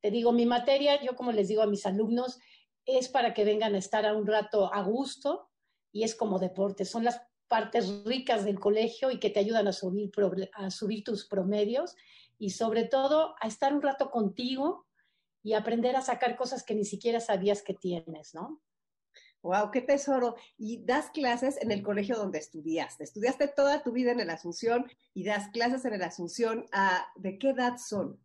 te 0.00 0.10
digo, 0.10 0.32
mi 0.32 0.46
materia, 0.46 1.00
yo 1.00 1.14
como 1.14 1.30
les 1.30 1.46
digo 1.46 1.62
a 1.62 1.66
mis 1.66 1.86
alumnos, 1.86 2.40
es 2.86 3.08
para 3.08 3.34
que 3.34 3.44
vengan 3.44 3.74
a 3.74 3.78
estar 3.78 4.06
a 4.06 4.14
un 4.14 4.26
rato 4.26 4.72
a 4.72 4.82
gusto 4.82 5.48
y 5.92 6.04
es 6.04 6.14
como 6.14 6.38
deporte. 6.38 6.84
Son 6.84 7.04
las 7.04 7.20
partes 7.48 8.04
ricas 8.04 8.44
del 8.44 8.60
colegio 8.60 9.10
y 9.10 9.18
que 9.18 9.30
te 9.30 9.40
ayudan 9.40 9.66
a 9.68 9.72
subir, 9.72 10.10
a 10.54 10.70
subir 10.70 11.02
tus 11.02 11.26
promedios 11.26 11.96
y 12.38 12.50
sobre 12.50 12.84
todo 12.84 13.34
a 13.40 13.48
estar 13.48 13.74
un 13.74 13.82
rato 13.82 14.10
contigo 14.10 14.86
y 15.42 15.54
aprender 15.54 15.96
a 15.96 16.02
sacar 16.02 16.36
cosas 16.36 16.64
que 16.64 16.74
ni 16.74 16.84
siquiera 16.84 17.20
sabías 17.20 17.62
que 17.62 17.74
tienes, 17.74 18.34
¿no? 18.34 18.62
Wow, 19.42 19.70
qué 19.70 19.80
tesoro. 19.80 20.36
Y 20.58 20.84
das 20.84 21.10
clases 21.10 21.60
en 21.62 21.70
el 21.70 21.82
colegio 21.82 22.16
donde 22.16 22.38
estudiaste. 22.38 23.04
Estudiaste 23.04 23.48
toda 23.48 23.82
tu 23.82 23.92
vida 23.92 24.12
en 24.12 24.20
el 24.20 24.30
Asunción 24.30 24.86
y 25.14 25.24
das 25.24 25.48
clases 25.48 25.84
en 25.86 25.94
el 25.94 26.02
Asunción. 26.02 26.66
Ah, 26.72 27.06
¿De 27.16 27.38
qué 27.38 27.50
edad 27.50 27.78
son? 27.78 28.22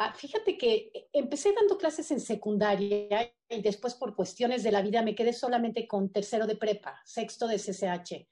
Ah, 0.00 0.12
fíjate 0.12 0.56
que 0.56 0.92
empecé 1.12 1.52
dando 1.52 1.76
clases 1.76 2.12
en 2.12 2.20
secundaria 2.20 3.34
y 3.48 3.62
después 3.62 3.94
por 3.94 4.14
cuestiones 4.14 4.62
de 4.62 4.70
la 4.70 4.80
vida 4.80 5.02
me 5.02 5.16
quedé 5.16 5.32
solamente 5.32 5.88
con 5.88 6.12
tercero 6.12 6.46
de 6.46 6.54
prepa, 6.54 7.02
sexto 7.04 7.48
de 7.48 7.58
CCH. 7.58 8.28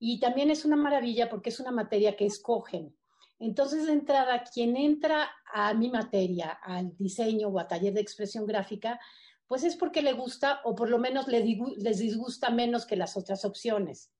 Y 0.00 0.18
también 0.18 0.50
es 0.50 0.64
una 0.64 0.74
maravilla 0.74 1.28
porque 1.28 1.50
es 1.50 1.60
una 1.60 1.70
materia 1.70 2.16
que 2.16 2.26
escogen. 2.26 2.92
Entonces, 3.38 3.86
de 3.86 3.92
entrada, 3.92 4.42
quien 4.52 4.76
entra 4.76 5.30
a 5.54 5.74
mi 5.74 5.90
materia, 5.90 6.50
al 6.50 6.96
diseño 6.96 7.50
o 7.50 7.60
a 7.60 7.68
taller 7.68 7.94
de 7.94 8.00
expresión 8.00 8.44
gráfica, 8.44 8.98
pues 9.46 9.62
es 9.62 9.76
porque 9.76 10.02
le 10.02 10.12
gusta 10.12 10.60
o 10.64 10.74
por 10.74 10.90
lo 10.90 10.98
menos 10.98 11.28
les 11.28 11.98
disgusta 11.98 12.50
menos 12.50 12.84
que 12.84 12.96
las 12.96 13.16
otras 13.16 13.44
opciones. 13.44 14.10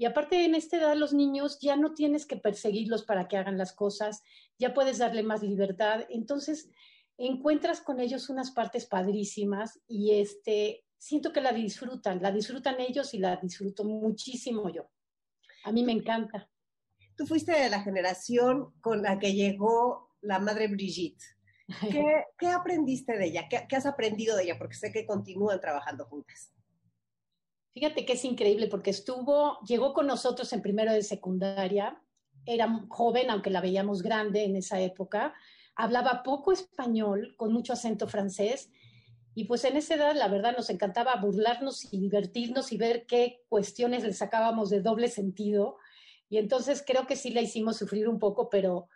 Y 0.00 0.06
aparte, 0.06 0.46
en 0.46 0.54
esta 0.54 0.78
edad, 0.78 0.96
los 0.96 1.12
niños 1.12 1.58
ya 1.60 1.76
no 1.76 1.92
tienes 1.92 2.24
que 2.24 2.38
perseguirlos 2.38 3.04
para 3.04 3.28
que 3.28 3.36
hagan 3.36 3.58
las 3.58 3.74
cosas, 3.74 4.22
ya 4.58 4.72
puedes 4.72 4.96
darle 4.96 5.22
más 5.22 5.42
libertad. 5.42 6.06
Entonces, 6.08 6.70
encuentras 7.18 7.82
con 7.82 8.00
ellos 8.00 8.30
unas 8.30 8.50
partes 8.50 8.86
padrísimas 8.86 9.78
y 9.86 10.18
este, 10.18 10.86
siento 10.96 11.34
que 11.34 11.42
la 11.42 11.52
disfrutan, 11.52 12.22
la 12.22 12.32
disfrutan 12.32 12.80
ellos 12.80 13.12
y 13.12 13.18
la 13.18 13.36
disfruto 13.36 13.84
muchísimo 13.84 14.70
yo. 14.70 14.88
A 15.64 15.70
mí 15.70 15.84
me 15.84 15.92
encanta. 15.92 16.48
Tú 17.14 17.26
fuiste 17.26 17.52
de 17.52 17.68
la 17.68 17.82
generación 17.82 18.72
con 18.80 19.02
la 19.02 19.18
que 19.18 19.34
llegó 19.34 20.14
la 20.22 20.38
madre 20.38 20.68
Brigitte. 20.68 21.22
¿Qué, 22.38 22.46
aprendiste 22.48 23.18
de 23.18 23.26
ella? 23.26 23.50
¿Qué, 23.50 23.76
has 23.76 23.84
aprendido 23.84 24.34
de 24.34 24.44
ella? 24.44 24.56
Porque 24.56 24.76
sé 24.76 24.90
que 24.92 25.04
continúan 25.04 25.60
trabajando 25.60 26.06
juntas. 26.06 26.54
Fíjate 27.72 28.04
que 28.04 28.14
es 28.14 28.24
increíble 28.24 28.66
porque 28.66 28.90
estuvo, 28.90 29.60
llegó 29.60 29.92
con 29.92 30.06
nosotros 30.06 30.52
en 30.52 30.62
primero 30.62 30.92
de 30.92 31.02
secundaria, 31.02 32.02
era 32.46 32.86
joven, 32.88 33.30
aunque 33.30 33.50
la 33.50 33.60
veíamos 33.60 34.02
grande 34.02 34.44
en 34.44 34.56
esa 34.56 34.80
época, 34.80 35.34
hablaba 35.76 36.22
poco 36.22 36.52
español, 36.52 37.34
con 37.36 37.52
mucho 37.52 37.72
acento 37.72 38.08
francés, 38.08 38.70
y 39.34 39.44
pues 39.44 39.64
en 39.64 39.76
esa 39.76 39.94
edad 39.94 40.16
la 40.16 40.28
verdad 40.28 40.56
nos 40.56 40.70
encantaba 40.70 41.14
burlarnos 41.16 41.92
y 41.92 42.00
divertirnos 42.00 42.72
y 42.72 42.76
ver 42.76 43.06
qué 43.06 43.44
cuestiones 43.48 44.02
le 44.02 44.12
sacábamos 44.12 44.70
de 44.70 44.82
doble 44.82 45.08
sentido. 45.08 45.76
Y 46.28 46.38
entonces 46.38 46.82
creo 46.84 47.06
que 47.06 47.14
sí 47.14 47.30
la 47.30 47.40
hicimos 47.40 47.76
sufrir 47.76 48.08
un 48.08 48.18
poco, 48.18 48.50
pero, 48.50 48.88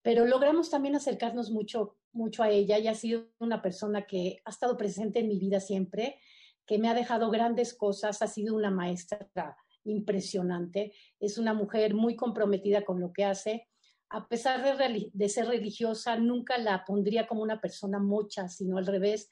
pero 0.00 0.24
logramos 0.24 0.70
también 0.70 0.96
acercarnos 0.96 1.50
mucho 1.50 1.96
mucho 2.14 2.42
a 2.42 2.50
ella 2.50 2.78
y 2.78 2.88
ha 2.88 2.94
sido 2.94 3.26
una 3.38 3.60
persona 3.60 4.06
que 4.06 4.40
ha 4.44 4.50
estado 4.50 4.76
presente 4.76 5.18
en 5.18 5.28
mi 5.28 5.38
vida 5.38 5.60
siempre, 5.60 6.18
que 6.66 6.78
me 6.78 6.88
ha 6.88 6.94
dejado 6.94 7.30
grandes 7.30 7.74
cosas, 7.74 8.22
ha 8.22 8.26
sido 8.26 8.54
una 8.54 8.70
maestra 8.70 9.56
impresionante, 9.84 10.92
es 11.20 11.38
una 11.38 11.54
mujer 11.54 11.94
muy 11.94 12.16
comprometida 12.16 12.84
con 12.84 13.00
lo 13.00 13.12
que 13.12 13.24
hace. 13.24 13.68
A 14.08 14.28
pesar 14.28 14.62
de, 14.62 15.28
ser 15.28 15.46
religiosa, 15.46 16.16
nunca 16.16 16.56
la 16.58 16.84
pondría 16.84 17.26
como 17.26 17.42
una 17.42 17.60
persona 17.60 17.98
mocha, 17.98 18.48
sino 18.48 18.78
al 18.78 18.86
revés. 18.86 19.30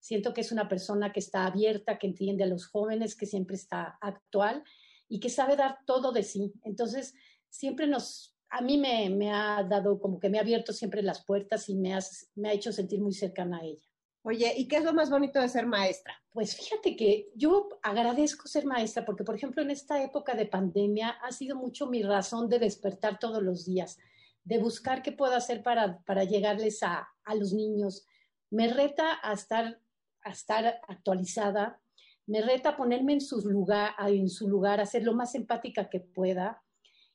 Siento 0.00 0.34
que 0.34 0.40
es 0.40 0.52
una 0.52 0.68
persona 0.68 1.12
que 1.12 1.20
está 1.20 1.46
abierta, 1.46 1.98
que 1.98 2.08
entiende 2.08 2.44
a 2.44 2.48
los 2.48 2.66
jóvenes, 2.66 3.16
que 3.16 3.26
siempre 3.26 3.56
está 3.56 3.98
actual 4.00 4.64
y 5.08 5.20
que 5.20 5.30
sabe 5.30 5.56
dar 5.56 5.78
todo 5.86 6.12
de 6.12 6.22
sí. 6.22 6.52
Entonces, 6.64 7.14
siempre 7.48 7.86
nos 7.86 8.36
a 8.48 8.60
mí 8.60 8.78
me, 8.78 9.32
ha 9.32 9.64
dado 9.64 9.98
como 10.00 10.20
que 10.20 10.28
me 10.28 10.38
ha 10.38 10.42
abierto 10.42 10.72
siempre 10.72 11.02
las 11.02 11.24
puertas 11.24 11.68
y 11.68 11.74
me, 11.74 11.98
me 12.36 12.48
ha 12.48 12.52
hecho 12.52 12.72
sentir 12.72 13.00
muy 13.00 13.12
cercana 13.12 13.58
a 13.58 13.64
ella. 13.64 13.86
Oye, 14.28 14.52
¿y 14.56 14.66
qué 14.66 14.78
es 14.78 14.84
lo 14.84 14.92
más 14.92 15.08
bonito 15.08 15.40
de 15.40 15.48
ser 15.48 15.66
maestra? 15.66 16.20
Pues 16.32 16.56
fíjate 16.56 16.96
que 16.96 17.30
yo 17.36 17.68
agradezco 17.80 18.48
ser 18.48 18.66
maestra 18.66 19.04
porque, 19.04 19.22
por 19.22 19.36
ejemplo, 19.36 19.62
en 19.62 19.70
esta 19.70 20.02
época 20.02 20.34
de 20.34 20.46
pandemia 20.46 21.10
ha 21.10 21.30
sido 21.30 21.54
mucho 21.54 21.86
mi 21.86 22.02
razón 22.02 22.48
de 22.48 22.58
despertar 22.58 23.20
todos 23.20 23.40
los 23.40 23.64
días, 23.64 23.98
de 24.42 24.58
buscar 24.58 25.04
qué 25.04 25.12
puedo 25.12 25.36
hacer 25.36 25.62
para, 25.62 26.00
para 26.00 26.24
llegarles 26.24 26.82
a, 26.82 27.06
a 27.24 27.34
los 27.36 27.52
niños. 27.52 28.04
Me 28.50 28.66
reta 28.66 29.20
a 29.22 29.32
estar, 29.32 29.80
a 30.22 30.30
estar 30.30 30.80
actualizada, 30.88 31.80
me 32.26 32.42
reta 32.42 32.70
a 32.70 32.76
ponerme 32.76 33.12
en 33.12 33.20
su 33.20 33.38
lugar, 33.48 33.94
en 34.08 34.28
su 34.28 34.48
lugar, 34.48 34.80
a 34.80 34.86
ser 34.86 35.04
lo 35.04 35.14
más 35.14 35.36
empática 35.36 35.88
que 35.88 36.00
pueda 36.00 36.64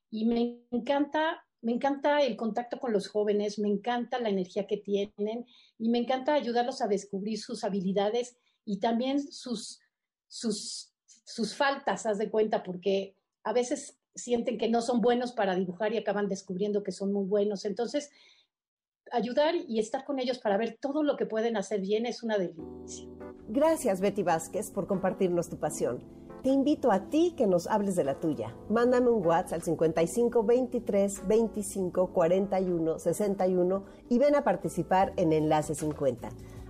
y 0.09 0.27
me 0.27 0.61
encanta, 0.71 1.45
me 1.61 1.71
encanta 1.71 2.21
el 2.21 2.35
contacto 2.35 2.79
con 2.79 2.91
los 2.91 3.07
jóvenes, 3.07 3.59
me 3.59 3.67
encanta 3.67 4.19
la 4.19 4.29
energía 4.29 4.67
que 4.67 4.77
tienen 4.77 5.45
y 5.77 5.89
me 5.89 5.99
encanta 5.99 6.33
ayudarlos 6.33 6.81
a 6.81 6.87
descubrir 6.87 7.39
sus 7.39 7.63
habilidades 7.63 8.35
y 8.65 8.79
también 8.79 9.19
sus, 9.19 9.79
sus, 10.27 10.93
sus 11.05 11.55
faltas, 11.55 12.05
haz 12.05 12.17
de 12.17 12.29
cuenta, 12.29 12.63
porque 12.63 13.15
a 13.43 13.53
veces 13.53 13.97
sienten 14.15 14.57
que 14.57 14.69
no 14.69 14.81
son 14.81 15.01
buenos 15.01 15.31
para 15.31 15.55
dibujar 15.55 15.93
y 15.93 15.97
acaban 15.97 16.27
descubriendo 16.27 16.83
que 16.83 16.91
son 16.91 17.13
muy 17.13 17.25
buenos. 17.25 17.65
Entonces, 17.65 18.11
ayudar 19.11 19.55
y 19.55 19.79
estar 19.79 20.03
con 20.03 20.19
ellos 20.19 20.39
para 20.39 20.57
ver 20.57 20.77
todo 20.81 21.03
lo 21.03 21.15
que 21.15 21.25
pueden 21.25 21.57
hacer 21.57 21.81
bien 21.81 22.05
es 22.05 22.23
una 22.23 22.37
delicia. 22.37 23.07
Gracias, 23.49 24.01
Betty 24.01 24.23
Vázquez, 24.23 24.71
por 24.71 24.87
compartirnos 24.87 25.49
tu 25.49 25.59
pasión 25.59 26.20
te 26.41 26.49
invito 26.49 26.91
a 26.91 27.09
ti 27.09 27.35
que 27.37 27.45
nos 27.45 27.67
hables 27.67 27.95
de 27.95 28.03
la 28.03 28.15
tuya. 28.15 28.55
Mándame 28.69 29.09
un 29.09 29.25
WhatsApp 29.25 29.53
al 29.53 29.61
55 29.61 30.43
23 30.43 31.27
25 31.27 32.07
41 32.07 32.99
61 32.99 33.83
y 34.09 34.17
ven 34.17 34.35
a 34.35 34.43
participar 34.43 35.13
en 35.17 35.33
Enlace 35.33 35.75
50. 35.75 36.29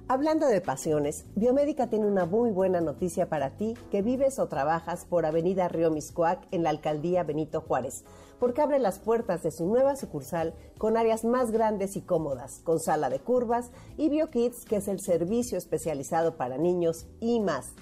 Hablando 0.09 0.47
de 0.47 0.59
pasiones, 0.59 1.23
Biomédica 1.35 1.87
tiene 1.87 2.05
una 2.05 2.25
muy 2.25 2.51
buena 2.51 2.81
noticia 2.81 3.29
para 3.29 3.51
ti 3.51 3.75
que 3.91 4.01
vives 4.01 4.39
o 4.39 4.47
trabajas 4.47 5.05
por 5.05 5.25
Avenida 5.25 5.69
Río 5.69 5.89
Miscuac 5.89 6.45
en 6.51 6.63
la 6.63 6.69
alcaldía 6.69 7.23
Benito 7.23 7.61
Juárez, 7.61 8.03
porque 8.37 8.61
abre 8.61 8.77
las 8.77 8.99
puertas 8.99 9.41
de 9.41 9.51
su 9.51 9.65
nueva 9.65 9.95
sucursal 9.95 10.53
con 10.77 10.97
áreas 10.97 11.23
más 11.23 11.51
grandes 11.51 11.95
y 11.95 12.01
cómodas, 12.01 12.59
con 12.65 12.81
sala 12.81 13.09
de 13.09 13.19
curvas 13.19 13.71
y 13.97 14.09
BioKids, 14.09 14.65
que 14.65 14.77
es 14.77 14.89
el 14.89 14.99
servicio 14.99 15.57
especializado 15.57 16.35
para 16.35 16.57
niños 16.57 17.07
y 17.21 17.39
más. 17.39 17.73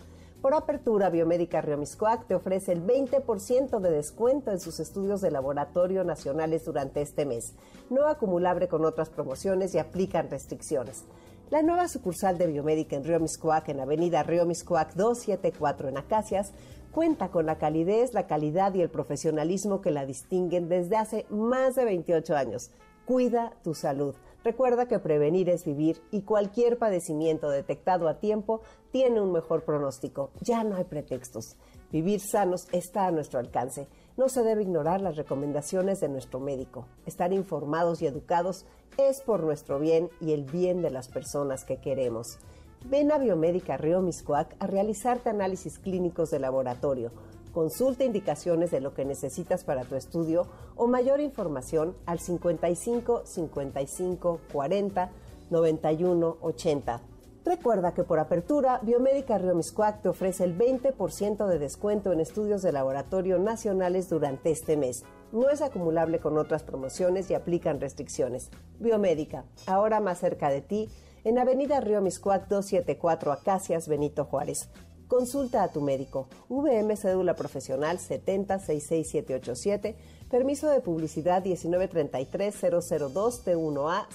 Por 0.42 0.54
apertura, 0.54 1.10
Biomédica 1.10 1.60
Río 1.60 1.78
Miscuac 1.78 2.26
te 2.26 2.34
ofrece 2.34 2.72
el 2.72 2.88
20% 2.88 3.82
de 3.82 3.92
descuento 3.92 4.52
en 4.52 4.62
sus 4.62 4.80
estudios 4.80 5.20
de 5.20 5.32
laboratorio 5.32 6.06
nacionales 6.06 6.64
durante 6.64 7.02
este 7.02 7.26
mes, 7.26 7.56
no 7.90 8.08
acumulable 8.08 8.70
con 8.70 8.86
otras 8.86 9.10
promociones 9.10 9.76
y 9.76 9.80
aplican 9.80 10.30
restricciones. 10.30 11.04
La 11.50 11.62
nueva 11.62 11.90
sucursal 11.90 12.38
de 12.38 12.48
Biomédica 12.48 12.96
en 12.96 13.04
Río 13.04 13.20
Miscuac, 13.20 13.68
en 13.68 13.82
Avenida 13.82 14.24
Río 14.24 14.46
Miscuac 14.46 14.94
274 14.94 15.90
en 15.90 15.98
Acacias, 15.98 16.54
cuenta 16.94 17.32
con 17.32 17.46
la 17.46 17.58
calidez, 17.58 18.14
la 18.14 18.26
calidad 18.26 18.74
y 18.76 18.82
el 18.82 18.90
profesionalismo 18.90 19.82
que 19.82 19.92
la 19.92 20.06
distinguen 20.06 20.70
desde 20.70 20.96
hace 20.96 21.26
más 21.30 21.76
de 21.76 21.84
28 21.84 22.38
años. 22.38 22.72
Cuida 23.06 23.52
tu 23.62 23.74
salud. 23.74 24.16
Recuerda 24.44 24.88
que 24.88 25.00
prevenir 25.00 25.50
es 25.50 25.66
vivir 25.66 26.02
y 26.12 26.22
cualquier 26.22 26.78
padecimiento 26.78 27.50
detectado 27.50 28.08
a 28.08 28.20
tiempo 28.20 28.62
tiene 28.92 29.20
un 29.20 29.34
mejor 29.34 29.64
pronóstico. 29.66 30.32
Ya 30.42 30.64
no 30.64 30.78
hay 30.78 30.86
pretextos. 30.86 31.58
Vivir 31.92 32.22
sanos 32.22 32.68
está 32.72 33.08
a 33.08 33.12
nuestro 33.12 33.40
alcance. 33.40 33.88
No 34.16 34.30
se 34.30 34.44
debe 34.44 34.62
ignorar 34.62 35.02
las 35.02 35.18
recomendaciones 35.18 36.00
de 36.00 36.08
nuestro 36.08 36.40
médico. 36.40 36.86
Estar 37.06 37.34
informados 37.34 38.02
y 38.02 38.08
educados 38.08 38.66
es 38.98 39.22
por 39.22 39.44
nuestro 39.44 39.78
bien 39.78 40.10
y 40.22 40.32
el 40.32 40.46
bien 40.46 40.82
de 40.82 40.92
las 40.92 41.10
personas 41.10 41.66
que 41.66 41.82
queremos. 41.82 42.38
Ven 42.86 43.12
a 43.12 43.18
Biomédica 43.18 43.76
Río 43.76 44.02
Miscoac 44.02 44.56
a 44.60 44.68
realizarte 44.68 45.30
análisis 45.30 45.80
clínicos 45.80 46.32
de 46.32 46.40
laboratorio 46.40 47.12
Consulta 47.54 48.04
indicaciones 48.04 48.72
de 48.72 48.80
lo 48.80 48.94
que 48.94 49.06
necesitas 49.06 49.64
para 49.64 49.84
tu 49.84 49.96
estudio 49.96 50.48
o 50.76 50.88
mayor 50.88 51.20
información 51.20 51.96
al 52.06 52.20
55 52.20 53.24
55 53.26 54.42
40 54.52 55.10
91 55.50 56.38
80. 56.42 57.02
Recuerda 57.46 57.94
que 57.94 58.04
por 58.04 58.20
apertura, 58.20 58.80
Biomédica 58.84 59.38
Río 59.38 59.56
Miscuac 59.56 60.02
te 60.02 60.10
ofrece 60.10 60.44
el 60.44 60.58
20% 60.58 61.48
de 61.48 61.58
descuento 61.58 62.12
en 62.12 62.20
estudios 62.20 62.62
de 62.62 62.72
laboratorio 62.72 63.40
nacionales 63.40 64.10
durante 64.10 64.52
este 64.52 64.78
mes. 64.78 65.04
No 65.32 65.50
es 65.50 65.62
acumulable 65.62 66.20
con 66.20 66.38
otras 66.38 66.64
promociones 66.64 67.32
y 67.32 67.34
aplican 67.34 67.80
restricciones. 67.80 68.52
Biomédica, 68.80 69.46
ahora 69.66 70.00
más 70.00 70.20
cerca 70.20 70.50
de 70.50 70.62
ti, 70.62 70.90
en 71.24 71.40
Avenida 71.40 71.80
Río 71.80 72.02
Miscuac 72.02 72.48
274 72.48 73.32
Acacias, 73.32 73.88
Benito 73.88 74.26
Juárez. 74.26 74.70
Consulta 75.10 75.64
a 75.64 75.68
tu 75.70 75.82
médico. 75.82 76.28
VM 76.50 76.96
Cédula 76.96 77.36
Profesional 77.36 77.98
7066787. 77.98 79.96
Permiso 80.30 80.70
de 80.70 80.82
publicidad 80.82 81.44
1933002T1A 81.44 84.06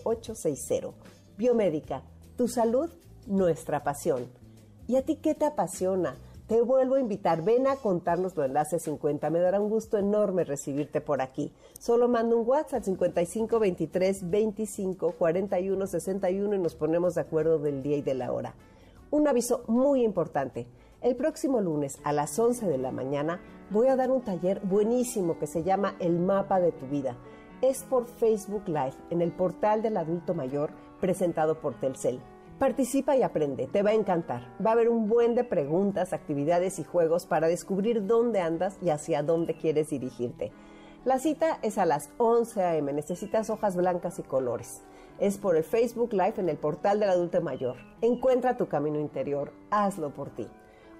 0860. 0.00 0.94
Biomédica. 1.36 2.02
Tu 2.36 2.48
salud, 2.48 2.88
nuestra 3.26 3.84
pasión. 3.84 4.26
¿Y 4.86 4.96
a 4.96 5.04
ti 5.04 5.16
qué 5.16 5.34
te 5.34 5.44
apasiona? 5.44 6.16
Te 6.46 6.62
vuelvo 6.62 6.94
a 6.94 7.00
invitar, 7.00 7.42
ven 7.42 7.66
a 7.66 7.76
contarnos 7.76 8.34
lo 8.34 8.42
enlace 8.42 8.78
50. 8.78 9.28
Me 9.28 9.40
dará 9.40 9.60
un 9.60 9.68
gusto 9.68 9.98
enorme 9.98 10.44
recibirte 10.44 11.02
por 11.02 11.20
aquí. 11.20 11.52
Solo 11.78 12.08
manda 12.08 12.34
un 12.34 12.48
WhatsApp 12.48 12.84
55 12.84 13.58
23 13.58 14.30
25 14.30 15.12
41 15.12 15.86
61 15.86 16.54
y 16.54 16.58
nos 16.58 16.74
ponemos 16.74 17.16
de 17.16 17.20
acuerdo 17.20 17.58
del 17.58 17.82
día 17.82 17.98
y 17.98 18.02
de 18.02 18.14
la 18.14 18.32
hora. 18.32 18.54
Un 19.10 19.26
aviso 19.26 19.64
muy 19.68 20.04
importante. 20.04 20.66
El 21.00 21.16
próximo 21.16 21.62
lunes 21.62 21.98
a 22.04 22.12
las 22.12 22.38
11 22.38 22.66
de 22.66 22.76
la 22.76 22.92
mañana 22.92 23.40
voy 23.70 23.88
a 23.88 23.96
dar 23.96 24.10
un 24.10 24.20
taller 24.20 24.60
buenísimo 24.60 25.38
que 25.38 25.46
se 25.46 25.62
llama 25.62 25.94
El 25.98 26.18
mapa 26.18 26.60
de 26.60 26.72
tu 26.72 26.86
vida. 26.86 27.16
Es 27.62 27.84
por 27.84 28.06
Facebook 28.06 28.64
Live 28.66 28.94
en 29.08 29.22
el 29.22 29.32
portal 29.32 29.80
del 29.80 29.96
adulto 29.96 30.34
mayor 30.34 30.72
presentado 31.00 31.58
por 31.58 31.74
Telcel. 31.80 32.20
Participa 32.58 33.16
y 33.16 33.22
aprende, 33.22 33.66
te 33.66 33.82
va 33.82 33.90
a 33.90 33.94
encantar. 33.94 34.54
Va 34.64 34.70
a 34.70 34.72
haber 34.74 34.90
un 34.90 35.08
buen 35.08 35.34
de 35.34 35.44
preguntas, 35.44 36.12
actividades 36.12 36.78
y 36.78 36.84
juegos 36.84 37.24
para 37.24 37.48
descubrir 37.48 38.06
dónde 38.06 38.40
andas 38.40 38.76
y 38.82 38.90
hacia 38.90 39.22
dónde 39.22 39.54
quieres 39.54 39.88
dirigirte. 39.88 40.52
La 41.06 41.18
cita 41.18 41.60
es 41.62 41.78
a 41.78 41.86
las 41.86 42.10
11 42.18 42.62
a.m. 42.62 42.92
Necesitas 42.92 43.48
hojas 43.48 43.74
blancas 43.74 44.18
y 44.18 44.22
colores. 44.22 44.82
Es 45.18 45.36
por 45.36 45.56
el 45.56 45.64
Facebook 45.64 46.12
Live 46.12 46.34
en 46.36 46.48
el 46.48 46.56
portal 46.56 47.00
del 47.00 47.10
adulto 47.10 47.40
mayor. 47.40 47.76
Encuentra 48.02 48.56
tu 48.56 48.68
camino 48.68 49.00
interior, 49.00 49.52
hazlo 49.70 50.10
por 50.10 50.30
ti. 50.30 50.46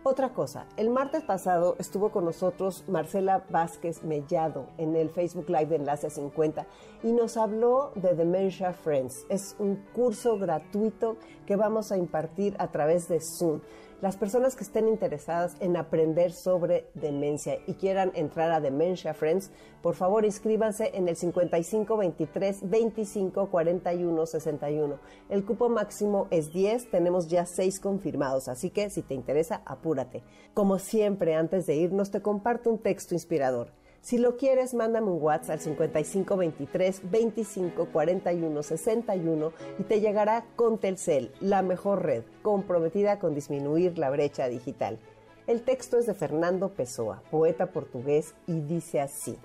Otra 0.02 0.30
cosa, 0.30 0.66
el 0.76 0.90
martes 0.90 1.22
pasado 1.22 1.76
estuvo 1.78 2.10
con 2.10 2.24
nosotros 2.24 2.82
Marcela 2.88 3.44
Vázquez 3.50 4.02
Mellado 4.02 4.66
en 4.78 4.96
el 4.96 5.10
Facebook 5.10 5.48
Live 5.48 5.66
de 5.66 5.76
Enlace 5.76 6.08
50 6.08 6.66
y 7.02 7.12
nos 7.12 7.36
habló 7.36 7.92
de 7.94 8.14
Dementia 8.14 8.72
Friends. 8.72 9.26
Es 9.28 9.54
un 9.58 9.76
curso 9.92 10.38
gratuito 10.38 11.16
que 11.46 11.56
vamos 11.56 11.92
a 11.92 11.96
impartir 11.96 12.56
a 12.58 12.68
través 12.68 13.08
de 13.08 13.20
Zoom 13.20 13.60
las 14.00 14.16
personas 14.16 14.54
que 14.54 14.62
estén 14.62 14.86
interesadas 14.86 15.56
en 15.60 15.76
aprender 15.76 16.32
sobre 16.32 16.88
demencia 16.94 17.58
y 17.66 17.74
quieran 17.74 18.12
entrar 18.14 18.52
a 18.52 18.60
Dementia 18.60 19.12
Friends, 19.12 19.50
por 19.82 19.96
favor 19.96 20.24
inscríbanse 20.24 20.92
en 20.94 21.08
el 21.08 21.16
55 21.16 21.96
23 21.96 22.70
25 22.70 23.50
41 23.50 24.26
61. 24.26 24.98
El 25.28 25.44
cupo 25.44 25.68
máximo 25.68 26.28
es 26.30 26.52
10, 26.52 26.90
tenemos 26.90 27.28
ya 27.28 27.44
6 27.44 27.80
confirmados, 27.80 28.48
así 28.48 28.70
que 28.70 28.88
si 28.90 29.02
te 29.02 29.14
interesa, 29.14 29.62
apúrate. 29.66 30.22
Como 30.54 30.78
siempre, 30.78 31.34
antes 31.34 31.66
de 31.66 31.74
irnos, 31.74 32.12
te 32.12 32.22
comparto 32.22 32.70
un 32.70 32.78
texto 32.78 33.14
inspirador. 33.14 33.72
Si 34.00 34.16
lo 34.16 34.36
quieres, 34.36 34.74
mándame 34.74 35.10
un 35.10 35.22
WhatsApp 35.22 35.50
al 35.50 35.60
5523 35.60 37.10
25 37.10 37.88
41 37.92 38.62
61 38.62 39.52
y 39.78 39.82
te 39.82 40.00
llegará 40.00 40.44
con 40.56 40.78
Telcel, 40.78 41.32
la 41.40 41.62
mejor 41.62 42.04
red, 42.04 42.22
comprometida 42.42 43.18
con 43.18 43.34
disminuir 43.34 43.98
la 43.98 44.10
brecha 44.10 44.48
digital. 44.48 44.98
El 45.46 45.62
texto 45.62 45.98
es 45.98 46.06
de 46.06 46.14
Fernando 46.14 46.70
Pessoa, 46.70 47.22
poeta 47.30 47.72
portugués, 47.72 48.34
y 48.46 48.60
dice 48.60 49.00
así: 49.00 49.36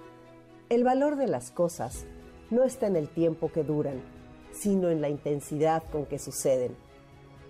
El 0.69 0.83
valor 0.83 1.15
de 1.15 1.27
las 1.27 1.51
cosas 1.51 2.05
no 2.49 2.63
está 2.63 2.87
en 2.87 2.95
el 2.95 3.09
tiempo 3.09 3.51
que 3.51 3.63
duran, 3.63 4.01
sino 4.51 4.89
en 4.89 5.01
la 5.01 5.09
intensidad 5.09 5.83
con 5.91 6.05
que 6.05 6.19
suceden. 6.19 6.75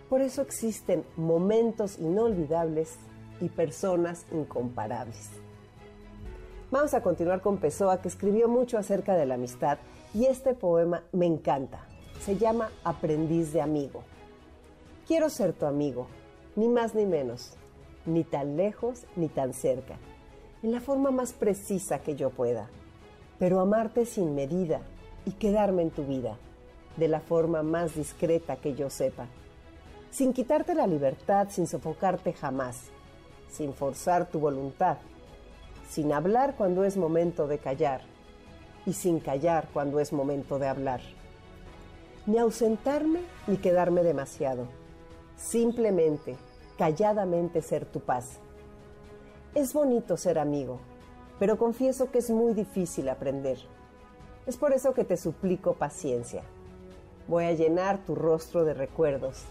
Por 0.09 0.21
eso 0.21 0.41
existen 0.41 1.03
momentos 1.15 1.99
inolvidables 1.99 2.97
y 3.41 3.49
personas 3.49 4.25
incomparables. 4.31 5.42
Vamos 6.73 6.95
a 6.95 7.03
continuar 7.03 7.41
con 7.41 7.57
Pessoa, 7.57 8.01
que 8.01 8.07
escribió 8.07 8.49
mucho 8.49 8.79
acerca 8.79 9.13
de 9.13 9.27
la 9.27 9.35
amistad 9.35 9.77
y 10.11 10.25
este 10.25 10.55
poema 10.55 11.03
me 11.11 11.27
encanta. 11.27 11.85
Se 12.19 12.35
llama 12.35 12.71
Aprendiz 12.83 13.53
de 13.53 13.61
Amigo. 13.61 14.01
Quiero 15.05 15.29
ser 15.29 15.53
tu 15.53 15.67
amigo, 15.67 16.07
ni 16.55 16.67
más 16.69 16.95
ni 16.95 17.05
menos, 17.05 17.53
ni 18.07 18.23
tan 18.23 18.57
lejos 18.57 19.05
ni 19.15 19.27
tan 19.27 19.53
cerca, 19.53 19.97
en 20.63 20.71
la 20.71 20.81
forma 20.81 21.11
más 21.11 21.33
precisa 21.33 21.99
que 21.99 22.15
yo 22.15 22.31
pueda, 22.31 22.71
pero 23.37 23.59
amarte 23.59 24.07
sin 24.07 24.33
medida 24.33 24.81
y 25.25 25.33
quedarme 25.33 25.83
en 25.83 25.91
tu 25.91 26.03
vida, 26.05 26.39
de 26.97 27.07
la 27.07 27.19
forma 27.19 27.61
más 27.61 27.93
discreta 27.93 28.55
que 28.55 28.73
yo 28.73 28.89
sepa, 28.89 29.27
sin 30.09 30.33
quitarte 30.33 30.73
la 30.73 30.87
libertad, 30.87 31.49
sin 31.51 31.67
sofocarte 31.67 32.33
jamás, 32.33 32.85
sin 33.47 33.75
forzar 33.75 34.27
tu 34.27 34.39
voluntad 34.39 34.97
sin 35.93 36.11
hablar 36.11 36.55
cuando 36.57 36.85
es 36.85 36.97
momento 36.97 37.45
de 37.45 37.59
callar 37.59 38.01
y 38.83 38.93
sin 38.93 39.19
callar 39.19 39.69
cuando 39.71 39.99
es 39.99 40.11
momento 40.11 40.57
de 40.57 40.67
hablar. 40.67 41.01
Ni 42.25 42.39
ausentarme 42.39 43.19
ni 43.45 43.57
quedarme 43.57 44.01
demasiado. 44.01 44.65
Simplemente, 45.37 46.35
calladamente 46.79 47.61
ser 47.61 47.85
tu 47.85 47.99
paz. 47.99 48.39
Es 49.53 49.71
bonito 49.71 50.17
ser 50.17 50.39
amigo, 50.39 50.79
pero 51.37 51.59
confieso 51.59 52.09
que 52.09 52.17
es 52.17 52.31
muy 52.31 52.55
difícil 52.55 53.07
aprender. 53.07 53.59
Es 54.47 54.57
por 54.57 54.73
eso 54.73 54.95
que 54.95 55.03
te 55.03 55.15
suplico 55.15 55.75
paciencia. 55.75 56.41
Voy 57.27 57.45
a 57.45 57.53
llenar 57.53 58.03
tu 58.03 58.15
rostro 58.15 58.65
de 58.65 58.73
recuerdos. 58.73 59.43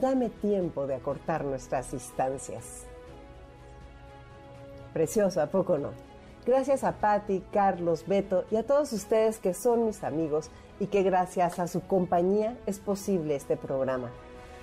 Dame 0.00 0.30
tiempo 0.30 0.88
de 0.88 0.96
acortar 0.96 1.44
nuestras 1.44 1.92
distancias. 1.92 2.89
Precioso, 4.92 5.40
¿a 5.40 5.46
poco 5.46 5.78
no? 5.78 5.90
Gracias 6.46 6.84
a 6.84 6.92
Patti, 6.92 7.42
Carlos, 7.52 8.04
Beto 8.06 8.44
y 8.50 8.56
a 8.56 8.66
todos 8.66 8.92
ustedes 8.92 9.38
que 9.38 9.54
son 9.54 9.86
mis 9.86 10.02
amigos 10.02 10.50
y 10.80 10.86
que 10.86 11.02
gracias 11.02 11.58
a 11.58 11.68
su 11.68 11.82
compañía 11.82 12.56
es 12.66 12.78
posible 12.78 13.36
este 13.36 13.56
programa. 13.56 14.10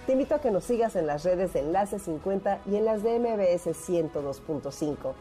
Te 0.05 0.13
invito 0.13 0.36
a 0.36 0.41
que 0.41 0.51
nos 0.51 0.63
sigas 0.63 0.95
en 0.95 1.05
las 1.05 1.23
redes 1.23 1.53
de 1.53 1.59
Enlace 1.59 1.99
50 1.99 2.61
y 2.65 2.78
en 2.78 2.86
las 2.86 3.03
de 3.03 3.19
MBS 3.19 3.67
102.5. 3.67 5.13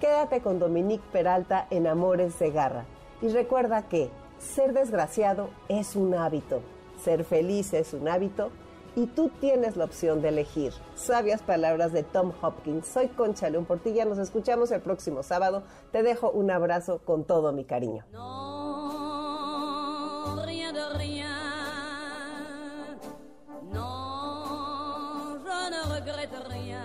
Quédate 0.00 0.40
con 0.42 0.58
Dominique 0.58 1.04
Peralta 1.12 1.66
en 1.70 1.86
Amores 1.86 2.38
de 2.38 2.50
Garra 2.50 2.84
y 3.22 3.28
recuerda 3.28 3.88
que 3.88 4.10
ser 4.38 4.72
desgraciado 4.74 5.48
es 5.68 5.96
un 5.96 6.14
hábito, 6.14 6.60
ser 7.02 7.24
feliz 7.24 7.72
es 7.72 7.94
un 7.94 8.08
hábito 8.08 8.50
y 8.94 9.06
tú 9.06 9.30
tienes 9.40 9.76
la 9.76 9.84
opción 9.84 10.20
de 10.22 10.28
elegir. 10.28 10.72
Sabias 10.94 11.42
palabras 11.42 11.92
de 11.92 12.02
Tom 12.02 12.32
Hopkins. 12.40 12.86
Soy 12.86 13.08
Concha 13.08 13.50
León 13.50 13.64
Portilla. 13.64 14.04
Nos 14.04 14.18
escuchamos 14.18 14.70
el 14.70 14.80
próximo 14.80 15.22
sábado. 15.22 15.62
Te 15.92 16.02
dejo 16.02 16.30
un 16.30 16.50
abrazo 16.50 17.00
con 17.04 17.24
todo 17.24 17.52
mi 17.52 17.64
cariño. 17.64 18.04
No, 18.12 19.62
rien 20.44 20.74
de 20.74 20.88
rien. 20.98 21.28
No, 23.72 25.38
je 25.44 25.70
ne 25.70 25.82
regrette 25.94 26.48
rien. 26.48 26.82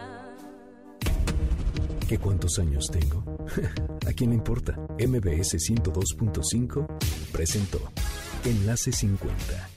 ¿Qué 2.08 2.18
cuántos 2.20 2.58
años 2.60 2.88
tengo? 2.90 3.22
¿A 4.08 4.14
quién 4.14 4.30
le 4.30 4.38
importa? 4.38 4.78
MBS 4.98 5.56
102.5 5.56 6.88
presentó 7.34 7.80
Enlace 8.46 8.94
50 8.94 9.77